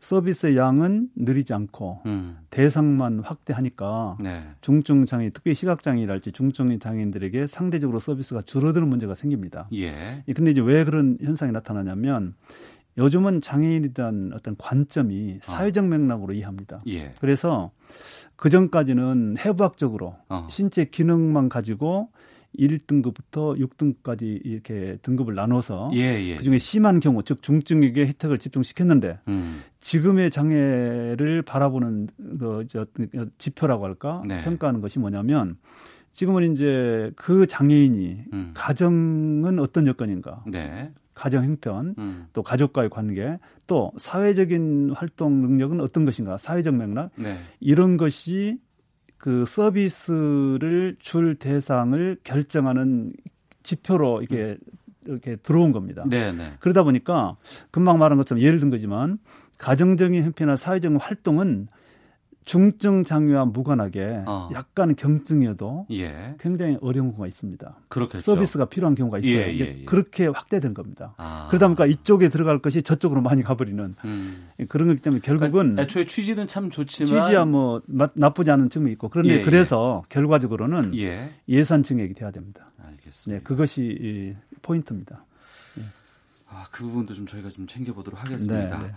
서비스의 0.00 0.56
양은 0.56 1.10
느리지 1.14 1.52
않고 1.52 2.00
음. 2.06 2.38
대상만 2.48 3.20
확대하니까 3.20 4.16
네. 4.18 4.42
중증 4.62 5.04
장애 5.04 5.30
특히 5.30 5.54
시각 5.54 5.82
장애랄지 5.82 6.32
중증 6.32 6.78
장애인들에게 6.78 7.46
상대적으로 7.46 7.98
서비스가 7.98 8.42
줄어드는 8.42 8.88
문제가 8.88 9.14
생깁니다. 9.14 9.68
예. 9.74 10.24
근데 10.34 10.52
이제 10.52 10.62
왜 10.62 10.84
그런 10.84 11.18
현상이 11.20 11.52
나타나냐면 11.52 12.34
요즘은 12.96 13.42
장애인에 13.42 13.88
대한 13.88 14.30
어떤 14.34 14.56
관점이 14.56 15.34
어. 15.34 15.38
사회적 15.42 15.86
맥락으로 15.86 16.32
이해합니다. 16.32 16.82
예. 16.86 17.12
그래서 17.20 17.72
그 18.36 18.48
전까지는 18.48 19.36
해부학적으로 19.38 20.16
어. 20.30 20.46
신체 20.50 20.86
기능만 20.86 21.50
가지고 21.50 22.08
1등급부터 22.58 23.58
6등급까지 23.58 24.40
이렇게 24.44 24.98
등급을 25.02 25.34
나눠서 25.34 25.90
예, 25.94 26.22
예. 26.22 26.36
그중에 26.36 26.58
심한 26.58 27.00
경우 27.00 27.22
즉 27.22 27.42
중증에게 27.42 28.06
혜택을 28.06 28.38
집중시켰는데 28.38 29.18
음. 29.28 29.62
지금의 29.80 30.30
장애를 30.30 31.42
바라보는 31.42 32.08
그저 32.38 32.86
지표라고 33.38 33.84
할까 33.84 34.22
네. 34.26 34.38
평가하는 34.38 34.80
것이 34.80 34.98
뭐냐면 34.98 35.56
지금은 36.12 36.52
이제 36.52 37.10
그 37.16 37.46
장애인이 37.46 38.24
음. 38.32 38.50
가정은 38.54 39.58
어떤 39.58 39.86
여건인가 39.86 40.44
네. 40.46 40.90
가정 41.14 41.44
형편, 41.44 41.94
음. 41.96 42.26
또 42.32 42.42
가족과의 42.42 42.90
관계, 42.90 43.38
또 43.66 43.92
사회적인 43.96 44.90
활동 44.94 45.40
능력은 45.40 45.80
어떤 45.80 46.04
것인가, 46.04 46.36
사회적 46.36 46.74
맥락 46.74 47.10
네. 47.16 47.38
이런 47.60 47.96
것이 47.96 48.58
그 49.24 49.46
서비스를 49.46 50.96
줄 50.98 51.36
대상을 51.36 52.18
결정하는 52.24 53.14
지표로 53.62 54.20
이게 54.20 54.58
음. 54.60 54.74
이렇게 55.06 55.36
들어온 55.36 55.72
겁니다. 55.72 56.04
네, 56.06 56.30
네. 56.30 56.52
그러다 56.60 56.82
보니까 56.82 57.38
금방 57.70 57.98
말한 57.98 58.18
것처럼 58.18 58.42
예를 58.42 58.60
든 58.60 58.68
거지만 58.68 59.16
가정적인 59.56 60.22
형편이나 60.24 60.56
사회적 60.56 60.92
활동은 61.00 61.68
중증 62.44 63.04
장애와 63.04 63.46
무관하게 63.46 64.22
어. 64.26 64.50
약간 64.52 64.94
경증이어도 64.94 65.86
예. 65.92 66.34
굉장히 66.38 66.76
어려운 66.82 67.08
경우가 67.08 67.26
있습니다. 67.26 67.76
그렇겠죠. 67.88 68.22
서비스가 68.22 68.66
필요한 68.66 68.94
경우가 68.94 69.18
있어요. 69.18 69.38
예, 69.38 69.54
예, 69.54 69.60
예, 69.60 69.84
그렇게 69.84 70.26
확대된 70.26 70.74
겁니다. 70.74 71.14
아. 71.16 71.46
그러다 71.48 71.68
보니까 71.68 71.86
이쪽에 71.86 72.28
들어갈 72.28 72.58
것이 72.58 72.82
저쪽으로 72.82 73.22
많이 73.22 73.42
가버리는 73.42 73.94
음. 74.04 74.48
그런 74.68 74.88
거기 74.88 75.00
때문에 75.00 75.20
결국은 75.22 75.50
그러니까 75.52 75.82
애초에 75.82 76.04
취지는 76.04 76.46
참 76.46 76.70
좋지만 76.70 77.24
취지야 77.24 77.44
뭐 77.46 77.80
나쁘지 78.14 78.50
않은 78.50 78.68
측면이 78.68 78.92
있고 78.92 79.08
그런데 79.08 79.34
예, 79.34 79.38
예. 79.38 79.42
그래서 79.42 80.04
결과적으로는 80.08 80.92
예. 80.98 81.64
산 81.64 81.82
증액이 81.82 82.14
돼야 82.14 82.30
됩니다. 82.30 82.66
알겠습니다. 82.78 83.38
네, 83.38 83.42
그것이 83.42 84.36
포인트입니다. 84.60 85.24
아, 86.54 86.66
그 86.70 86.84
부분도 86.84 87.14
좀 87.14 87.26
저희가 87.26 87.50
좀 87.50 87.66
챙겨보도록 87.66 88.22
하겠습니다. 88.22 88.78
네, 88.78 88.86
네. 88.86 88.94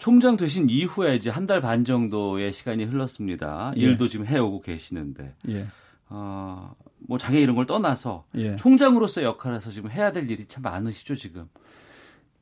총장 0.00 0.36
되신 0.36 0.68
이후에 0.70 1.14
이제 1.16 1.30
한 1.30 1.46
달 1.46 1.60
반 1.60 1.84
정도의 1.84 2.52
시간이 2.52 2.84
흘렀습니다. 2.84 3.72
예. 3.76 3.80
일도 3.80 4.08
지금 4.08 4.26
해오고 4.26 4.62
계시는데, 4.62 5.34
예. 5.50 5.66
어, 6.08 6.74
뭐 6.98 7.18
장애 7.18 7.40
이런 7.40 7.54
걸 7.56 7.66
떠나서 7.66 8.24
예. 8.36 8.56
총장으로서 8.56 9.22
역할에서 9.22 9.70
지금 9.70 9.90
해야 9.90 10.10
될 10.12 10.30
일이 10.30 10.46
참 10.46 10.62
많으시죠 10.62 11.16
지금. 11.16 11.46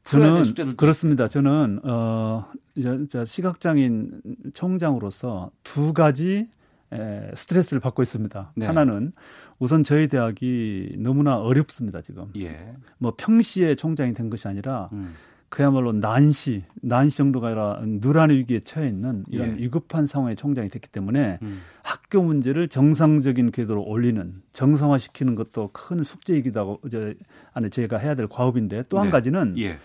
저는 0.04 0.76
그렇습니다. 0.76 1.28
저는 1.28 1.80
어 1.84 2.46
이제 2.74 3.24
시각장애인 3.26 4.22
총장으로서 4.54 5.50
두 5.62 5.92
가지 5.92 6.48
에, 6.90 7.30
스트레스를 7.34 7.80
받고 7.80 8.02
있습니다. 8.02 8.52
네. 8.56 8.64
하나는 8.66 9.12
우선 9.58 9.82
저희 9.82 10.08
대학이 10.08 10.96
너무나 10.98 11.36
어렵습니다 11.38 12.00
지금. 12.00 12.30
예. 12.36 12.74
뭐 12.96 13.12
평시에 13.18 13.74
총장이 13.74 14.14
된 14.14 14.30
것이 14.30 14.48
아니라 14.48 14.88
음. 14.94 15.14
그야말로 15.48 15.92
난시, 15.92 16.64
난시 16.82 17.16
정도가 17.16 17.48
아니라 17.48 17.80
누란의 17.82 18.36
위기에 18.38 18.60
처해 18.60 18.88
있는 18.88 19.24
이런 19.28 19.58
예. 19.58 19.62
위급한 19.62 20.04
상황에 20.04 20.34
총장이 20.34 20.68
됐기 20.68 20.88
때문에 20.88 21.38
음. 21.40 21.60
학교 21.82 22.22
문제를 22.22 22.68
정상적인 22.68 23.50
궤도로 23.52 23.82
올리는 23.82 24.34
정상화시키는 24.52 25.34
것도 25.34 25.70
큰 25.72 26.04
숙제이기도 26.04 26.60
하고 26.60 26.80
이제 26.86 27.14
안에 27.54 27.70
저희가 27.70 27.96
해야 27.96 28.14
될 28.14 28.26
과업인데 28.26 28.82
또한 28.90 29.06
네. 29.06 29.10
가지는 29.10 29.54
예. 29.58 29.78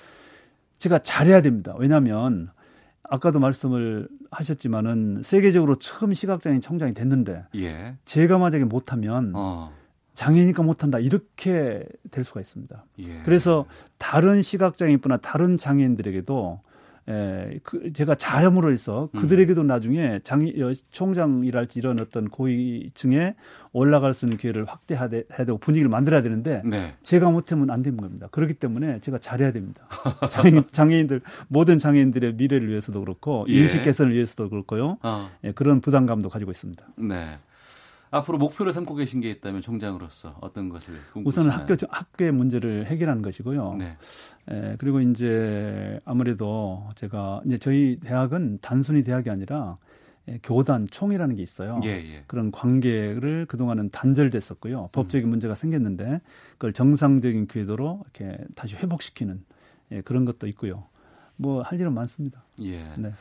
제가 0.78 0.99
잘해야 0.99 1.41
됩니다. 1.41 1.74
왜냐하면 1.78 2.49
아까도 3.03 3.39
말씀을 3.39 4.09
하셨지만은 4.32 5.22
세계적으로 5.24 5.76
처음 5.76 6.14
시각장애인 6.14 6.61
총장이 6.61 6.93
됐는데 6.93 7.45
예. 7.55 7.95
제가 8.03 8.38
만약에 8.38 8.66
못하면 8.66 9.32
어. 9.36 9.72
장애니까 10.14 10.64
못한다 10.64 10.99
이렇게 10.99 11.84
될 12.11 12.24
수가 12.24 12.39
있습니다. 12.41 12.86
예. 12.99 13.22
그래서 13.26 13.66
다른 13.97 14.41
시각장애인뿐만 14.41 15.20
다른 15.22 15.57
장애인들에게도 15.57 16.61
에, 17.09 17.59
그 17.64 17.91
제가 17.91 18.16
잘함으로 18.16 18.72
해서 18.72 19.09
음. 19.14 19.20
그들에게도 19.20 19.61
음. 19.61 19.68
나중에 19.68 20.22
장애 20.24 20.53
총장이랄지 20.91 21.80
이런 21.80 21.99
어떤 21.99 22.30
고위층에 22.30 23.36
올라갈 23.74 24.14
수 24.14 24.26
있는 24.26 24.38
기회를 24.38 24.66
확대해야 24.66 25.09
되 25.09 25.24
고 25.45 25.57
분위기를 25.57 25.89
만들어야 25.89 26.22
되는데 26.22 26.61
네. 26.64 26.93
제가 27.03 27.30
못하면 27.30 27.72
안 27.72 27.82
되는 27.82 27.97
겁니다. 27.97 28.28
그렇기 28.32 28.53
때문에 28.53 28.99
제가 29.01 29.18
잘해야 29.18 29.51
됩니다. 29.51 29.82
장애인, 30.30 30.64
장애인들 30.72 31.22
모든 31.49 31.78
장애인들의 31.78 32.36
미래를 32.36 32.70
위해서도 32.70 33.01
그렇고 33.01 33.45
예. 33.49 33.53
인식 33.53 33.82
개선을 33.82 34.14
위해서도 34.14 34.49
그렇고요. 34.49 34.97
어. 35.01 35.30
예, 35.43 35.51
그런 35.51 35.82
부담감도 35.82 36.30
가지고 36.30 36.51
있습니다. 36.51 36.86
네. 36.97 37.38
앞으로 38.14 38.38
목표를 38.38 38.72
삼고 38.74 38.95
계신 38.95 39.22
게 39.22 39.30
있다면 39.32 39.61
총장으로서 39.61 40.38
어떤 40.41 40.70
것을 40.70 40.99
우선은 41.16 41.49
학교 41.49 41.76
학교의 41.89 42.32
문제를 42.32 42.86
해결하는 42.86 43.22
것이고요. 43.22 43.76
네. 43.76 43.97
에, 44.49 44.76
그리고 44.78 44.99
이제 45.01 45.99
아무래도 46.05 46.88
제가 46.95 47.41
이제 47.45 47.57
저희 47.57 47.99
대학은 48.03 48.59
단순히 48.61 49.03
대학이 49.03 49.30
아니라 49.30 49.78
에, 50.28 50.39
교단 50.43 50.88
총이라는 50.89 51.36
게 51.36 51.41
있어요. 51.41 51.82
예, 51.84 51.89
예. 51.89 52.24
그런 52.28 52.51
관계를 52.51 53.47
그동안은 53.47 53.89
단절됐었고요. 53.89 54.89
법적인 54.91 55.28
음. 55.28 55.32
문제가 55.32 55.55
생겼는데 55.55 56.22
그걸 56.53 56.72
정상적인 56.72 57.47
궤도로 57.47 58.03
이렇게 58.03 58.38
다시 58.55 58.76
회복시키는 58.76 59.43
예, 59.91 60.01
그런 60.01 60.24
것도 60.26 60.47
있고요. 60.47 60.86
뭐 61.36 61.64
할 61.64 61.80
일은 61.80 61.93
많습니다. 61.93 62.43
예. 62.61 62.84
네. 62.95 63.11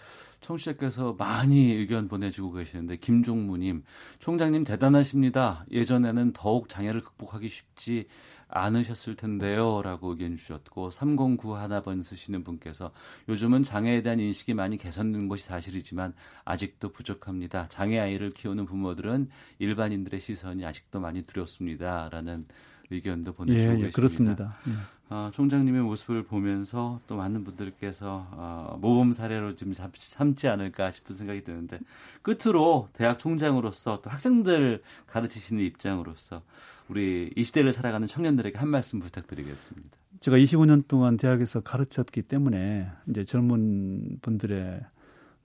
청취자께서 0.42 1.14
많이 1.14 1.72
의견 1.72 2.08
보내주고 2.08 2.52
계시는데 2.52 2.96
김종무님 2.96 3.82
총장님 4.18 4.64
대단하십니다. 4.64 5.64
예전에는 5.70 6.32
더욱 6.34 6.68
장애를 6.68 7.02
극복하기 7.02 7.48
쉽지 7.48 8.06
않으셨을 8.48 9.16
텐데요 9.16 9.80
라고 9.82 10.10
의견 10.10 10.36
주셨고 10.36 10.90
309 10.90 11.56
하나번 11.56 12.02
쓰시는 12.02 12.44
분께서 12.44 12.92
요즘은 13.28 13.62
장애에 13.62 14.02
대한 14.02 14.20
인식이 14.20 14.52
많이 14.52 14.76
개선된 14.76 15.28
것이 15.28 15.44
사실이지만 15.46 16.12
아직도 16.44 16.90
부족합니다. 16.90 17.68
장애 17.68 17.98
아이를 17.98 18.30
키우는 18.30 18.66
부모들은 18.66 19.30
일반인들의 19.58 20.20
시선이 20.20 20.66
아직도 20.66 21.00
많이 21.00 21.22
두렵습니다 21.22 22.10
라는 22.12 22.46
의견도 22.92 23.32
보내주고 23.32 23.58
예, 23.58 23.64
예, 23.64 23.68
계십니다. 23.68 23.96
그렇습니다. 23.96 24.56
예. 24.68 24.72
어, 25.12 25.30
총장님의 25.34 25.82
모습을 25.82 26.22
보면서 26.22 27.00
또 27.06 27.16
많은 27.16 27.44
분들께서 27.44 28.28
어, 28.30 28.78
모범 28.80 29.12
사례로 29.12 29.56
좀 29.56 29.74
삼지 29.74 30.48
않을까 30.48 30.90
싶은 30.90 31.14
생각이 31.14 31.42
드는데 31.44 31.80
끝으로 32.22 32.88
대학 32.94 33.18
총장으로서 33.18 34.00
또 34.00 34.08
학생들 34.08 34.82
가르치시는 35.06 35.62
입장으로서 35.62 36.42
우리 36.88 37.30
이 37.36 37.44
시대를 37.44 37.72
살아가는 37.72 38.06
청년들에게 38.06 38.58
한 38.58 38.68
말씀 38.68 39.00
부탁드리겠습니다. 39.00 39.90
제가 40.20 40.38
25년 40.38 40.86
동안 40.88 41.18
대학에서 41.18 41.60
가르쳤기 41.60 42.22
때문에 42.22 42.88
이제 43.08 43.24
젊은 43.24 44.18
분들의 44.22 44.80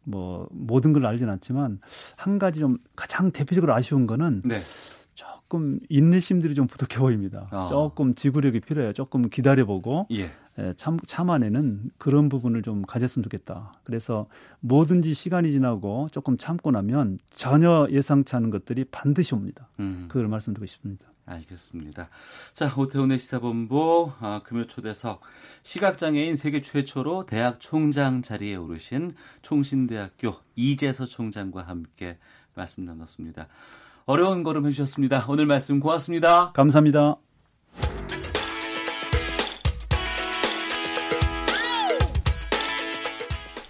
뭐 0.03 0.47
모든 0.51 0.93
걸 0.93 1.05
알지는 1.05 1.33
않지만 1.33 1.81
한 2.15 2.39
가지 2.39 2.61
좀 2.61 2.77
가장 2.95 3.31
대표적으로 3.31 3.73
아쉬운 3.73 4.07
거는 4.07 4.43
네. 4.45 4.61
조금 5.17 5.79
인내심들이 5.89 6.53
좀 6.53 6.67
부족해 6.67 6.99
보입니다. 6.99 7.49
어. 7.51 7.65
조금 7.67 8.13
지구력이 8.13 8.59
필요해요. 8.59 8.93
조금 8.93 9.29
기다려보고 9.29 10.07
예. 10.11 10.31
예, 10.59 10.73
참, 10.77 10.99
참아내는 11.07 11.89
그런 11.97 12.29
부분을 12.29 12.61
좀 12.61 12.83
가졌으면 12.83 13.23
좋겠다. 13.23 13.73
그래서 13.83 14.27
뭐든지 14.59 15.15
시간이 15.15 15.51
지나고 15.51 16.07
조금 16.11 16.37
참고 16.37 16.69
나면 16.69 17.17
전혀 17.31 17.87
예상치 17.89 18.35
않은 18.35 18.51
것들이 18.51 18.85
반드시 18.85 19.33
옵니다. 19.33 19.69
음. 19.79 20.05
그걸 20.07 20.27
말씀드리고 20.27 20.67
싶습니다. 20.67 21.07
알겠습니다. 21.25 22.09
자, 22.53 22.71
오태훈의 22.77 23.17
시사본부 23.17 24.11
아, 24.19 24.41
금요 24.45 24.67
초대석 24.67 25.21
시각장애인 25.63 26.35
세계 26.35 26.61
최초로 26.61 27.25
대학 27.25 27.59
총장 27.59 28.21
자리에 28.21 28.55
오르신 28.55 29.11
총신대학교 29.41 30.35
이재서 30.55 31.07
총장과 31.07 31.63
함께 31.63 32.19
말씀 32.53 32.85
나눴습니다. 32.85 33.47
어려운 34.07 34.41
걸음 34.41 34.65
해주셨습니다. 34.65 35.25
오늘 35.27 35.45
말씀 35.45 35.81
고맙습니다. 35.81 36.53
감사합니다. 36.53 37.17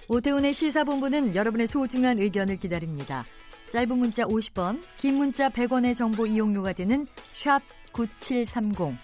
오태훈의 0.08 0.54
시사본부는 0.54 1.34
여러분의 1.34 1.66
소중한 1.66 2.20
의견을 2.20 2.58
기다립니다. 2.58 3.26
짧은 3.72 3.98
문자 3.98 4.26
50원, 4.26 4.80
긴 4.98 5.16
문자 5.16 5.50
100원의 5.50 5.96
정보 5.96 6.28
이용료가 6.28 6.74
되는 6.74 7.08
샵 7.34 7.60
9730, 7.92 8.96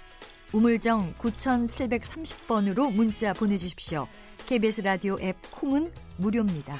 우물정 0.53 1.15
9730번으로 1.15 2.93
문자 2.93 3.33
보내주십시오. 3.33 4.07
KBS 4.45 4.81
라디오 4.81 5.17
앱 5.19 5.35
콩은 5.49 5.91
무료입니다. 6.17 6.79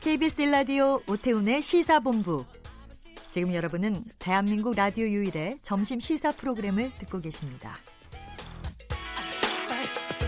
KBS 0.00 0.42
라디오 0.42 1.02
오태훈의 1.06 1.60
시사본부 1.60 2.46
지금 3.34 3.52
여러분은 3.52 3.94
대한민국 4.20 4.76
라디오 4.76 5.06
유일의 5.06 5.58
점심 5.60 5.98
시사 5.98 6.30
프로그램을 6.36 6.90
듣고 7.00 7.20
계십니다. 7.20 7.74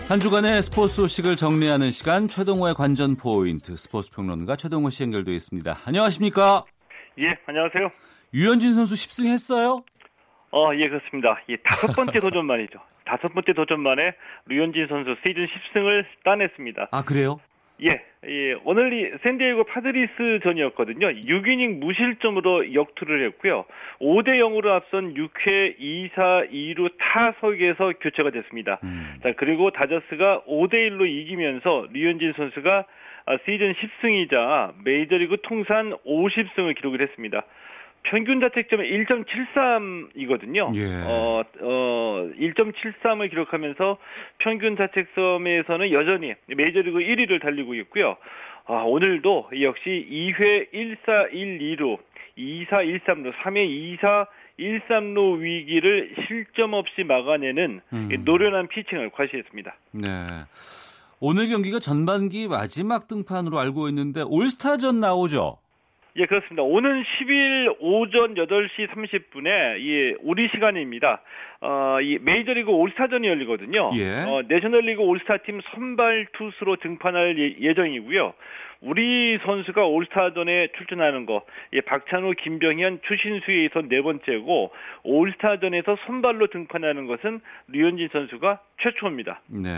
한 0.09 0.19
주간의 0.19 0.61
스포츠 0.61 0.95
소식을 0.95 1.37
정리하는 1.37 1.89
시간 1.89 2.27
최동호의 2.27 2.73
관전 2.73 3.15
포인트 3.15 3.77
스포츠 3.77 4.11
평론가 4.11 4.57
최동호 4.57 4.89
씨 4.89 5.03
연결되어 5.03 5.33
있습니다. 5.33 5.77
안녕하십니까? 5.85 6.65
예, 7.19 7.37
안녕하세요. 7.45 7.89
류현진 8.33 8.73
선수 8.73 8.95
10승 8.95 9.31
했어요? 9.31 9.85
어, 10.51 10.75
예, 10.75 10.89
그렇습니다. 10.89 11.41
예, 11.47 11.55
다섯 11.63 11.93
번째 11.95 12.19
도전만이죠. 12.19 12.77
다섯 13.05 13.33
번째 13.33 13.53
도전만에 13.53 14.15
류현진 14.47 14.87
선수 14.89 15.15
시즌 15.23 15.47
10승을 15.47 16.03
따냈습니다. 16.25 16.89
아, 16.91 17.03
그래요? 17.03 17.39
예, 17.83 18.01
예, 18.27 18.53
오늘 18.65 18.91
이 18.91 19.11
샌디에이고 19.21 19.65
파드리스 19.65 20.39
전이었거든요. 20.43 21.07
6이닝 21.07 21.79
무실점으로 21.79 22.73
역투를 22.73 23.25
했고요. 23.27 23.65
5대 24.01 24.39
0으로 24.39 24.69
앞선 24.69 25.13
6회 25.13 25.79
2사 25.79 26.51
2루 26.51 26.91
타석에서 26.97 27.93
교체가 28.01 28.31
됐습니다. 28.31 28.79
음. 28.83 29.19
자, 29.21 29.33
그리고 29.37 29.69
다저스가 29.71 30.43
5대 30.47 30.89
1로 30.89 31.07
이기면서 31.07 31.87
류현진 31.93 32.33
선수가 32.33 32.85
시즌 33.45 33.73
10승이자 33.73 34.73
메이저리그 34.83 35.37
통산 35.43 35.95
50승을 36.05 36.75
기록을 36.75 37.01
했습니다. 37.01 37.43
평균 38.09 38.39
자책점이 38.39 38.83
1.73이거든요. 39.05 40.73
예. 40.75 41.03
어, 41.05 41.43
어, 41.61 42.29
1.73을 42.39 43.29
기록하면서 43.29 43.97
평균 44.39 44.77
자책점에서는 44.77 45.91
여전히 45.91 46.33
메이저리그 46.47 46.99
1위를 46.99 47.41
달리고 47.41 47.75
있고요. 47.75 48.17
아, 48.65 48.83
오늘도 48.83 49.49
역시 49.61 50.07
2회 50.09 50.73
1사 50.73 51.33
1, 51.33 51.59
2로 51.77 51.97
2사 52.37 52.85
1, 52.85 52.99
3로 52.99 53.33
3회 53.33 53.99
2사 53.99 54.27
1, 54.57 54.81
3로 54.87 55.39
위기를 55.39 56.13
실점 56.27 56.73
없이 56.73 57.03
막아내는 57.03 57.81
음. 57.93 58.09
노련한 58.25 58.67
피칭을 58.67 59.11
과시했습니다. 59.11 59.75
네. 59.91 60.09
오늘 61.19 61.49
경기가 61.49 61.79
전반기 61.79 62.47
마지막 62.47 63.07
등판으로 63.07 63.59
알고 63.59 63.87
있는데 63.89 64.21
올스타전 64.21 64.99
나오죠? 64.99 65.57
예, 66.17 66.25
그렇습니다. 66.25 66.63
오는 66.63 67.03
10일 67.03 67.75
오전 67.79 68.33
8시 68.33 68.87
30분에 68.89 69.79
이 69.79 70.15
우리 70.23 70.49
시간입니다. 70.49 71.21
어, 71.61 71.99
이 72.01 72.17
메이저리그 72.19 72.71
올스타전이 72.71 73.27
열리거든요. 73.27 73.91
예. 73.93 74.23
어, 74.23 74.41
내셔널리그 74.47 75.01
올스타 75.01 75.37
팀 75.37 75.61
선발 75.73 76.27
투수로 76.33 76.77
등판할 76.77 77.55
예, 77.59 77.73
정이고요 77.75 78.33
우리 78.81 79.37
선수가 79.43 79.85
올스타전에 79.85 80.69
출전하는 80.77 81.27
거, 81.27 81.43
예, 81.73 81.81
박찬호, 81.81 82.33
김병현, 82.33 83.01
추신수에 83.07 83.63
이어서 83.63 83.87
네 83.87 84.01
번째고 84.01 84.71
올스타전에서 85.03 85.97
선발로 86.07 86.47
등판하는 86.47 87.05
것은 87.05 87.41
류현진 87.67 88.09
선수가 88.11 88.59
최초입니다. 88.81 89.41
네. 89.47 89.69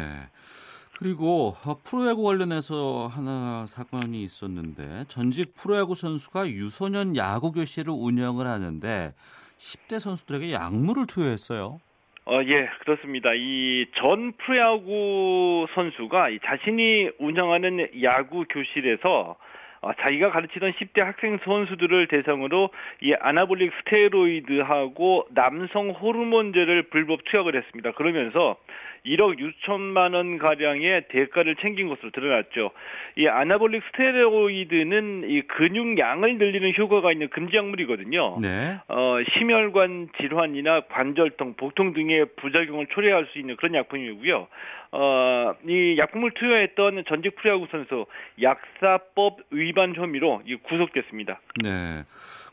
그리고 0.99 1.53
프로야구 1.85 2.23
관련해서 2.25 3.07
하나 3.07 3.65
사건이 3.67 4.21
있었는데 4.21 5.05
전직 5.07 5.53
프로야구 5.55 5.95
선수가 5.95 6.49
유소년 6.49 7.15
야구 7.15 7.53
교실을 7.53 7.93
운영을 7.95 8.45
하는데 8.47 9.13
10대 9.57 9.99
선수들에게 9.99 10.51
약물을 10.51 11.07
투여했어요. 11.07 11.79
어, 12.25 12.41
예, 12.43 12.67
그렇습니다. 12.81 13.31
이 13.33 13.85
전 13.95 14.33
프로야구 14.33 15.67
선수가 15.73 16.31
자신이 16.43 17.11
운영하는 17.19 18.03
야구 18.03 18.43
교실에서 18.49 19.37
어, 19.81 19.91
자기가 20.01 20.31
가르치던 20.31 20.73
10대 20.73 20.99
학생 20.99 21.39
선수들을 21.45 22.09
대상으로 22.09 22.71
이 23.01 23.13
아나볼릭 23.13 23.71
스테로이드하고 23.79 25.27
남성 25.29 25.91
호르몬제를 25.91 26.89
불법 26.89 27.23
투약을 27.23 27.55
했습니다. 27.55 27.93
그러면서 27.93 28.57
1억 29.05 29.37
6천만 29.39 30.13
원 30.13 30.37
가량의 30.37 31.07
대가를 31.09 31.55
챙긴 31.57 31.87
것으로 31.89 32.11
드러났죠. 32.11 32.71
이 33.17 33.27
아나볼릭 33.27 33.83
스테로이드는 33.91 35.29
이 35.29 35.41
근육량을 35.41 36.37
늘리는 36.37 36.73
효과가 36.77 37.11
있는 37.11 37.29
금지 37.29 37.57
약물이거든요. 37.57 38.39
네. 38.41 38.77
어, 38.87 39.17
심혈관 39.33 40.09
질환이나 40.19 40.81
관절통, 40.81 41.55
복통 41.55 41.93
등의 41.93 42.27
부작용을 42.37 42.87
초래할 42.87 43.27
수 43.31 43.39
있는 43.39 43.55
그런 43.55 43.75
약품이고요. 43.75 44.47
어, 44.91 45.53
이 45.67 45.95
약품을 45.97 46.31
투여했던 46.31 47.03
전직 47.07 47.35
프로야구 47.35 47.67
선수 47.69 48.05
약사법 48.41 49.39
위반 49.51 49.93
혐의로 49.95 50.41
구속됐습니다. 50.63 51.39
네. 51.63 52.03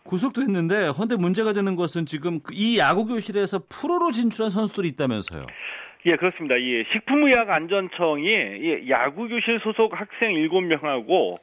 구속도 0.06 0.42
했는데 0.42 0.86
헌데 0.88 1.16
문제가 1.16 1.52
되는 1.52 1.76
것은 1.76 2.06
지금 2.06 2.40
이 2.52 2.78
야구 2.78 3.06
교실에서 3.06 3.62
프로로 3.68 4.12
진출한 4.12 4.50
선수들이 4.50 4.88
있다면서요. 4.88 5.46
예, 6.06 6.14
그렇습니다. 6.14 6.54
이 6.56 6.84
식품의약안전청이 6.92 8.88
야구교실 8.88 9.58
소속 9.58 10.00
학생 10.00 10.34
7명하고 10.34 11.40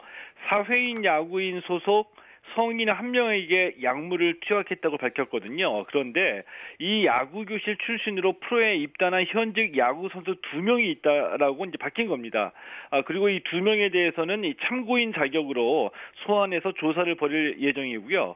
사회인 0.48 1.04
야구인 1.04 1.60
소속 1.66 2.16
성인 2.56 2.90
한 2.90 3.12
명에게 3.12 3.78
약물을 3.82 4.40
투약했다고 4.42 4.98
밝혔거든요. 4.98 5.84
그런데 5.86 6.44
이 6.80 7.06
야구 7.06 7.46
교실 7.46 7.78
출신으로 7.78 8.40
프로에 8.40 8.76
입단한 8.76 9.26
현직 9.28 9.78
야구 9.78 10.08
선수 10.10 10.36
두 10.50 10.62
명이 10.62 10.90
있다라고 10.92 11.66
이제 11.66 11.78
밝힌 11.78 12.08
겁니다. 12.08 12.54
아, 12.90 13.02
그리고 13.02 13.30
이 13.30 13.42
두 13.44 13.62
명에 13.62 13.90
대해서는 13.90 14.44
이 14.46 14.56
참고인 14.64 15.14
자격으로 15.14 15.92
소환해서 16.26 16.74
조사를 16.74 17.14
벌일 17.16 17.58
예정이고요. 17.60 18.36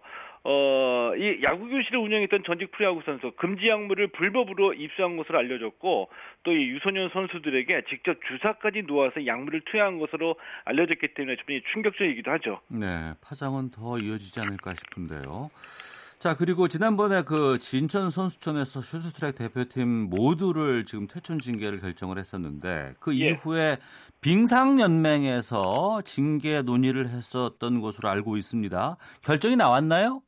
어, 0.49 1.13
이 1.17 1.43
야구 1.43 1.67
교실을 1.67 1.99
운영했던 1.99 2.43
전직 2.45 2.71
프로야구 2.71 3.01
선수 3.05 3.31
금지 3.37 3.67
약물을 3.67 4.07
불법으로 4.07 4.73
입수한 4.73 5.17
것으로 5.17 5.39
알려졌고 5.39 6.09
또 6.43 6.57
이 6.57 6.69
유소년 6.69 7.09
선수들에게 7.13 7.83
직접 7.89 8.17
주사까지 8.27 8.83
놓아서 8.87 9.25
약물을 9.25 9.61
투여한 9.69 9.99
것으로 9.99 10.35
알려졌기 10.65 11.13
때문에 11.13 11.37
좀 11.37 11.45
충격적이기도 11.73 12.31
하죠. 12.31 12.59
네, 12.67 13.13
파장은 13.21 13.71
더 13.71 13.99
이어지지 13.99 14.39
않을까 14.39 14.73
싶은데요. 14.73 15.49
자, 16.19 16.35
그리고 16.35 16.67
지난번에 16.67 17.21
그 17.21 17.59
진천 17.59 18.09
선수촌에서 18.09 18.81
슈스트랙 18.81 19.35
대표팀 19.35 20.09
모두를 20.09 20.85
지금 20.85 21.05
퇴촌 21.05 21.39
징계를 21.39 21.79
결정을 21.79 22.17
했었는데 22.17 22.95
그 22.99 23.17
예. 23.19 23.29
이후에 23.29 23.77
빙상연맹에서 24.21 26.01
징계 26.05 26.63
논의를 26.63 27.09
했었던 27.09 27.81
것으로 27.81 28.09
알고 28.09 28.35
있습니다. 28.37 28.97
결정이 29.21 29.55
나왔나요? 29.57 30.21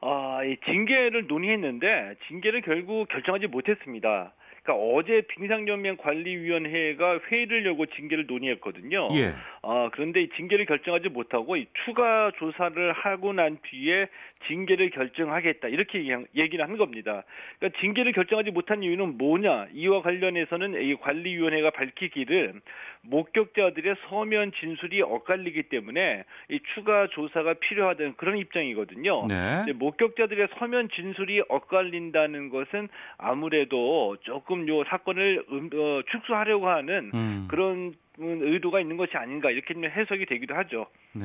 아, 0.00 0.40
이 0.44 0.56
징계를 0.64 1.26
논의했는데 1.26 2.14
징계를 2.28 2.62
결국 2.62 3.08
결정하지 3.08 3.48
못했습니다. 3.48 4.32
그러니까 4.62 4.84
어제 4.94 5.22
빙상연맹 5.28 5.96
관리위원회가 5.96 7.20
회의를 7.30 7.64
열고 7.64 7.86
징계를 7.86 8.26
논의했거든요. 8.26 9.08
예. 9.16 9.34
아, 9.62 9.90
그런데 9.92 10.22
이 10.22 10.28
징계를 10.36 10.66
결정하지 10.66 11.08
못하고 11.08 11.56
이 11.56 11.66
추가 11.84 12.30
조사를 12.38 12.92
하고 12.92 13.32
난 13.32 13.58
뒤에 13.62 14.08
징계를 14.46 14.90
결정하겠다 14.90 15.68
이렇게 15.68 16.04
얘기를 16.36 16.64
한 16.64 16.76
겁니다. 16.76 17.24
그러니까 17.58 17.80
징계를 17.80 18.12
결정하지 18.12 18.52
못한 18.52 18.82
이유는 18.82 19.18
뭐냐? 19.18 19.68
이와 19.72 20.02
관련해서는 20.02 20.80
이 20.82 20.94
관리위원회가 20.96 21.70
밝히기를 21.70 22.60
목격자들의 23.02 23.96
서면 24.08 24.52
진술이 24.60 25.02
엇갈리기 25.02 25.64
때문에 25.64 26.24
이 26.50 26.60
추가 26.74 27.08
조사가 27.08 27.54
필요하다는 27.54 28.14
그런 28.16 28.36
입장이거든요. 28.38 29.26
네. 29.26 29.72
목격자들의 29.72 30.48
서면 30.58 30.88
진술이 30.90 31.42
엇갈린다는 31.48 32.50
것은 32.50 32.88
아무래도 33.16 34.16
조금 34.22 34.68
요 34.68 34.84
사건을 34.84 35.44
음, 35.50 35.70
어, 35.74 36.02
축소하려고 36.10 36.68
하는 36.68 37.10
음. 37.14 37.48
그런 37.48 37.94
의도가 38.18 38.80
있는 38.80 38.96
것이 38.96 39.16
아닌가 39.16 39.50
이렇게 39.50 39.74
해석이 39.74 40.26
되기도 40.26 40.54
하죠. 40.54 40.86
네. 41.12 41.24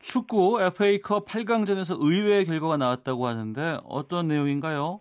축구 0.00 0.60
FA컵 0.60 1.26
8강전에서 1.26 1.96
의외의 1.98 2.44
결과가 2.44 2.76
나왔다고 2.76 3.26
하는데 3.26 3.78
어떤 3.84 4.28
내용인가요? 4.28 5.00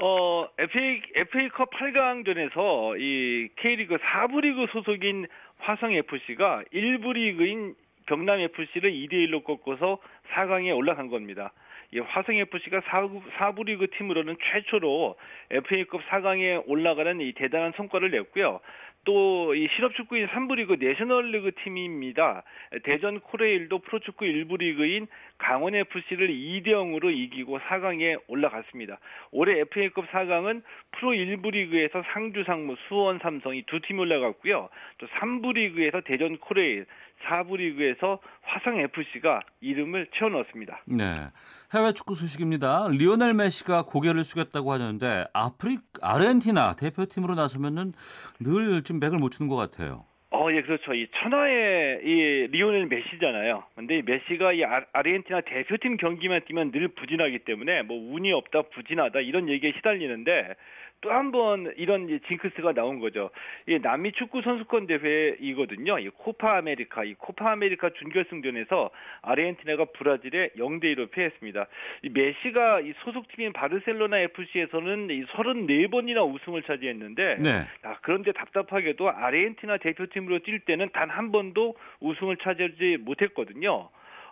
어, 0.00 0.48
FA, 0.58 1.02
FA컵 1.14 1.70
8강전에서 1.70 3.00
이 3.00 3.48
K리그 3.56 3.96
4부 3.96 4.42
리그 4.42 4.66
소속인 4.72 5.26
화성FC가 5.58 6.64
1부 6.72 7.14
리그인 7.14 7.74
경남FC를 8.06 8.92
2대1로 8.92 9.44
꺾어서 9.44 9.98
4강에 10.32 10.74
올라간 10.76 11.08
겁니다. 11.08 11.52
이 11.92 12.00
화성FC가 12.00 12.80
4부, 12.80 13.22
4부 13.38 13.64
리그 13.66 13.86
팀으로는 13.90 14.36
최초로 14.42 15.16
FA컵 15.50 16.02
4강에 16.08 16.62
올라가는 16.66 17.20
이 17.20 17.32
대단한 17.32 17.72
성과를 17.76 18.10
냈고요. 18.10 18.60
또 19.04 19.54
이 19.54 19.66
실업축구인 19.74 20.26
3부 20.26 20.56
리그 20.56 20.76
내셔널리그 20.78 21.52
팀입니다. 21.64 22.42
대전 22.82 23.20
코레일도 23.20 23.78
프로축구 23.78 24.24
1부 24.26 24.58
리그인 24.58 25.06
강원 25.38 25.74
FC를 25.74 26.28
2대 26.28 26.68
0으로 26.68 27.10
이기고 27.10 27.58
4강에 27.60 28.20
올라갔습니다. 28.26 28.98
올해 29.30 29.60
FA컵 29.60 30.10
4강은 30.10 30.62
프로 30.92 31.12
1부 31.12 31.52
리그에서 31.52 32.04
상주 32.12 32.44
상무, 32.44 32.76
수원 32.88 33.18
삼성이 33.20 33.62
두 33.62 33.80
팀이 33.80 33.98
올라갔고요. 34.00 34.68
또 34.98 35.06
3부 35.06 35.54
리그에서 35.54 36.02
대전 36.02 36.36
코레일, 36.36 36.86
4부 37.26 37.56
리그에서 37.58 38.18
화성 38.42 38.78
FC가 38.80 39.40
이름을 39.60 40.06
채워 40.14 40.30
넣었습니다. 40.30 40.82
네. 40.86 41.28
해외 41.74 41.92
축구 41.92 42.14
소식입니다. 42.14 42.88
리오넬 42.90 43.34
메시가 43.34 43.82
고개를 43.82 44.24
숙였다고 44.24 44.72
하는데 44.72 45.24
아프리 45.32 45.78
아르헨티나 46.00 46.72
대표팀으로 46.78 47.34
나서면은 47.34 47.92
늘 48.40 48.82
좀 48.84 49.00
맥을 49.00 49.18
못 49.18 49.30
추는 49.30 49.48
것 49.48 49.56
같아요. 49.56 50.04
어, 50.30 50.48
예, 50.52 50.60
그렇죠. 50.62 50.92
이 50.94 51.08
천하의 51.16 52.00
이 52.04 52.48
리오넬 52.52 52.86
메시잖아요. 52.86 53.64
근데 53.74 53.98
이 53.98 54.02
메시가 54.02 54.52
이 54.52 54.62
아, 54.64 54.82
아르헨티나 54.92 55.40
대표팀 55.40 55.96
경기만 55.96 56.42
뛰면 56.46 56.70
늘 56.70 56.88
부진하기 56.88 57.40
때문에 57.40 57.82
뭐 57.82 57.96
운이 58.14 58.32
없다, 58.32 58.62
부진하다 58.74 59.20
이런 59.20 59.48
얘기에 59.48 59.72
시달리는데 59.76 60.54
또 61.00 61.10
한 61.10 61.30
번 61.30 61.72
이런 61.76 62.08
징크스가 62.28 62.72
나온 62.72 63.00
거죠. 63.00 63.30
이 63.66 63.78
남미 63.78 64.12
축구 64.12 64.40
선수권 64.42 64.86
대회이거든요. 64.86 65.98
이 65.98 66.08
코파 66.08 66.56
아메리카, 66.56 67.04
이 67.04 67.14
코파 67.14 67.52
아메리카 67.52 67.90
준결승전에서 67.90 68.90
아르헨티나가 69.22 69.86
브라질에 69.86 70.50
0대 70.56 70.84
2로 70.96 71.10
패했습니다. 71.10 71.66
이 72.02 72.08
메시가 72.08 72.80
이 72.80 72.94
소속팀인 73.04 73.52
바르셀로나 73.52 74.18
FC에서는 74.20 75.10
이 75.10 75.24
34번이나 75.26 76.26
우승을 76.34 76.62
차지했는데 76.62 77.36
네. 77.40 77.66
아, 77.82 77.96
그런데 78.02 78.32
답답하게도 78.32 79.10
아르헨티나 79.10 79.78
대표팀으로 79.78 80.40
뛸 80.40 80.60
때는 80.60 80.90
단 80.92 81.08
한 81.08 81.32
번도 81.32 81.74
우승을 82.00 82.36
차지하지 82.36 82.98
못했거든요. 83.00 83.88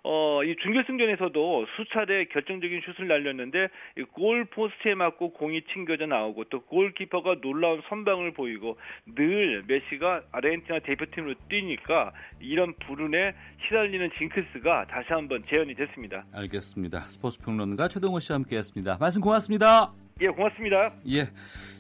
어, 0.09 0.45
이 0.45 0.55
준결승전에서도 0.63 1.67
수차례 1.77 2.27
결정적인 2.27 2.81
슛을 2.83 3.09
날렸는데 3.09 3.69
골 4.13 4.45
포스트에 4.45 4.95
맞고 4.95 5.33
공이 5.33 5.63
튕겨져 5.63 6.07
나오고 6.07 6.45
또 6.45 6.61
골키퍼가 6.63 7.41
놀라운 7.41 7.83
선방을 7.89 8.33
보이고 8.33 8.79
늘 9.17 9.65
메시가 9.67 10.23
아르헨티나 10.31 10.79
대표팀으로 10.79 11.35
뛰니까 11.49 12.13
이런 12.39 12.75
불운에 12.87 13.35
시달리는 13.65 14.09
징크스가 14.17 14.87
다시 14.87 15.09
한번 15.09 15.43
재현이 15.51 15.75
됐습니다. 15.75 16.25
알겠습니다. 16.33 17.01
스포츠 17.01 17.41
평론가 17.41 17.89
최동호 17.89 18.21
씨와 18.21 18.37
함께했습니다. 18.39 18.99
말씀 19.01 19.21
고맙습니다. 19.21 19.93
예, 20.21 20.29
고맙습니다. 20.29 20.95
예, 21.11 21.27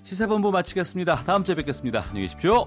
시사본부 0.02 0.50
마치겠습니다. 0.50 1.14
다음 1.24 1.44
주에 1.44 1.54
뵙겠습니다. 1.54 2.00
안녕히 2.08 2.22
계십시오. 2.22 2.64